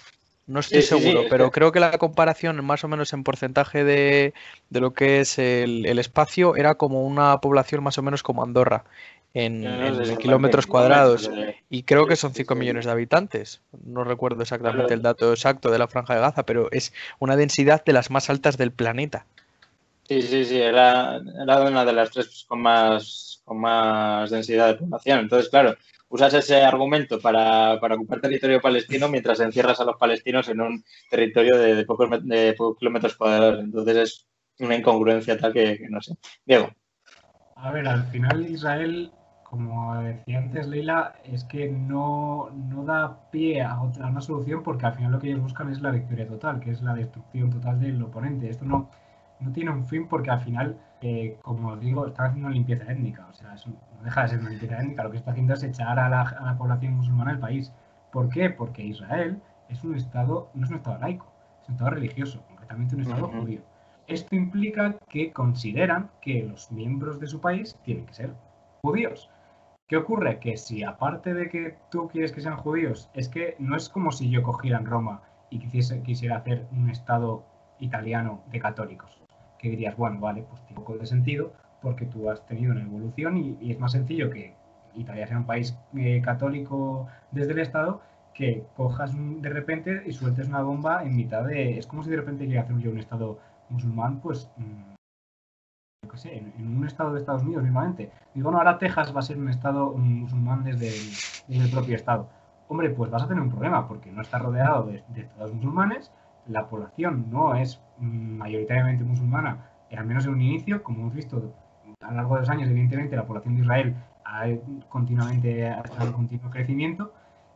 No 0.50 0.62
estoy 0.62 0.82
seguro, 0.82 1.26
pero 1.30 1.52
creo 1.52 1.72
que 1.72 1.80
la 1.80 1.96
comparación, 2.00 2.66
más 2.66 2.84
o 2.84 2.88
menos 2.88 3.14
en 3.14 3.24
porcentaje 3.24 3.84
de, 3.84 4.34
lo 4.72 4.94
que 4.94 5.20
es 5.20 5.38
el, 5.38 6.00
espacio, 6.00 6.56
era 6.56 6.74
como 6.74 7.06
una 7.06 7.40
población 7.40 7.84
más 7.84 8.00
o 8.00 8.02
menos 8.02 8.24
como 8.24 8.42
Andorra, 8.42 8.84
en, 9.34 10.18
kilómetros 10.18 10.68
cuadrados. 10.68 11.30
Y 11.70 11.84
creo 11.84 12.08
que 12.08 12.16
son 12.16 12.34
5 12.34 12.56
millones 12.56 12.86
de 12.86 12.92
habitantes. 12.92 13.62
No 13.86 14.04
recuerdo 14.04 14.42
exactamente 14.42 14.94
el 14.94 15.02
dato 15.02 15.32
exacto 15.32 15.72
de 15.72 15.80
la 15.80 15.88
franja 15.88 16.16
de 16.16 16.22
Gaza, 16.22 16.44
pero 16.44 16.70
es 16.72 16.94
una 17.20 17.36
densidad 17.36 17.84
de 17.84 17.94
las 17.94 18.10
más 18.10 18.30
altas 18.30 18.58
del 18.58 18.72
planeta. 18.72 19.26
Sí, 20.08 20.24
sí, 20.24 20.44
sí, 20.44 20.60
era, 20.60 21.22
era 21.42 21.62
una 21.62 21.86
de 21.86 21.94
las 21.94 22.10
tres 22.10 22.46
con 22.48 22.62
más, 22.62 23.42
con 23.46 23.60
más 23.60 24.32
densidad 24.32 24.68
de 24.68 24.76
población. 24.76 25.20
Entonces, 25.20 25.50
claro, 25.50 25.76
usas 26.10 26.34
ese 26.34 26.64
argumento 26.64 27.20
para, 27.20 27.76
ocupar 27.76 28.20
territorio 28.20 28.60
palestino 28.60 29.08
mientras 29.08 29.40
encierras 29.40 29.80
a 29.80 29.86
los 29.86 29.98
palestinos 29.98 30.50
en 30.50 30.62
un 30.62 30.84
territorio 31.10 31.58
de, 31.58 31.86
pocos, 31.86 32.10
de 32.24 32.56
kilómetros 32.80 33.16
cuadrados. 33.16 33.60
Entonces 33.60 33.98
es 33.98 34.26
una 34.60 34.76
incongruencia 34.76 35.38
tal 35.38 35.54
que, 35.54 35.80
no 35.90 36.02
sé. 36.02 36.16
Diego. 36.44 36.72
A 37.56 37.72
ver, 37.72 37.88
al 37.88 38.06
final 38.08 38.48
Israel, 38.50 39.12
como 39.50 39.96
decía 39.96 40.38
antes 40.38 40.68
Leila, 40.68 41.16
es 41.24 41.44
que 41.44 41.70
no, 41.70 42.50
no 42.52 42.84
da 42.86 43.18
pie 43.32 43.62
a, 43.62 43.82
otra, 43.82 44.06
a 44.06 44.10
una 44.10 44.22
solución 44.22 44.62
porque 44.64 44.86
al 44.86 44.94
final 44.94 45.12
lo 45.12 45.20
que 45.20 45.28
ellos 45.28 45.42
buscan 45.42 45.72
es 45.72 45.82
la 45.82 45.92
victoria 45.92 46.28
total, 46.28 46.60
que 46.60 46.72
es 46.72 46.82
la 46.82 46.94
destrucción 46.94 47.50
total 47.50 47.80
del 47.80 48.02
oponente. 48.04 48.50
Esto 48.50 48.66
no, 48.66 48.90
no 49.40 49.52
tiene 49.52 49.72
un 49.72 49.86
fin 49.86 50.08
porque 50.08 50.30
al 50.30 50.42
final 50.42 50.78
eh, 51.02 51.38
como 51.44 51.70
os 51.70 51.80
digo, 51.80 52.08
están 52.08 52.28
haciendo 52.28 52.48
una 52.48 52.56
limpieza 52.56 52.92
étnica. 52.92 53.26
O 53.30 53.34
sea, 53.34 53.56
no 53.66 54.04
deja 54.04 54.24
de 54.24 54.28
ser 54.28 54.40
una 54.40 54.50
limpieza 54.50 54.80
étnica. 54.80 55.04
Lo 55.04 55.12
que 55.12 55.18
está 55.18 55.32
haciendo 55.32 55.54
es 55.54 55.64
echar 55.64 56.00
a 56.00 56.10
la, 56.10 56.56
población 56.58 56.96
musulmana 56.96 57.32
del 57.32 57.40
país. 57.40 57.72
¿Por 58.12 58.30
qué? 58.30 58.50
Porque 58.50 58.84
Israel 58.84 59.42
es 59.70 59.84
un 59.84 59.96
estado, 59.96 60.50
no 60.54 60.66
es 60.66 60.72
un 60.72 60.78
estado 60.78 60.98
laico, 61.00 61.32
es 61.62 61.70
un 61.70 61.76
estado 61.76 61.92
religioso, 61.92 62.44
concretamente 62.48 62.96
un 62.96 63.02
estado 63.02 63.28
judío. 63.28 63.62
Esto 64.08 64.36
implica 64.36 64.96
que 65.08 65.32
consideran 65.32 66.10
que 66.22 66.44
los 66.44 66.72
miembros 66.72 67.20
de 67.20 67.28
su 67.28 67.40
país 67.40 67.78
tienen 67.84 68.08
que 68.08 68.14
ser 68.14 68.34
judíos. 68.82 69.30
¿Qué 69.90 69.98
ocurre? 69.98 70.38
Que 70.40 70.56
si 70.56 70.84
aparte 70.84 71.34
de 71.34 71.50
que 71.50 71.76
tú 71.90 72.10
quieres 72.10 72.32
que 72.32 72.42
sean 72.42 72.58
judíos, 72.58 73.10
es 73.16 73.28
que 73.28 73.56
no 73.58 73.76
es 73.76 73.90
como 73.90 74.12
si 74.12 74.30
yo 74.30 74.44
cogiera 74.44 74.78
en 74.78 74.86
Roma 74.86 75.24
y 75.50 75.58
quisiese, 75.58 76.04
quisiera 76.04 76.38
hacer 76.38 76.68
un 76.72 76.92
estado 76.92 77.44
italiano 77.80 78.44
de 78.52 78.60
católicos 78.60 79.20
que 79.58 79.70
dirías, 79.70 79.98
bueno, 79.98 80.20
vale, 80.20 80.44
pues 80.44 80.62
tiene 80.68 80.80
un 80.80 80.86
poco 80.86 81.00
de 81.00 81.08
sentido 81.08 81.54
porque 81.82 82.06
tú 82.06 82.30
has 82.30 82.46
tenido 82.46 82.72
una 82.72 82.84
evolución 82.84 83.36
y, 83.38 83.72
es 83.72 83.80
más 83.80 83.94
sencillo 83.94 84.30
que 84.30 84.54
Italia 84.94 85.26
sea 85.26 85.40
un 85.40 85.48
país 85.48 85.76
eh, 85.98 86.22
católico 86.24 87.08
desde 87.32 87.54
el 87.54 87.60
Estado 87.60 88.02
que 88.36 88.64
cojas 88.78 89.12
de 89.16 89.50
repente 89.50 90.04
y 90.06 90.12
sueltes 90.12 90.48
una 90.50 90.62
bomba 90.62 91.04
en 91.04 91.16
mitad 91.16 91.44
de... 91.46 91.80
Es 91.80 91.88
como 91.88 92.04
si 92.04 92.12
de 92.12 92.18
repente 92.18 92.46
quería 92.46 92.62
hacer 92.62 92.78
yo 92.78 92.92
un 92.92 93.00
Estado 93.00 93.40
musulmán, 93.70 94.22
pues... 94.22 94.52
Qué 96.02 96.18
sé, 96.18 96.38
en, 96.38 96.78
un 96.78 96.86
Estado 96.86 97.14
de 97.14 97.20
Estados 97.20 97.44
Unidos 97.44 97.64
mismamente. 97.64 98.12
Digo, 98.34 98.52
no, 98.52 98.58
ahora 98.58 98.78
Texas 98.78 99.14
va 99.16 99.20
a 99.20 99.24
ser 99.24 99.38
un 99.38 99.50
Estado 99.50 99.92
musulmán 99.92 100.64
desde 100.64 100.90
el, 101.50 101.70
propio 101.72 101.96
Estado. 101.96 102.30
Hombre, 102.68 102.90
pues 102.92 103.10
vas 103.10 103.24
a 103.24 103.28
tener 103.28 103.42
un 103.42 103.50
problema 103.50 103.88
porque 103.88 104.12
no 104.12 104.22
está 104.22 104.38
rodeado 104.38 104.84
de, 104.84 105.04
de 105.10 105.22
Estados 105.22 105.54
musulmanes 105.54 106.12
la 106.50 106.68
población 106.68 107.28
no 107.30 107.56
es 107.56 107.82
mayoritariamente 108.00 109.04
musulmana, 109.04 109.70
al 109.92 110.06
menos 110.06 110.26
en 110.26 110.34
un 110.34 110.42
inicio, 110.42 110.84
como 110.84 111.02
hemos 111.02 111.14
visto 111.14 111.54
a 112.02 112.10
lo 112.10 112.18
largo 112.18 112.36
de 112.36 112.42
los 112.42 112.50
años, 112.50 112.70
evidentemente 112.70 113.16
la 113.16 113.26
población 113.26 113.56
de 113.56 113.62
Israel 113.62 113.96
ha 114.26 114.46
continuamente 114.90 115.68
estado 115.68 116.08
en 116.08 116.14
continuo 116.14 116.50
crecimiento 116.50 117.14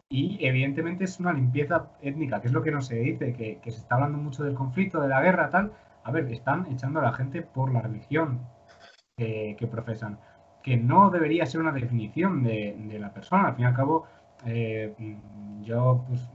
y 0.10 0.38
evidentemente 0.46 1.06
es 1.06 1.20
una 1.20 1.34
limpieza 1.34 1.88
étnica, 2.02 2.42
que 2.42 2.48
es 2.48 2.54
lo 2.54 2.62
que 2.62 2.72
no 2.72 2.82
se 2.82 2.96
dice, 2.96 3.34
que, 3.34 3.60
se 3.72 3.78
está 3.78 3.96
hablando 3.96 4.18
mucho 4.18 4.44
del 4.44 4.54
conflicto, 4.54 5.02
de 5.02 5.08
la 5.08 5.22
guerra, 5.22 5.50
tal. 5.50 5.72
A 6.04 6.12
ver, 6.12 6.32
están 6.32 6.68
echando 6.72 7.00
a 7.00 7.04
la 7.04 7.14
gente 7.14 7.42
por 7.42 7.72
la 7.74 7.82
religión 7.82 8.42
que, 9.18 9.68
profesan, 9.72 10.20
que 10.62 10.78
no 10.78 11.10
debería 11.10 11.46
ser 11.46 11.62
una 11.62 11.72
definición 11.72 12.44
de, 12.44 12.98
la 13.00 13.14
persona. 13.14 13.48
Al 13.48 13.56
fin 13.56 13.66
y 13.66 13.68
al 13.68 13.76
cabo, 13.76 14.08
eh, 14.46 14.94
yo, 15.62 16.06
pues, 16.08 16.30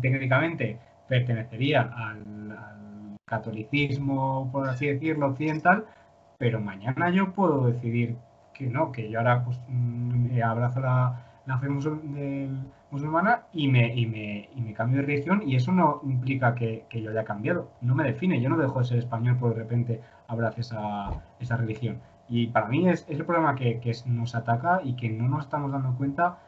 técnicamente, 0.00 0.78
pertenecería 1.08 1.82
al, 1.82 2.76
catolicismo, 3.26 4.50
por 4.52 4.68
así 4.68 4.86
decirlo, 4.86 5.26
occidental, 5.26 5.84
pero 6.38 6.60
mañana 6.60 7.10
yo 7.10 7.32
puedo 7.32 7.66
decidir 7.66 8.16
que 8.54 8.66
no, 8.68 8.92
que 8.92 9.10
yo 9.10 9.18
ahora 9.18 9.44
pues, 9.44 9.58
mm, 9.68 10.40
abrazo 10.42 10.80
la, 10.80 11.25
fe 11.58 11.68
musulmana 12.90 13.42
y 13.52 13.68
me, 13.68 13.94
y, 13.94 14.06
me, 14.06 14.48
y 14.54 14.60
me 14.60 14.72
cambio 14.74 15.00
de 15.00 15.06
religión 15.06 15.42
y 15.46 15.56
eso 15.56 15.72
no 15.72 16.00
implica 16.04 16.54
que, 16.54 16.84
yo 16.92 17.10
haya 17.10 17.24
cambiado, 17.24 17.70
no 17.80 17.94
me 17.94 18.04
define, 18.04 18.40
yo 18.40 18.48
no 18.48 18.56
dejo 18.56 18.80
de 18.80 18.84
ser 18.84 18.98
español 18.98 19.36
por 19.38 19.54
de 19.54 19.62
repente 19.62 20.00
abrazo 20.26 20.60
esa, 20.60 21.10
esa 21.40 21.56
religión. 21.56 22.00
Y 22.28 22.48
para 22.48 22.66
mí 22.66 22.88
es, 22.88 23.06
es 23.08 23.18
el 23.20 23.24
problema 23.24 23.54
que, 23.54 23.78
que, 23.80 23.92
nos 24.06 24.34
ataca 24.34 24.80
y 24.82 24.94
que 24.96 25.08
no 25.08 25.28
nos 25.28 25.44
estamos 25.44 25.70
dando 25.70 25.94
cuenta 25.96 26.38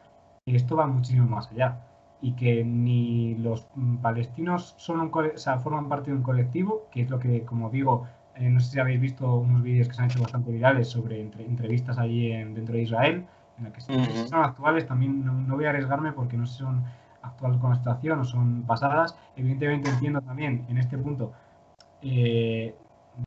que 0.45 0.55
esto 0.55 0.75
va 0.75 0.87
muchísimo 0.87 1.27
más 1.27 1.49
allá 1.51 1.77
y 2.21 2.33
que 2.33 2.63
ni 2.63 3.35
los 3.35 3.67
mm, 3.75 3.97
palestinos 3.97 4.75
son 4.77 4.99
un 4.99 5.11
o 5.13 5.37
sea, 5.37 5.59
forman 5.59 5.87
parte 5.87 6.11
de 6.11 6.17
un 6.17 6.23
colectivo, 6.23 6.87
que 6.91 7.03
es 7.03 7.09
lo 7.09 7.19
que, 7.19 7.43
como 7.45 7.69
digo, 7.69 8.07
eh, 8.35 8.49
no 8.49 8.59
sé 8.59 8.71
si 8.71 8.79
habéis 8.79 9.01
visto 9.01 9.35
unos 9.35 9.61
vídeos 9.63 9.87
que 9.87 9.93
se 9.93 10.01
han 10.01 10.09
hecho 10.09 10.21
bastante 10.21 10.51
virales 10.51 10.89
sobre 10.89 11.21
entrevistas 11.21 11.97
allí 11.97 12.31
en, 12.31 12.53
dentro 12.53 12.75
de 12.75 12.83
Israel, 12.83 13.25
en 13.59 13.65
las 13.65 13.73
que 13.73 14.27
son 14.27 14.43
actuales, 14.43 14.87
también 14.87 15.25
no, 15.25 15.55
voy 15.55 15.65
a 15.65 15.69
arriesgarme 15.69 16.11
porque 16.13 16.37
no 16.37 16.45
si 16.45 16.57
son 16.57 16.83
actuales 17.21 17.59
con 17.59 17.71
la 17.71 17.75
situación 17.75 18.19
o 18.19 18.23
son 18.23 18.63
pasadas. 18.63 19.15
Evidentemente 19.35 19.89
entiendo 19.89 20.21
también 20.21 20.65
en 20.69 20.77
este 20.77 20.97
punto, 20.97 21.33
eh, 22.01 22.75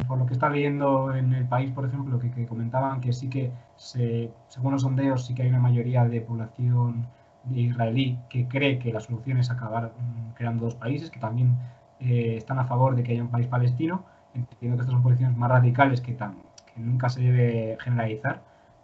por 0.09 0.19
lo 0.19 0.27
que 0.27 0.33
está 0.33 0.49
leyendo 0.49 1.15
en 1.15 1.33
el 1.35 1.47
país, 1.47 1.71
por 1.73 1.85
ejemplo, 1.85 2.19
que, 2.19 2.31
que 2.31 2.47
comentaban 2.47 3.01
que 3.01 3.13
sí 3.13 3.29
que, 3.29 3.53
se, 3.77 4.31
según 4.49 4.73
los 4.73 4.83
sondeos, 4.83 5.27
sí 5.27 5.35
que 5.35 5.43
hay 5.43 5.49
una 5.49 5.61
mayoría 5.61 6.05
de 6.05 6.21
población 6.21 7.07
israelí 7.51 8.19
que 8.29 8.47
cree 8.47 8.79
que 8.79 8.93
la 8.93 9.01
solución 9.01 9.39
es 9.39 9.51
acabar 9.51 9.93
mm, 9.99 10.35
creando 10.35 10.65
dos 10.65 10.75
países, 10.75 11.11
que 11.11 11.21
también 11.21 11.57
eh, 12.01 12.37
están 12.37 12.59
a 12.59 12.65
favor 12.65 12.95
de 12.95 13.03
que 13.03 13.13
haya 13.13 13.23
un 13.23 13.31
país 13.31 13.47
palestino, 13.47 14.05
entiendo 14.35 14.77
que 14.77 14.83
estas 14.83 14.93
son 14.93 15.03
posiciones 15.03 15.37
más 15.37 15.51
radicales 15.51 16.01
que, 16.01 16.13
tan, 16.13 16.37
que 16.73 16.81
nunca 16.81 17.09
se 17.09 17.21
debe 17.21 17.77
generalizar, 17.81 18.43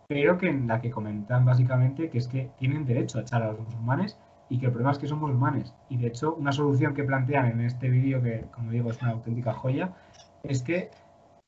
pero 0.09 0.39
que 0.39 0.49
en 0.49 0.67
la 0.67 0.81
que 0.81 0.91
comentan 0.91 1.45
básicamente 1.45 2.11
que 2.11 2.19
es 2.19 2.27
que 2.29 2.51
tienen 2.59 2.87
derecho 2.87 3.19
a 3.19 3.23
echar 3.23 3.43
a 3.43 3.53
los 3.53 3.61
musulmanes 3.61 4.19
y 4.49 4.59
que 4.59 4.67
el 4.67 4.73
problema 4.73 4.93
es 4.93 4.99
que 4.99 5.07
son 5.07 5.21
musulmanes. 5.21 5.75
Y 5.91 5.99
de 5.99 6.09
hecho, 6.09 6.35
una 6.35 6.53
solución 6.53 6.95
que 6.95 7.05
plantean 7.05 7.47
en 7.47 7.61
este 7.61 7.91
vídeo, 7.91 8.23
que 8.23 8.47
como 8.53 8.71
digo 8.71 8.91
es 8.91 9.01
una 9.03 9.13
auténtica 9.13 9.53
joya, 9.53 9.93
es 10.43 10.63
que, 10.63 10.91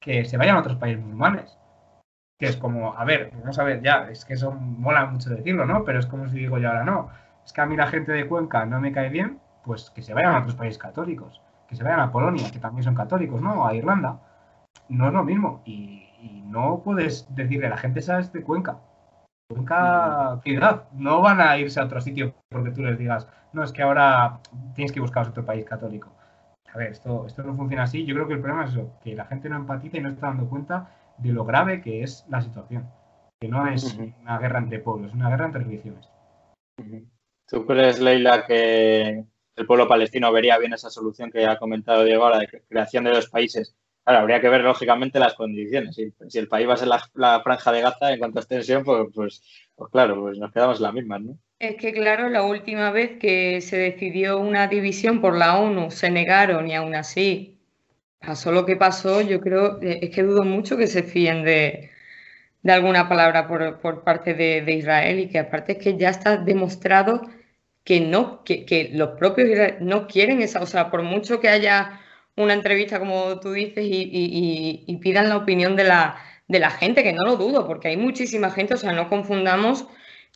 que 0.01 0.25
se 0.27 0.37
vayan 0.37 0.57
a 0.57 0.61
otros 0.61 0.77
países 0.77 1.03
musulmanes 1.03 1.57
que 2.41 2.47
es 2.47 2.57
como, 2.57 2.95
a 2.97 3.05
ver, 3.05 3.31
vamos 3.39 3.59
a 3.59 3.65
ver, 3.65 3.83
ya, 3.83 4.09
es 4.11 4.25
que 4.25 4.33
eso 4.33 4.51
mola 4.51 5.05
mucho 5.05 5.29
decirlo, 5.29 5.67
¿no? 5.67 5.85
Pero 5.85 5.99
es 5.99 6.07
como 6.07 6.27
si 6.27 6.39
digo 6.39 6.57
yo 6.57 6.69
ahora, 6.69 6.85
no, 6.85 7.11
es 7.45 7.53
que 7.53 7.61
a 7.61 7.67
mí 7.67 7.77
la 7.77 7.87
gente 7.87 8.13
de 8.13 8.27
Cuenca 8.27 8.65
no 8.65 8.81
me 8.81 8.93
cae 8.93 9.11
bien, 9.11 9.39
pues 9.63 9.91
que 9.91 10.01
se 10.01 10.15
vayan 10.15 10.35
a 10.35 10.39
otros 10.39 10.55
países 10.55 10.79
católicos, 10.79 11.43
que 11.69 11.77
se 11.77 11.85
vayan 11.85 12.01
a 12.01 12.11
Polonia, 12.11 12.51
que 12.51 12.59
también 12.59 12.83
son 12.83 12.95
católicos, 12.95 13.43
¿no? 13.43 13.67
A 13.67 13.75
Irlanda. 13.75 14.21
no 14.89 15.09
es 15.09 15.13
lo 15.13 15.23
mismo. 15.23 15.61
Y, 15.67 16.10
no 16.23 16.83
puedes 16.85 17.27
decirle 17.35 17.67
a 17.67 17.71
la 17.71 17.77
gente, 17.77 18.03
sabes 18.03 18.33
de 18.33 18.43
Cuenca. 18.43 18.79
Cuenca, 19.49 20.41
edad? 20.45 20.89
no 20.93 21.21
van 21.21 21.41
a 21.41 21.59
irse 21.59 21.81
a 21.81 21.85
otro 21.85 22.01
sitio 22.01 22.35
porque 22.49 22.71
tú 22.71 22.83
les 22.83 22.99
digas, 22.99 23.27
no, 23.53 23.65
es 23.65 23.73
que 23.73 23.83
ahora 23.83 24.41
tienes 24.75 24.93
que 24.93 25.01
buscar 25.01 25.29
otro 25.29 25.45
país 25.45 25.65
católico. 25.65 26.13
A 26.73 26.79
ver, 26.79 26.93
esto, 26.93 27.27
esto 27.27 27.43
no 27.43 27.57
funciona 27.57 27.83
así. 27.83 28.05
Yo 28.05 28.15
creo 28.15 28.29
que 28.29 28.35
el 28.35 28.41
problema 28.41 28.65
es 28.65 28.71
eso, 28.71 28.93
que 29.03 29.15
la 29.15 29.25
gente 29.25 29.49
no 29.49 29.57
empatiza 29.57 29.97
y 29.97 30.01
no 30.01 30.09
está 30.09 30.29
dando 30.29 30.49
cuenta 30.49 30.91
de 31.19 31.33
lo 31.33 31.45
grave 31.45 31.81
que 31.81 32.03
es 32.03 32.25
la 32.29 32.41
situación. 32.41 32.89
Que 33.41 33.49
no 33.49 33.67
es 33.67 33.99
una 34.23 34.39
guerra 34.39 34.61
entre 34.61 34.79
pueblos, 34.79 35.09
es 35.09 35.15
una 35.15 35.31
guerra 35.31 35.47
entre 35.47 35.65
religiones. 35.65 36.09
¿Tú 37.49 37.67
crees, 37.67 38.01
Leila, 38.01 38.47
que 38.47 39.25
el 39.57 39.67
pueblo 39.67 39.89
palestino 39.89 40.31
vería 40.33 40.59
bien 40.59 40.73
esa 40.73 40.91
solución 40.91 41.31
que 41.31 41.47
ha 41.47 41.59
comentado 41.59 42.05
Diego, 42.05 42.29
la 42.31 42.39
de 42.39 42.63
creación 42.69 43.05
de 43.05 43.11
dos 43.11 43.29
países? 43.29 43.75
Claro, 44.11 44.23
habría 44.23 44.41
que 44.41 44.49
ver 44.49 44.63
lógicamente 44.63 45.21
las 45.21 45.35
condiciones. 45.35 45.95
Si, 45.95 46.37
el 46.37 46.49
país 46.49 46.69
va 46.69 46.75
a 46.75 46.77
ser 46.77 46.89
la, 46.89 47.41
franja 47.45 47.71
de 47.71 47.81
Gaza 47.81 48.13
en 48.13 48.19
cuanto 48.19 48.41
a 48.41 48.43
extensión, 48.43 48.83
pues, 48.83 49.07
pues, 49.15 49.41
pues, 49.77 49.93
claro, 49.93 50.21
pues 50.21 50.37
nos 50.37 50.51
quedamos 50.51 50.81
la 50.81 50.91
misma, 50.91 51.21
¿no? 51.21 51.39
Es 51.61 51.77
que 51.77 51.93
claro, 51.93 52.29
la 52.29 52.43
última 52.43 52.91
vez 52.91 53.21
que 53.21 53.61
se 53.61 53.77
decidió 53.77 54.41
una 54.41 54.67
división 54.67 55.21
por 55.21 55.39
la 55.39 55.61
ONU, 55.61 55.93
se 55.93 56.11
negaron 56.11 56.67
y 56.67 56.75
aún 56.75 56.97
así 56.97 57.61
pasó 58.19 58.51
lo 58.51 58.67
que 58.67 58.75
pasó, 58.75 59.21
yo 59.21 59.41
creo, 59.41 59.81
eh, 59.81 60.01
es 60.03 60.11
que 60.11 60.25
dudo 60.25 60.43
mucho 60.43 60.77
que 60.77 60.89
se 60.89 61.05
fíen 61.05 61.45
de, 61.45 61.91
alguna 62.67 63.09
palabra 63.09 63.47
por, 63.47 64.03
parte 64.03 64.35
de, 64.35 64.63
de, 64.63 64.73
Israel 64.73 65.21
y 65.21 65.29
que 65.29 65.39
aparte 65.39 65.73
es 65.73 65.79
que 65.79 65.97
ya 65.97 66.09
está 66.11 66.37
demostrado 66.37 67.23
que 67.85 68.01
no, 68.01 68.43
que, 68.43 68.91
los 68.93 69.11
propios 69.11 69.49
no 69.81 70.09
quieren 70.09 70.43
esa, 70.43 70.63
o 70.63 70.67
sea, 70.67 70.91
por 70.91 71.05
mucho 71.05 71.39
que 71.39 71.49
haya 71.49 72.01
una 72.37 72.55
entrevista, 72.55 72.99
como 72.99 73.39
tú 73.41 73.53
dices, 73.53 73.85
y, 73.87 74.99
pidan 75.03 75.29
la 75.29 75.37
opinión 75.37 75.77
de 75.77 75.85
la, 75.85 76.17
de 76.49 76.59
la 76.59 76.71
gente, 76.71 77.03
que 77.03 77.13
no 77.13 77.25
lo 77.25 77.37
dudo, 77.37 77.67
porque 77.67 77.89
hay 77.89 77.97
muchísima 77.97 78.51
gente, 78.51 78.75
o 78.75 78.77
sea, 78.77 78.93
no 78.93 79.09
confundamos 79.09 79.87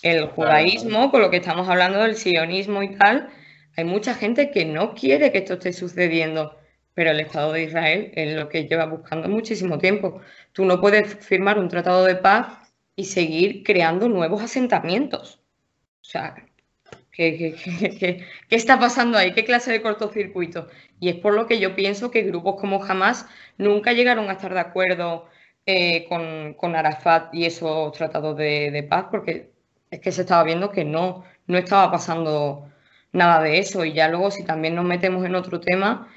el 0.03 0.27
judaísmo 0.27 1.11
con 1.11 1.23
lo 1.23 1.31
que 1.31 1.39
estamos 1.39 1.69
hablando 1.69 2.01
del 2.01 2.17
sionismo 2.17 2.83
y 2.83 2.97
tal. 2.97 3.29
Hay 3.77 3.85
mucha 3.85 4.15
gente 4.15 4.51
que 4.51 4.65
no 4.65 4.95
quiere 4.95 5.33
que 5.33 5.39
esto 5.39 5.55
esté 5.55 5.73
sucediendo, 5.73 6.57
pero 6.95 7.11
el 7.11 7.21
Estado 7.21 7.53
de 7.53 7.65
Israel 7.65 8.13
es 8.15 8.37
lo 8.37 8.49
que 8.49 8.67
lleva 8.67 8.87
buscando 8.87 9.29
muchísimo 9.29 9.79
tiempo. 9.79 10.21
Tú 10.53 10.65
no 10.65 10.81
puedes 10.81 11.15
firmar 11.25 11.59
un 11.59 11.69
tratado 11.69 12.05
de 12.05 12.17
paz 12.17 12.73
y 12.97 13.05
seguir 13.05 13.63
creando 13.65 14.09
nuevos 14.09 14.43
asentamientos. 14.43 15.41
O 16.01 16.05
sea, 16.05 16.37
¿Qué, 17.15 18.25
está 18.51 18.79
pasando 18.79 19.17
ahí? 19.19 19.33
¿Qué 19.33 19.45
clase 19.45 19.71
de 19.71 19.83
cortocircuito? 19.83 20.69
Y 21.01 21.09
es 21.11 21.17
por 21.17 21.35
lo 21.35 21.47
que 21.47 21.61
yo 21.61 21.77
pienso 21.77 22.11
que 22.11 22.23
grupos 22.23 22.57
como 22.61 22.83
Hamas 22.83 23.27
nunca 23.57 23.93
llegaron 23.93 24.29
a 24.29 24.33
estar 24.33 24.53
de 24.53 24.61
acuerdo 24.61 25.27
eh, 25.67 26.07
con, 26.09 26.77
Arafat 26.77 27.33
y 27.35 27.45
esos 27.47 27.93
tratados 27.93 28.37
de, 28.37 28.87
paz, 28.89 29.07
porque 29.11 29.51
es 29.91 30.01
que 30.01 30.13
se 30.13 30.23
estaba 30.23 30.43
viendo 30.45 30.73
que 30.73 30.85
no, 30.85 31.25
no 31.47 31.59
estaba 31.59 31.91
pasando 31.91 32.71
nada 33.13 33.43
de 33.43 33.59
eso. 33.59 33.85
Y 33.85 33.93
ya 33.93 34.09
luego, 34.09 34.31
si 34.31 34.45
también 34.45 34.75
nos 34.75 34.85
metemos 34.85 35.25
en 35.25 35.37
otro 35.37 35.61
tema, 35.61 36.09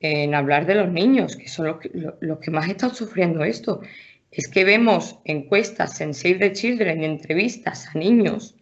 en 0.00 0.34
hablar 0.34 0.66
de 0.66 0.76
los 0.76 0.88
niños, 0.90 1.36
que 1.36 1.48
son 1.48 1.66
los 1.66 1.78
que, 1.80 1.90
los 2.20 2.38
que 2.38 2.50
más 2.50 2.68
están 2.68 2.94
sufriendo 2.94 3.44
esto. 3.44 3.82
Es 4.30 4.48
que 4.48 4.64
vemos 4.64 5.18
encuestas 5.24 6.00
en 6.00 6.14
Save 6.14 6.36
the 6.36 6.52
Children, 6.52 7.04
entrevistas 7.04 7.88
a 7.94 7.98
niños 7.98 8.55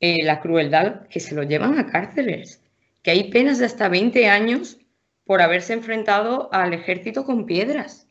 eh, 0.00 0.24
la 0.24 0.40
crueldad 0.40 1.06
que 1.08 1.20
se 1.20 1.34
lo 1.34 1.42
llevan 1.42 1.78
a 1.78 1.86
cárceles, 1.86 2.62
que 3.02 3.10
hay 3.10 3.30
penas 3.30 3.58
de 3.58 3.66
hasta 3.66 3.88
20 3.88 4.28
años 4.28 4.78
por 5.24 5.42
haberse 5.42 5.74
enfrentado 5.74 6.48
al 6.52 6.72
ejército 6.72 7.24
con 7.24 7.44
piedras, 7.44 8.08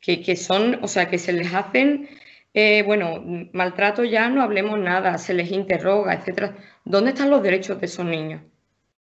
que, 0.00 0.36
son, 0.36 0.78
o 0.84 0.88
sea, 0.88 1.08
que 1.08 1.18
se 1.18 1.32
les 1.32 1.52
hacen, 1.52 2.08
eh, 2.54 2.82
bueno, 2.84 3.24
maltrato 3.52 4.04
ya 4.04 4.28
no 4.28 4.42
hablemos 4.42 4.78
nada, 4.78 5.18
se 5.18 5.34
les 5.34 5.50
interroga, 5.50 6.14
etcétera. 6.14 6.56
¿Dónde 6.84 7.10
están 7.10 7.30
los 7.30 7.42
derechos 7.42 7.80
de 7.80 7.86
esos 7.86 8.04
niños? 8.04 8.42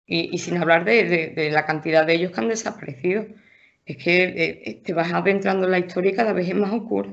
Y, 0.07 0.37
sin 0.39 0.59
hablar 0.59 0.85
de, 0.85 1.49
la 1.51 1.65
cantidad 1.65 2.07
de 2.07 2.15
ellos 2.15 2.31
que 2.33 2.41
han 2.41 2.49
desaparecido. 2.49 3.27
Es 3.87 3.97
que 3.97 4.23
eh, 4.23 4.81
te 4.85 4.93
vas 4.93 5.13
adentrando 5.13 5.65
en 5.65 5.73
la 5.73 5.79
historia 5.79 6.13
y 6.13 6.15
cada 6.15 6.35
vez 6.35 6.49
es 6.49 6.55
más 6.55 6.73
oscura. 6.73 7.09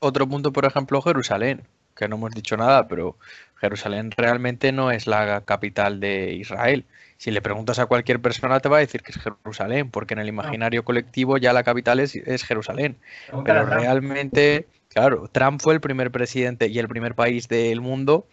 Otro 0.00 0.28
punto, 0.28 0.52
por 0.52 0.66
ejemplo, 0.66 1.00
Jerusalén 1.00 1.62
que 1.96 2.08
no 2.08 2.16
hemos 2.16 2.32
dicho 2.32 2.56
nada, 2.56 2.86
pero 2.86 3.16
Jerusalén 3.56 4.10
realmente 4.16 4.72
no 4.72 4.90
es 4.90 5.06
la 5.06 5.40
capital 5.42 5.98
de 6.00 6.34
Israel. 6.34 6.84
Si 7.16 7.30
le 7.30 7.40
preguntas 7.40 7.78
a 7.78 7.86
cualquier 7.86 8.20
persona 8.20 8.60
te 8.60 8.68
va 8.68 8.76
a 8.76 8.80
decir 8.80 9.02
que 9.02 9.12
es 9.12 9.18
Jerusalén, 9.18 9.90
porque 9.90 10.14
en 10.14 10.20
el 10.20 10.28
imaginario 10.28 10.84
colectivo 10.84 11.38
ya 11.38 11.52
la 11.52 11.64
capital 11.64 11.98
es, 11.98 12.44
Jerusalén. 12.44 12.98
Pero 13.44 13.64
realmente, 13.64 14.66
claro, 14.90 15.28
Trump 15.32 15.60
fue 15.62 15.74
el 15.74 15.80
primer 15.80 16.10
presidente 16.10 16.68
y 16.68 16.78
el 16.78 16.88
primer 16.88 17.14
país 17.14 17.48
del 17.48 17.80
mundo 17.80 18.26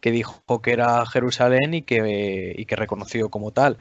que 0.00 0.10
dijo 0.10 0.62
que 0.62 0.72
era 0.72 1.04
Jerusalén 1.06 1.74
y 1.74 1.82
que, 1.82 2.54
y 2.56 2.64
que 2.66 2.76
reconoció 2.76 3.30
como 3.30 3.50
tal. 3.50 3.78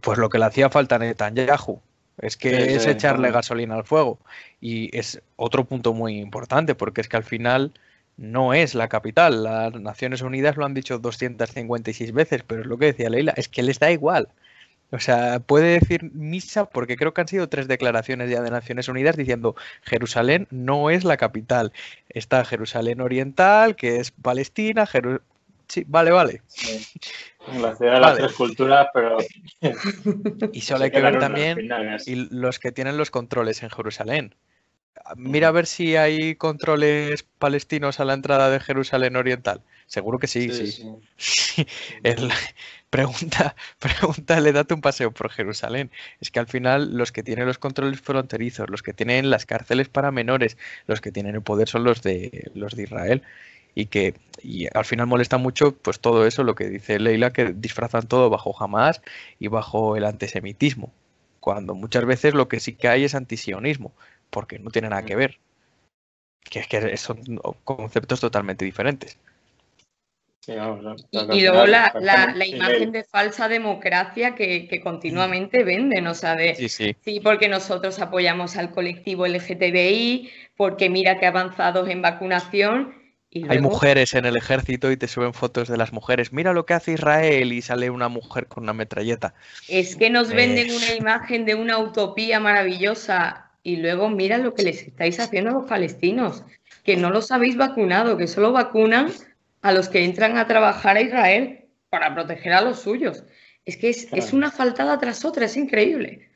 Pues 0.00 0.18
lo 0.18 0.28
que 0.28 0.38
le 0.38 0.46
hacía 0.46 0.70
falta 0.70 0.96
a 0.96 0.98
Netanyahu, 0.98 1.80
es 2.18 2.36
que 2.36 2.74
es 2.74 2.86
echarle 2.86 3.30
gasolina 3.30 3.74
al 3.76 3.84
fuego. 3.84 4.18
Y 4.60 4.96
es 4.96 5.22
otro 5.36 5.64
punto 5.64 5.94
muy 5.94 6.18
importante, 6.18 6.74
porque 6.74 7.00
es 7.00 7.08
que 7.08 7.16
al 7.16 7.24
final 7.24 7.72
no 8.16 8.54
es 8.54 8.74
la 8.74 8.88
capital. 8.88 9.42
Las 9.44 9.74
Naciones 9.74 10.22
Unidas 10.22 10.56
lo 10.56 10.64
han 10.64 10.74
dicho 10.74 10.98
256 10.98 12.12
veces, 12.12 12.42
pero 12.46 12.62
es 12.62 12.66
lo 12.66 12.78
que 12.78 12.86
decía 12.86 13.10
Leila, 13.10 13.34
es 13.36 13.48
que 13.48 13.62
les 13.62 13.78
da 13.78 13.90
igual. 13.90 14.28
O 14.90 15.00
sea, 15.00 15.40
puede 15.40 15.80
decir 15.80 16.12
misa 16.12 16.66
porque 16.66 16.96
creo 16.96 17.12
que 17.12 17.20
han 17.20 17.28
sido 17.28 17.48
tres 17.48 17.66
declaraciones 17.66 18.30
ya 18.30 18.42
de 18.42 18.50
Naciones 18.50 18.88
Unidas 18.88 19.16
diciendo 19.16 19.56
Jerusalén 19.82 20.46
no 20.50 20.90
es 20.90 21.04
la 21.04 21.16
capital. 21.16 21.72
Está 22.08 22.44
Jerusalén 22.44 23.00
Oriental, 23.00 23.74
que 23.74 23.98
es 23.98 24.12
Palestina, 24.12 24.86
Sí, 25.66 25.84
vale, 25.88 26.10
vale. 26.10 26.42
La 27.58 27.74
ciudad 27.74 27.94
de 27.94 28.00
las 28.00 28.16
tres 28.16 28.32
culturas, 28.34 28.88
pero. 28.92 29.16
Y 30.52 30.60
solo 30.60 30.84
hay 30.84 30.90
que 30.90 31.00
ver 31.00 31.18
también 31.18 31.58
y 32.06 32.14
los 32.30 32.58
que 32.58 32.70
tienen 32.70 32.96
los 32.96 33.10
controles 33.10 33.62
en 33.62 33.70
Jerusalén. 33.70 34.34
Mira 35.16 35.48
a 35.48 35.50
ver 35.50 35.66
si 35.66 35.96
hay 35.96 36.34
controles 36.36 37.24
palestinos 37.38 38.00
a 38.00 38.04
la 38.04 38.14
entrada 38.14 38.48
de 38.48 38.60
Jerusalén 38.60 39.16
Oriental. 39.16 39.62
Seguro 39.86 40.18
que 40.18 40.26
sí, 40.26 40.50
sí. 40.50 41.66
pregunta, 42.90 43.54
pregúntale, 43.78 44.52
date 44.52 44.72
un 44.72 44.80
paseo 44.80 45.10
por 45.10 45.30
Jerusalén. 45.30 45.90
Es 46.20 46.30
que 46.30 46.40
al 46.40 46.46
final 46.46 46.96
los 46.96 47.12
que 47.12 47.22
tienen 47.22 47.46
los 47.46 47.58
controles 47.58 48.00
fronterizos, 48.00 48.70
los 48.70 48.82
que 48.82 48.94
tienen 48.94 49.30
las 49.30 49.46
cárceles 49.46 49.88
para 49.88 50.10
menores, 50.10 50.56
los 50.86 51.00
que 51.00 51.12
tienen 51.12 51.34
el 51.34 51.42
poder 51.42 51.68
son 51.68 51.84
los 51.84 52.02
de 52.02 52.50
los 52.54 52.74
de 52.74 52.84
Israel. 52.84 53.22
Y 53.74 53.86
que 53.86 54.14
y 54.42 54.68
al 54.72 54.84
final 54.84 55.06
molesta 55.06 55.36
mucho 55.36 55.76
pues 55.76 56.00
todo 56.00 56.26
eso, 56.26 56.44
lo 56.44 56.54
que 56.54 56.68
dice 56.68 56.98
Leila, 56.98 57.32
que 57.32 57.52
disfrazan 57.52 58.06
todo 58.06 58.30
bajo 58.30 58.54
Hamas 58.58 59.02
y 59.38 59.48
bajo 59.48 59.96
el 59.96 60.04
antisemitismo. 60.04 60.92
Cuando 61.40 61.74
muchas 61.74 62.06
veces 62.06 62.32
lo 62.32 62.48
que 62.48 62.60
sí 62.60 62.72
que 62.74 62.88
hay 62.88 63.04
es 63.04 63.14
antisionismo 63.14 63.92
porque 64.34 64.58
no 64.58 64.70
tiene 64.70 64.88
nada 64.88 65.04
que 65.04 65.14
ver. 65.14 65.38
Que 66.42 66.58
es 66.58 66.66
que 66.66 66.96
son 66.96 67.22
conceptos 67.62 68.20
totalmente 68.20 68.64
diferentes. 68.64 69.16
y, 70.46 71.40
luego 71.40 71.66
la, 71.66 72.34
imagen 72.44 72.90
de 72.90 73.04
falsa 73.04 73.48
democracia 73.48 74.34
que, 74.34 74.80
continuamente 74.82 75.62
venden, 75.62 76.08
o 76.08 76.14
sea, 76.14 76.34
de 76.34 76.56
sí, 76.68 77.20
porque 77.20 77.48
nosotros 77.48 78.00
apoyamos 78.00 78.56
al 78.56 78.72
colectivo 78.72 79.26
LGTBI, 79.26 80.30
porque 80.56 80.90
mira 80.90 81.18
que 81.18 81.26
avanzados 81.26 81.88
en 81.88 82.02
vacunación. 82.02 82.92
Hay 83.48 83.60
mujeres 83.60 84.14
en 84.14 84.26
el 84.26 84.36
ejército 84.36 84.90
y 84.92 84.96
te 84.96 85.08
suben 85.08 85.32
fotos 85.32 85.68
de 85.68 85.76
las 85.76 85.92
mujeres. 85.92 86.32
Mira 86.32 86.52
lo 86.52 86.66
que 86.66 86.74
hace 86.74 86.92
Israel 86.92 87.52
y 87.52 87.62
sale 87.62 87.90
una 87.90 88.08
mujer 88.08 88.46
con 88.46 88.64
una 88.64 88.72
metralleta. 88.72 89.34
Es 89.68 89.96
que 89.96 90.10
nos 90.10 90.28
venden 90.28 90.70
una 90.72 90.94
imagen 90.94 91.44
de 91.44 91.54
una 91.54 91.78
utopía 91.78 92.38
maravillosa 92.38 93.44
y 93.64 93.76
luego 93.78 94.10
mira 94.10 94.38
lo 94.38 94.54
que 94.54 94.62
les 94.62 94.82
estáis 94.82 95.18
haciendo 95.18 95.50
a 95.50 95.54
los 95.54 95.64
palestinos, 95.64 96.44
que 96.84 96.96
no 96.96 97.10
los 97.10 97.32
habéis 97.32 97.56
vacunado, 97.56 98.16
que 98.18 98.26
solo 98.26 98.52
vacunan 98.52 99.10
a 99.62 99.72
los 99.72 99.88
que 99.88 100.04
entran 100.04 100.36
a 100.36 100.46
trabajar 100.46 100.98
a 100.98 101.00
Israel 101.00 101.64
para 101.88 102.14
proteger 102.14 102.52
a 102.52 102.60
los 102.60 102.80
suyos. 102.80 103.24
Es 103.64 103.78
que 103.78 103.88
es, 103.88 104.32
una 104.34 104.50
faltada 104.50 104.98
tras 104.98 105.24
otra, 105.24 105.46
es 105.46 105.56
increíble. 105.56 106.28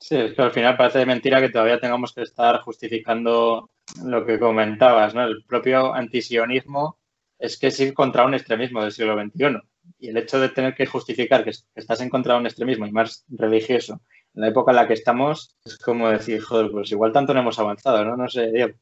Sí, 0.00 0.16
es 0.16 0.34
que 0.34 0.42
al 0.42 0.50
final 0.50 0.76
parece 0.76 1.06
mentira 1.06 1.40
que 1.40 1.50
todavía 1.50 1.78
tengamos 1.78 2.12
que 2.12 2.22
estar 2.22 2.60
justificando 2.62 3.70
lo 4.04 4.26
que 4.26 4.40
comentabas, 4.40 5.14
¿no? 5.14 5.24
El 5.24 5.44
propio 5.44 5.94
antisionismo 5.94 6.98
es 7.38 7.56
que 7.56 7.68
es 7.68 7.78
ir 7.78 7.94
contra 7.94 8.26
un 8.26 8.34
extremismo 8.34 8.82
del 8.82 8.90
siglo 8.90 9.14
XXI. 9.14 9.60
Y 10.00 10.08
el 10.08 10.16
hecho 10.16 10.40
de 10.40 10.48
tener 10.48 10.74
que 10.74 10.86
justificar 10.86 11.44
que 11.44 11.52
estás 11.76 12.00
en 12.00 12.10
contra 12.10 12.34
de 12.34 12.40
un 12.40 12.46
extremismo 12.46 12.84
y 12.84 12.90
más 12.90 13.24
religioso 13.28 14.00
en 14.38 14.42
la 14.42 14.48
época 14.48 14.70
en 14.70 14.76
la 14.76 14.86
que 14.86 14.94
estamos, 14.94 15.56
es 15.64 15.78
como 15.78 16.08
decir, 16.08 16.40
joder, 16.40 16.70
pues 16.70 16.92
igual 16.92 17.12
tanto 17.12 17.34
no 17.34 17.40
hemos 17.40 17.58
avanzado, 17.58 18.04
¿no? 18.04 18.16
No 18.16 18.28
sé, 18.28 18.52
Diego. 18.52 18.78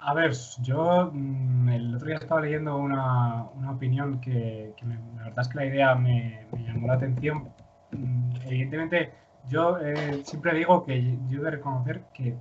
A 0.00 0.12
ver, 0.12 0.32
yo 0.60 1.10
mm, 1.10 1.70
el 1.70 1.94
otro 1.94 2.08
día 2.08 2.16
estaba 2.16 2.42
leyendo 2.42 2.76
una, 2.76 3.44
opinión 3.70 4.20
que, 4.20 4.74
la 4.82 5.24
verdad 5.24 5.40
es 5.40 5.48
que 5.48 5.56
la 5.56 5.64
idea 5.64 5.94
me, 5.94 6.46
llamó 6.58 6.88
la 6.88 6.94
atención. 6.94 7.54
Mm, 7.92 8.36
evidentemente, 8.44 9.14
yo 9.48 9.78
eh, 9.78 10.20
siempre 10.24 10.52
digo 10.54 10.84
que 10.84 11.16
yo 11.30 11.40
he 11.40 11.44
de 11.44 11.50
reconocer 11.52 12.04
que 12.12 12.36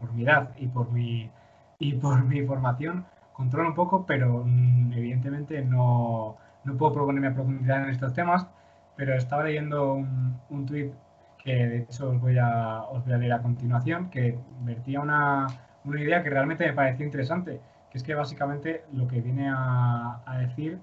por, 0.00 0.12
mi 0.12 0.24
edad 0.24 0.50
y 0.58 0.66
por 0.66 0.90
mi, 0.90 1.30
y 1.78 1.92
por 1.94 2.24
mi 2.24 2.44
formación 2.44 3.06
controlo 3.32 3.68
un 3.68 3.76
poco, 3.76 4.04
pero 4.04 4.42
mm, 4.44 4.92
evidentemente 4.92 5.62
no, 5.62 6.36
no 6.64 6.76
puedo 6.76 6.94
proponerme 6.94 7.28
a 7.28 7.34
profundidad 7.34 7.84
en 7.84 7.90
estos 7.90 8.12
temas, 8.12 8.48
pero 8.96 9.14
estaba 9.14 9.44
leyendo 9.44 9.94
un, 9.94 10.38
un 10.50 10.66
tuit 10.66 10.92
que 11.46 11.54
de 11.54 11.78
hecho 11.78 12.10
os 12.10 12.20
voy, 12.20 12.36
a, 12.38 12.82
os 12.90 13.04
voy 13.04 13.14
a 13.14 13.18
leer 13.18 13.32
a 13.34 13.40
continuación, 13.40 14.10
que 14.10 14.36
vertía 14.62 15.00
una, 15.00 15.46
una 15.84 16.00
idea 16.00 16.22
que 16.24 16.28
realmente 16.28 16.66
me 16.66 16.72
pareció 16.72 17.06
interesante, 17.06 17.60
que 17.88 17.98
es 17.98 18.02
que 18.02 18.16
básicamente 18.16 18.84
lo 18.92 19.06
que 19.06 19.20
viene 19.20 19.48
a, 19.48 20.20
decir 20.40 20.80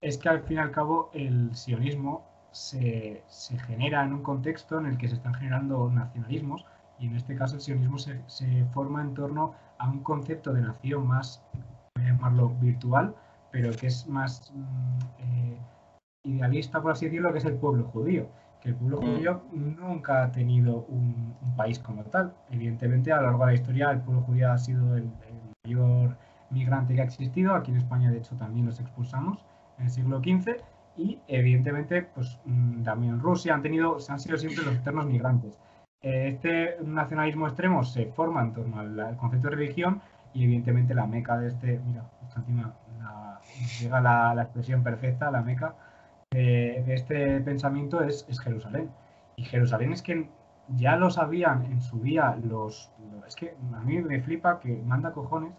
es 0.00 0.16
que 0.16 0.28
al 0.28 0.42
fin 0.42 0.58
y 0.58 0.60
al 0.60 0.70
cabo 0.70 1.10
el 1.12 1.54
sionismo 1.56 2.24
se, 2.52 3.24
se, 3.26 3.58
genera 3.58 4.04
en 4.04 4.12
un 4.12 4.22
contexto 4.22 4.78
en 4.78 4.86
el 4.86 4.96
que 4.96 5.08
se 5.08 5.16
están 5.16 5.34
generando 5.34 5.90
nacionalismos 5.90 6.64
y 7.00 7.08
en 7.08 7.16
este 7.16 7.34
caso 7.34 7.56
el 7.56 7.60
sionismo 7.60 7.98
se, 7.98 8.22
se 8.28 8.64
forma 8.66 9.02
en 9.02 9.12
torno 9.12 9.54
a 9.78 9.90
un 9.90 10.04
concepto 10.04 10.52
de 10.52 10.62
nación 10.62 11.06
más, 11.08 11.42
voy 11.96 12.04
a 12.04 12.12
llamarlo 12.12 12.50
virtual, 12.60 13.14
pero 13.50 13.72
que 13.72 13.88
es 13.88 14.06
más 14.06 14.52
mm, 14.54 14.98
eh, 15.18 15.58
idealista, 16.26 16.80
por 16.82 16.92
así 16.92 17.06
decirlo, 17.06 17.32
que 17.32 17.38
es 17.38 17.44
el 17.44 17.54
pueblo 17.54 17.84
judío. 17.84 18.28
Que 18.60 18.70
el 18.70 18.74
pueblo 18.76 18.98
Mm. 19.00 19.04
judío 19.14 19.42
nunca 19.52 20.24
ha 20.24 20.32
tenido 20.32 20.84
un, 20.88 21.34
un 21.40 21.56
país 21.56 21.78
como 21.78 22.02
tal. 22.04 22.32
Evidentemente, 22.50 23.12
a 23.12 23.16
lo 23.16 23.22
largo 23.28 23.40
de 23.46 23.52
la 23.52 23.54
historia, 23.54 23.90
el 23.90 24.00
pueblo 24.00 24.22
judío 24.22 24.50
ha 24.50 24.58
sido 24.58 24.96
el, 24.96 25.04
el 25.04 25.40
mayor 25.64 26.16
migrante 26.50 26.94
que 26.94 27.00
ha 27.00 27.04
existido. 27.04 27.54
Aquí 27.54 27.70
en 27.70 27.76
España, 27.78 28.10
de 28.10 28.18
hecho, 28.18 28.34
también 28.36 28.66
los 28.66 28.80
expulsamos 28.80 29.44
en 29.78 29.84
el 29.84 29.90
siglo 29.90 30.18
XV. 30.18 30.56
Y 30.96 31.20
evidentemente, 31.28 32.02
pues 32.02 32.38
mm, 32.46 32.82
también 32.82 33.14
en 33.14 33.20
Rusia 33.20 33.54
han 33.54 33.62
tenido, 33.62 33.98
han 34.08 34.18
sido 34.18 34.38
siempre 34.38 34.64
los 34.64 34.74
eternos 34.76 35.06
migrantes. 35.06 35.58
Eh, 36.02 36.28
Este 36.28 36.76
nacionalismo 36.84 37.46
extremo 37.46 37.84
se 37.84 38.06
forma 38.06 38.40
en 38.42 38.52
torno 38.52 38.80
al, 38.80 38.98
al 38.98 39.16
concepto 39.16 39.48
de 39.50 39.56
religión 39.56 40.00
y 40.32 40.44
evidentemente 40.44 40.94
la 40.94 41.06
meca 41.06 41.38
de 41.38 41.48
este, 41.48 41.78
mira, 41.86 42.02
justo 42.20 42.40
encima 42.40 42.74
la- 42.98 43.40
llega 43.80 44.00
la, 44.00 44.34
la 44.34 44.42
expresión 44.42 44.82
perfecta, 44.82 45.30
la 45.30 45.42
meca 45.42 45.74
de, 46.30 46.82
de 46.86 46.94
este 46.94 47.40
pensamiento 47.40 48.02
es, 48.02 48.26
es 48.28 48.40
Jerusalén. 48.40 48.90
Y 49.36 49.44
Jerusalén 49.44 49.92
es 49.92 50.02
que 50.02 50.28
ya 50.76 50.96
lo 50.96 51.10
sabían 51.10 51.64
en 51.66 51.80
su 51.80 52.00
día 52.00 52.36
los, 52.42 52.90
los- 53.12 53.26
Es 53.26 53.36
que 53.36 53.54
a 53.74 53.80
mí 53.80 53.98
me 54.00 54.20
flipa 54.20 54.60
que 54.60 54.82
manda 54.84 55.12
cojones 55.12 55.52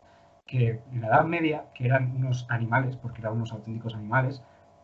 que 0.45 0.81
en 0.91 1.01
la 1.01 1.07
Edad 1.07 1.25
Media, 1.25 1.65
que 1.73 1.85
eran 1.85 2.15
unos 2.15 2.45
animales, 2.49 2.95
porque 2.97 3.21
eran 3.21 3.33
unos 3.33 3.51
auténticos 3.51 3.93
animales, 3.95 4.41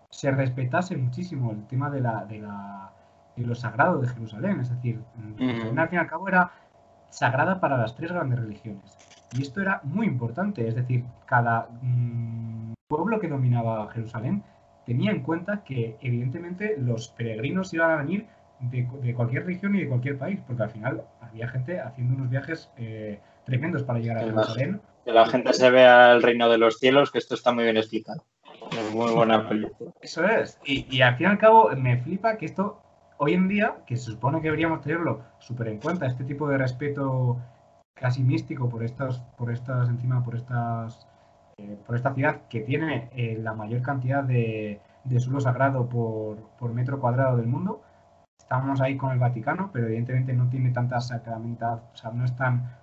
se 0.09 0.29
respetase 0.31 0.97
muchísimo 0.97 1.51
el 1.51 1.65
tema 1.67 1.89
de, 1.89 2.01
la, 2.01 2.25
de, 2.25 2.39
la, 2.39 2.91
de 3.35 3.45
lo 3.45 3.55
sagrado 3.55 3.99
de 3.99 4.07
Jerusalén. 4.09 4.59
Es 4.59 4.69
decir, 4.69 5.01
Jerusalén 5.37 5.79
al 5.79 5.89
fin 5.89 5.97
y 5.97 6.01
al 6.01 6.07
cabo 6.07 6.27
era 6.27 6.51
sagrada 7.09 7.59
para 7.59 7.77
las 7.77 7.95
tres 7.95 8.11
grandes 8.11 8.39
religiones. 8.39 8.99
Y 9.31 9.41
esto 9.41 9.61
era 9.61 9.81
muy 9.83 10.05
importante, 10.07 10.67
es 10.67 10.75
decir, 10.75 11.05
cada 11.25 11.69
mm, 11.81 12.73
pueblo 12.87 13.19
que 13.19 13.27
dominaba 13.29 13.89
Jerusalén 13.91 14.43
tenía 14.85 15.11
en 15.11 15.21
cuenta 15.21 15.63
que 15.63 15.97
evidentemente 16.01 16.75
los 16.77 17.09
peregrinos 17.09 17.73
iban 17.73 17.91
a 17.91 17.95
venir 17.97 18.27
de, 18.59 18.87
de 19.01 19.13
cualquier 19.13 19.45
región 19.45 19.75
y 19.75 19.81
de 19.81 19.87
cualquier 19.87 20.17
país, 20.17 20.39
porque 20.45 20.63
al 20.63 20.69
final 20.69 21.03
había 21.21 21.47
gente 21.47 21.79
haciendo 21.79 22.15
unos 22.15 22.29
viajes 22.29 22.69
eh, 22.77 23.19
tremendos 23.45 23.83
para 23.83 23.99
llegar 23.99 24.17
a 24.17 24.21
Jerusalén. 24.21 24.81
Que 25.05 25.11
la 25.11 25.25
gente 25.25 25.53
se 25.53 25.69
vea 25.69 26.13
el 26.13 26.23
reino 26.23 26.49
de 26.49 26.57
los 26.57 26.77
cielos, 26.79 27.11
que 27.11 27.17
esto 27.17 27.35
está 27.35 27.51
muy 27.51 27.65
bien 27.65 27.77
explicado. 27.77 28.23
Es 28.71 28.93
muy 28.93 29.11
buena 29.11 29.47
película. 29.47 29.91
Eso 30.01 30.25
es. 30.25 30.59
Y, 30.65 30.85
y 30.95 31.01
al 31.01 31.17
fin 31.17 31.27
y 31.27 31.29
al 31.31 31.37
cabo 31.37 31.69
me 31.75 31.97
flipa 31.97 32.37
que 32.37 32.45
esto 32.45 32.81
hoy 33.17 33.33
en 33.33 33.47
día, 33.47 33.77
que 33.85 33.97
se 33.97 34.11
supone 34.11 34.39
que 34.39 34.47
deberíamos 34.47 34.81
tenerlo 34.81 35.23
súper 35.39 35.67
en 35.67 35.79
cuenta, 35.79 36.05
este 36.05 36.23
tipo 36.23 36.47
de 36.47 36.57
respeto 36.57 37.37
casi 37.93 38.23
místico 38.23 38.69
por 38.69 38.83
estas, 38.83 39.19
por 39.37 39.51
estas, 39.51 39.89
encima, 39.89 40.23
por 40.23 40.35
estas, 40.35 41.07
eh, 41.57 41.77
por 41.85 41.95
esta 41.95 42.13
ciudad 42.13 42.41
que 42.49 42.61
tiene 42.61 43.09
eh, 43.15 43.37
la 43.41 43.53
mayor 43.53 43.81
cantidad 43.81 44.23
de, 44.23 44.79
suelo 45.19 45.39
sagrado 45.39 45.87
por, 45.87 46.73
metro 46.73 46.99
cuadrado 46.99 47.37
del 47.37 47.47
mundo. 47.47 47.81
Estamos 48.37 48.81
ahí 48.81 48.97
con 48.97 49.11
el 49.11 49.19
Vaticano, 49.19 49.69
pero 49.71 49.87
evidentemente 49.87 50.33
no 50.33 50.49
tiene 50.49 50.71
tanta 50.71 50.99
sacramental, 51.01 51.81
o 51.93 51.97
sea, 51.97 52.11
no 52.11 52.25
es 52.25 52.35
tan 52.35 52.77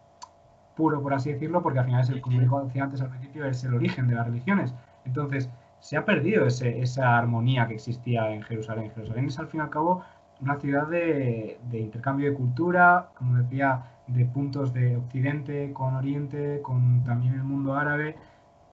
puro, 0.76 1.02
por 1.02 1.14
así 1.14 1.32
decirlo, 1.32 1.62
porque 1.62 1.80
al 1.80 1.84
final 1.84 2.00
es 2.00 2.10
el, 2.10 2.20
como 2.20 2.40
decía 2.64 2.84
antes 2.84 3.00
al 3.02 3.10
principio, 3.10 3.44
es 3.44 3.62
el 3.64 3.74
origen 3.74 4.08
de 4.08 4.14
las 4.14 4.26
religiones. 4.26 4.74
Entonces, 5.04 5.50
se 5.80 5.96
ha 5.96 6.04
perdido 6.04 6.46
ese, 6.46 6.80
esa 6.80 7.18
armonía 7.18 7.66
que 7.66 7.74
existía 7.74 8.30
en 8.32 8.42
Jerusalén. 8.42 8.90
Jerusalén 8.94 9.26
es 9.26 9.38
al 9.38 9.48
fin 9.48 9.60
y 9.60 9.62
al 9.62 9.70
cabo 9.70 10.02
una 10.40 10.58
ciudad 10.58 10.86
de, 10.88 11.58
intercambio 11.72 12.30
de 12.30 12.36
cultura, 12.36 13.10
como 13.16 13.36
decía, 13.36 13.84
de 14.06 14.24
puntos 14.24 14.72
de 14.72 14.96
Occidente 14.96 15.72
con 15.72 15.94
Oriente, 15.94 16.60
con 16.62 17.04
también 17.04 17.34
el 17.34 17.44
mundo 17.44 17.74
árabe, 17.74 18.16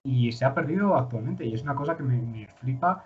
y 0.07 0.31
se 0.31 0.45
ha 0.45 0.53
perdido 0.53 0.95
actualmente. 0.95 1.45
Y 1.45 1.53
es 1.53 1.63
una 1.63 1.75
cosa 1.75 1.97
que 1.97 2.03
me, 2.03 2.17
me 2.21 2.47
flipa 2.47 3.03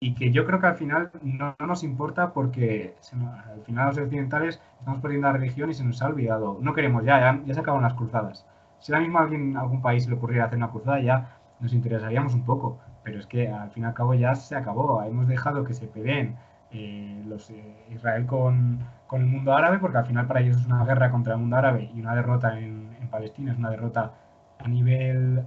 y 0.00 0.14
que 0.14 0.30
yo 0.30 0.46
creo 0.46 0.60
que 0.60 0.68
al 0.68 0.76
final 0.76 1.10
no, 1.22 1.56
no 1.58 1.66
nos 1.66 1.82
importa 1.82 2.32
porque 2.32 2.94
se 3.00 3.16
al 3.16 3.62
final 3.64 3.88
los 3.88 3.98
occidentales 3.98 4.60
estamos 4.78 5.00
perdiendo 5.00 5.26
la 5.26 5.32
religión 5.32 5.70
y 5.70 5.74
se 5.74 5.84
nos 5.84 6.00
ha 6.00 6.06
olvidado. 6.06 6.58
No 6.60 6.74
queremos 6.74 7.04
ya, 7.04 7.18
ya, 7.20 7.42
ya 7.44 7.54
se 7.54 7.60
acaban 7.60 7.82
las 7.82 7.94
cruzadas. 7.94 8.46
Si 8.78 8.92
ahora 8.92 9.02
mismo 9.02 9.18
a 9.18 9.22
alguien, 9.22 9.56
algún 9.56 9.82
país 9.82 10.06
le 10.06 10.14
ocurriera 10.14 10.44
hacer 10.44 10.58
una 10.58 10.70
cruzada, 10.70 11.00
ya 11.00 11.36
nos 11.58 11.72
interesaríamos 11.72 12.34
un 12.34 12.44
poco. 12.44 12.78
Pero 13.02 13.18
es 13.18 13.26
que 13.26 13.48
al 13.48 13.70
fin 13.70 13.82
y 13.84 13.86
al 13.86 13.94
cabo 13.94 14.14
ya 14.14 14.34
se 14.36 14.54
acabó. 14.54 15.02
Hemos 15.02 15.26
dejado 15.26 15.64
que 15.64 15.74
se 15.74 15.88
peleen 15.88 16.36
eh, 16.70 17.20
los, 17.26 17.50
eh, 17.50 17.86
Israel 17.90 18.26
con, 18.26 18.78
con, 19.08 19.22
el 19.22 19.26
mundo 19.26 19.54
árabe, 19.54 19.78
porque 19.78 19.98
al 19.98 20.06
final 20.06 20.26
para 20.28 20.40
ellos 20.40 20.58
es 20.58 20.66
una 20.66 20.84
guerra 20.84 21.10
contra 21.10 21.34
el 21.34 21.40
mundo 21.40 21.56
árabe 21.56 21.90
y 21.92 22.00
una 22.00 22.14
derrota 22.14 22.58
en, 22.60 22.96
en 23.00 23.08
Palestina, 23.08 23.52
es 23.52 23.58
una 23.58 23.70
derrota 23.70 24.12
a 24.58 24.68
nivel 24.68 25.44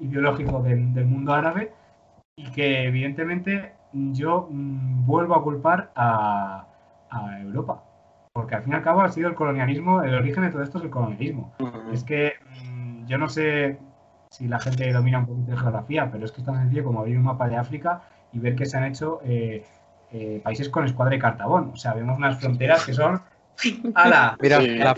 ideológico 0.00 0.62
del, 0.62 0.92
del, 0.92 1.06
mundo 1.06 1.32
árabe 1.32 1.72
y 2.36 2.50
que 2.52 2.84
evidentemente 2.86 3.72
yo 3.92 4.48
mmm, 4.50 5.06
vuelvo 5.06 5.34
a 5.34 5.42
culpar 5.42 5.90
a, 5.94 6.66
a, 7.10 7.40
Europa, 7.40 7.82
porque 8.32 8.56
al 8.56 8.62
fin 8.62 8.72
y 8.72 8.76
al 8.76 8.82
cabo 8.82 9.02
ha 9.02 9.10
sido 9.10 9.28
el 9.28 9.34
colonialismo, 9.34 10.02
el 10.02 10.14
origen 10.14 10.44
de 10.44 10.50
todo 10.50 10.62
esto 10.62 10.78
es 10.78 10.84
el 10.84 10.90
colonialismo. 10.90 11.52
Uh 11.60 11.64
-huh. 11.64 11.92
Es 11.92 12.04
que 12.04 12.34
mmm, 12.64 13.06
yo 13.06 13.18
no 13.18 13.28
sé 13.28 13.78
si 14.30 14.48
la 14.48 14.58
gente 14.58 14.92
domina 14.92 15.20
un 15.20 15.26
poquito 15.26 15.52
de 15.52 15.56
geografía, 15.56 16.10
pero 16.10 16.24
es 16.24 16.32
que 16.32 16.40
es 16.40 16.46
tan 16.46 16.56
sencillo 16.56 16.84
como 16.84 17.00
abrir 17.00 17.16
un 17.16 17.24
mapa 17.24 17.48
de 17.48 17.56
África 17.56 18.02
y 18.32 18.40
ver 18.40 18.56
que 18.56 18.66
se 18.66 18.76
han 18.76 18.84
hecho 18.84 19.20
eh, 19.24 19.64
eh, 20.10 20.40
países 20.42 20.68
con 20.68 20.84
escuadra 20.84 21.14
y 21.14 21.20
cartabón. 21.20 21.70
O 21.72 21.76
sea, 21.76 21.94
vemos 21.94 22.16
unas 22.16 22.40
fronteras 22.40 22.84
que 22.84 22.94
son. 22.94 23.22
¡Hala! 23.94 24.36
Mira, 24.40 24.60
sí, 24.60 24.68
la 24.76 24.90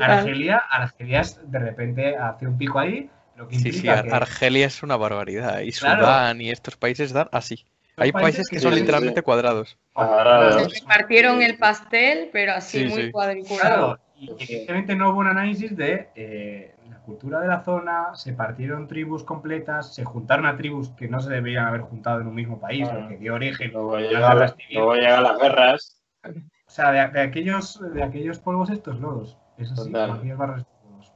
Argelia, 0.00 0.62
Argelia 0.70 1.20
es, 1.20 1.38
de 1.50 1.58
repente 1.58 2.16
hace 2.16 2.46
un 2.46 2.56
pico 2.56 2.78
ahí. 2.78 3.10
Lo 3.36 3.48
que 3.48 3.58
sí, 3.58 3.72
sí, 3.72 3.88
Ar 3.88 4.04
que... 4.04 4.10
Argelia 4.12 4.66
es 4.66 4.82
una 4.82 4.96
barbaridad. 4.96 5.60
Y 5.60 5.72
claro. 5.72 6.02
Sudán 6.04 6.40
y 6.40 6.50
estos 6.50 6.76
países 6.76 7.12
dan 7.12 7.28
así. 7.32 7.64
Hay 7.96 8.10
países 8.12 8.48
que, 8.48 8.56
que 8.56 8.62
son 8.62 8.74
sí, 8.74 8.80
literalmente 8.80 9.20
sí. 9.20 9.24
cuadrados. 9.24 9.78
cuadrados. 9.92 10.72
Se 10.72 10.80
repartieron 10.80 11.42
el 11.42 11.58
pastel, 11.58 12.30
pero 12.32 12.52
así 12.54 12.86
muy 12.86 13.10
cuadriculado. 13.10 13.98
Claro. 13.98 14.00
Y 14.16 14.30
evidentemente 14.42 14.96
no 14.96 15.10
hubo 15.10 15.18
un 15.20 15.28
análisis 15.28 15.76
de 15.76 16.08
eh, 16.14 16.74
la 16.88 16.98
cultura 17.00 17.40
de 17.40 17.48
la 17.48 17.62
zona, 17.62 18.14
se 18.14 18.32
partieron 18.32 18.88
tribus 18.88 19.22
completas, 19.22 19.94
se 19.94 20.04
juntaron 20.04 20.46
a 20.46 20.56
tribus 20.56 20.90
que 20.90 21.08
no 21.08 21.20
se 21.20 21.30
deberían 21.30 21.66
haber 21.66 21.82
juntado 21.82 22.20
en 22.20 22.28
un 22.28 22.34
mismo 22.34 22.58
país, 22.60 22.88
Ah. 22.90 22.94
lo 22.94 23.08
que 23.08 23.16
dio 23.16 23.34
origen 23.34 23.72
Luego 23.72 23.96
a 23.96 24.00
las 24.00 24.56
llegan 24.56 24.96
llegan 24.96 25.22
las 25.22 25.38
guerras. 25.38 26.02
O 26.24 26.70
sea, 26.70 26.90
de, 26.90 27.08
de 27.12 27.20
aquellos, 27.20 27.80
de 27.92 28.02
aquellos 28.02 28.38
polvos 28.38 28.70
estos 28.70 28.98
lodos. 28.98 29.36
Eso 29.58 29.76
sí, 29.76 29.92
Total. 29.92 30.08
como 30.08 30.18
aquellas 30.20 30.38
barras 30.38 30.60
estos 30.60 30.90
lodos. 30.90 31.12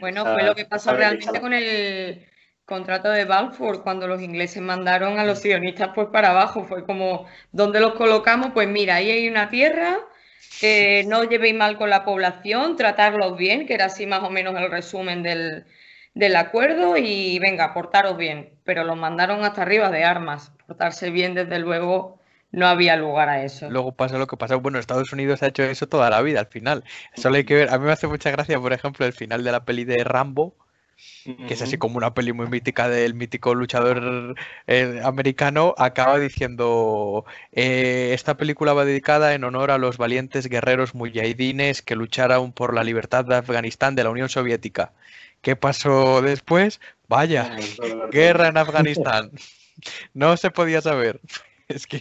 Bueno, 0.00 0.24
fue 0.24 0.42
lo 0.42 0.54
que 0.54 0.64
pasó 0.64 0.94
realmente 0.94 1.40
con 1.40 1.52
el 1.52 2.26
contrato 2.64 3.10
de 3.10 3.24
Balfour, 3.24 3.82
cuando 3.82 4.06
los 4.06 4.22
ingleses 4.22 4.62
mandaron 4.62 5.18
a 5.18 5.24
los 5.24 5.40
sionistas 5.40 5.90
pues 5.94 6.08
para 6.08 6.30
abajo. 6.30 6.64
Fue 6.64 6.84
como, 6.84 7.26
¿dónde 7.52 7.80
los 7.80 7.94
colocamos? 7.94 8.52
Pues 8.52 8.68
mira, 8.68 8.96
ahí 8.96 9.10
hay 9.10 9.28
una 9.28 9.50
tierra, 9.50 9.98
que 10.60 11.04
no 11.06 11.24
llevéis 11.24 11.54
mal 11.54 11.76
con 11.76 11.90
la 11.90 12.04
población, 12.04 12.76
tratarlos 12.76 13.36
bien, 13.36 13.66
que 13.66 13.74
era 13.74 13.86
así 13.86 14.06
más 14.06 14.22
o 14.22 14.30
menos 14.30 14.54
el 14.56 14.70
resumen 14.70 15.22
del, 15.22 15.64
del 16.14 16.36
acuerdo, 16.36 16.96
y 16.96 17.38
venga, 17.38 17.74
portaros 17.74 18.16
bien. 18.16 18.54
Pero 18.64 18.84
los 18.84 18.96
mandaron 18.96 19.44
hasta 19.44 19.62
arriba 19.62 19.90
de 19.90 20.04
armas. 20.04 20.52
Portarse 20.66 21.10
bien, 21.10 21.34
desde 21.34 21.58
luego, 21.58 22.20
no 22.54 22.68
había 22.68 22.96
lugar 22.96 23.28
a 23.28 23.42
eso. 23.42 23.68
Luego 23.68 23.92
pasa 23.92 24.16
lo 24.16 24.26
que 24.26 24.36
pasa. 24.36 24.56
Bueno, 24.56 24.78
Estados 24.78 25.12
Unidos 25.12 25.42
ha 25.42 25.48
hecho 25.48 25.64
eso 25.64 25.88
toda 25.88 26.08
la 26.08 26.22
vida 26.22 26.40
al 26.40 26.46
final. 26.46 26.84
Solo 27.16 27.36
hay 27.36 27.44
que 27.44 27.54
ver. 27.54 27.70
A 27.70 27.78
mí 27.78 27.84
me 27.84 27.92
hace 27.92 28.06
mucha 28.06 28.30
gracia, 28.30 28.60
por 28.60 28.72
ejemplo, 28.72 29.04
el 29.04 29.12
final 29.12 29.42
de 29.42 29.52
la 29.52 29.64
peli 29.64 29.84
de 29.84 30.04
Rambo, 30.04 30.54
que 31.24 31.54
es 31.54 31.62
así 31.62 31.78
como 31.78 31.96
una 31.96 32.14
peli 32.14 32.32
muy 32.32 32.46
mítica 32.46 32.88
del 32.88 33.14
mítico 33.14 33.54
luchador 33.54 34.36
eh, 34.68 35.00
americano, 35.02 35.74
acaba 35.78 36.18
diciendo, 36.20 37.24
eh, 37.50 38.12
esta 38.14 38.36
película 38.36 38.72
va 38.72 38.84
dedicada 38.84 39.34
en 39.34 39.42
honor 39.42 39.72
a 39.72 39.78
los 39.78 39.98
valientes 39.98 40.46
guerreros 40.46 40.94
mujahidines 40.94 41.82
que 41.82 41.96
lucharon 41.96 42.52
por 42.52 42.72
la 42.72 42.84
libertad 42.84 43.24
de 43.24 43.34
Afganistán 43.34 43.96
de 43.96 44.04
la 44.04 44.10
Unión 44.10 44.28
Soviética. 44.28 44.92
¿Qué 45.40 45.56
pasó 45.56 46.22
después? 46.22 46.80
Vaya, 47.08 47.56
guerra 48.12 48.48
en 48.48 48.58
Afganistán. 48.58 49.30
No 50.14 50.36
se 50.36 50.52
podía 50.52 50.80
saber. 50.80 51.20
Es 51.74 51.86
que... 51.88 52.00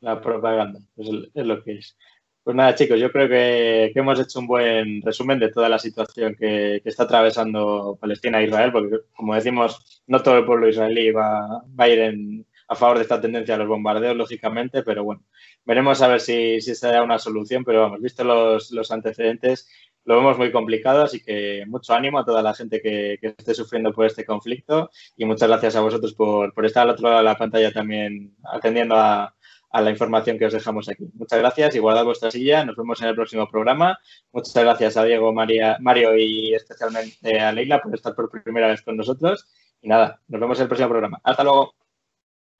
La, 0.00 0.20
propaganda, 0.20 0.78
es, 0.96 1.44
lo 1.44 1.62
que 1.64 1.72
es. 1.72 1.96
Pues 2.44 2.54
nada, 2.54 2.76
chicos, 2.76 3.00
yo 3.00 3.10
creo 3.10 3.28
que, 3.28 3.90
hemos 3.96 4.20
hecho 4.20 4.38
un 4.38 4.46
buen 4.46 5.02
resumen 5.02 5.40
de 5.40 5.50
toda 5.50 5.68
la 5.68 5.80
situación 5.80 6.36
que, 6.36 6.80
está 6.84 7.02
atravesando 7.02 7.98
Palestina 8.00 8.40
e 8.40 8.44
Israel, 8.44 8.70
porque 8.70 8.98
como 9.16 9.34
decimos, 9.34 10.02
no 10.06 10.22
todo 10.22 10.38
el 10.38 10.46
pueblo 10.46 10.68
israelí 10.68 11.10
va, 11.10 11.64
a 11.76 11.88
ir 11.88 12.44
a 12.68 12.76
favor 12.76 12.98
de 12.98 13.02
esta 13.02 13.20
tendencia 13.20 13.56
a 13.56 13.58
los 13.58 13.66
bombardeos, 13.66 14.16
lógicamente, 14.16 14.84
pero 14.84 15.02
bueno, 15.02 15.24
veremos 15.64 16.00
a 16.00 16.06
ver 16.06 16.20
si, 16.20 16.60
si 16.60 16.76
se 16.76 16.86
da 16.86 17.02
una 17.02 17.18
solución, 17.18 17.64
pero 17.64 17.80
vamos, 17.80 18.00
visto 18.00 18.22
los, 18.22 18.70
los 18.70 18.92
antecedentes, 18.92 19.68
lo 20.08 20.16
vemos 20.16 20.38
muy 20.38 20.50
complicado, 20.50 21.02
así 21.02 21.20
que 21.20 21.64
mucho 21.66 21.92
ánimo 21.92 22.18
a 22.18 22.24
toda 22.24 22.40
la 22.40 22.54
gente 22.54 22.80
que, 22.80 23.18
esté 23.20 23.52
sufriendo 23.52 23.92
por 23.92 24.06
este 24.06 24.24
conflicto 24.24 24.90
y 25.18 25.26
muchas 25.26 25.50
gracias 25.50 25.76
a 25.76 25.82
vosotros 25.82 26.14
por, 26.14 26.50
estar 26.64 26.84
al 26.84 26.94
otro 26.94 27.08
lado 27.08 27.18
de 27.18 27.24
la 27.24 27.36
pantalla 27.36 27.70
también 27.70 28.34
atendiendo 28.42 28.96
a, 28.96 29.34
la 29.70 29.90
información 29.90 30.38
que 30.38 30.46
os 30.46 30.54
dejamos 30.54 30.88
aquí. 30.88 31.04
Muchas 31.12 31.38
gracias 31.40 31.74
y 31.74 31.78
guardad 31.78 32.06
vuestra 32.06 32.30
silla. 32.30 32.64
Nos 32.64 32.74
vemos 32.74 33.02
en 33.02 33.08
el 33.08 33.14
próximo 33.14 33.46
programa. 33.48 33.98
Muchas 34.32 34.64
gracias 34.64 34.96
a 34.96 35.04
Diego, 35.04 35.30
María, 35.30 35.76
Mario 35.78 36.16
y 36.16 36.54
especialmente 36.54 37.38
a 37.38 37.52
Leila 37.52 37.82
por 37.82 37.94
estar 37.94 38.14
por 38.14 38.30
primera 38.30 38.68
vez 38.68 38.80
con 38.80 38.96
nosotros. 38.96 39.46
Y 39.82 39.88
nada, 39.88 40.22
nos 40.26 40.40
vemos 40.40 40.58
en 40.58 40.62
el 40.62 40.68
próximo 40.68 40.88
programa. 40.88 41.20
Hasta 41.22 41.44
luego. 41.44 41.74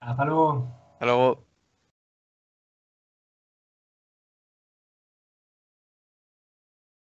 Hasta 0.00 0.24
luego. 0.26 0.68
Hasta 0.92 1.06
luego. 1.06 1.47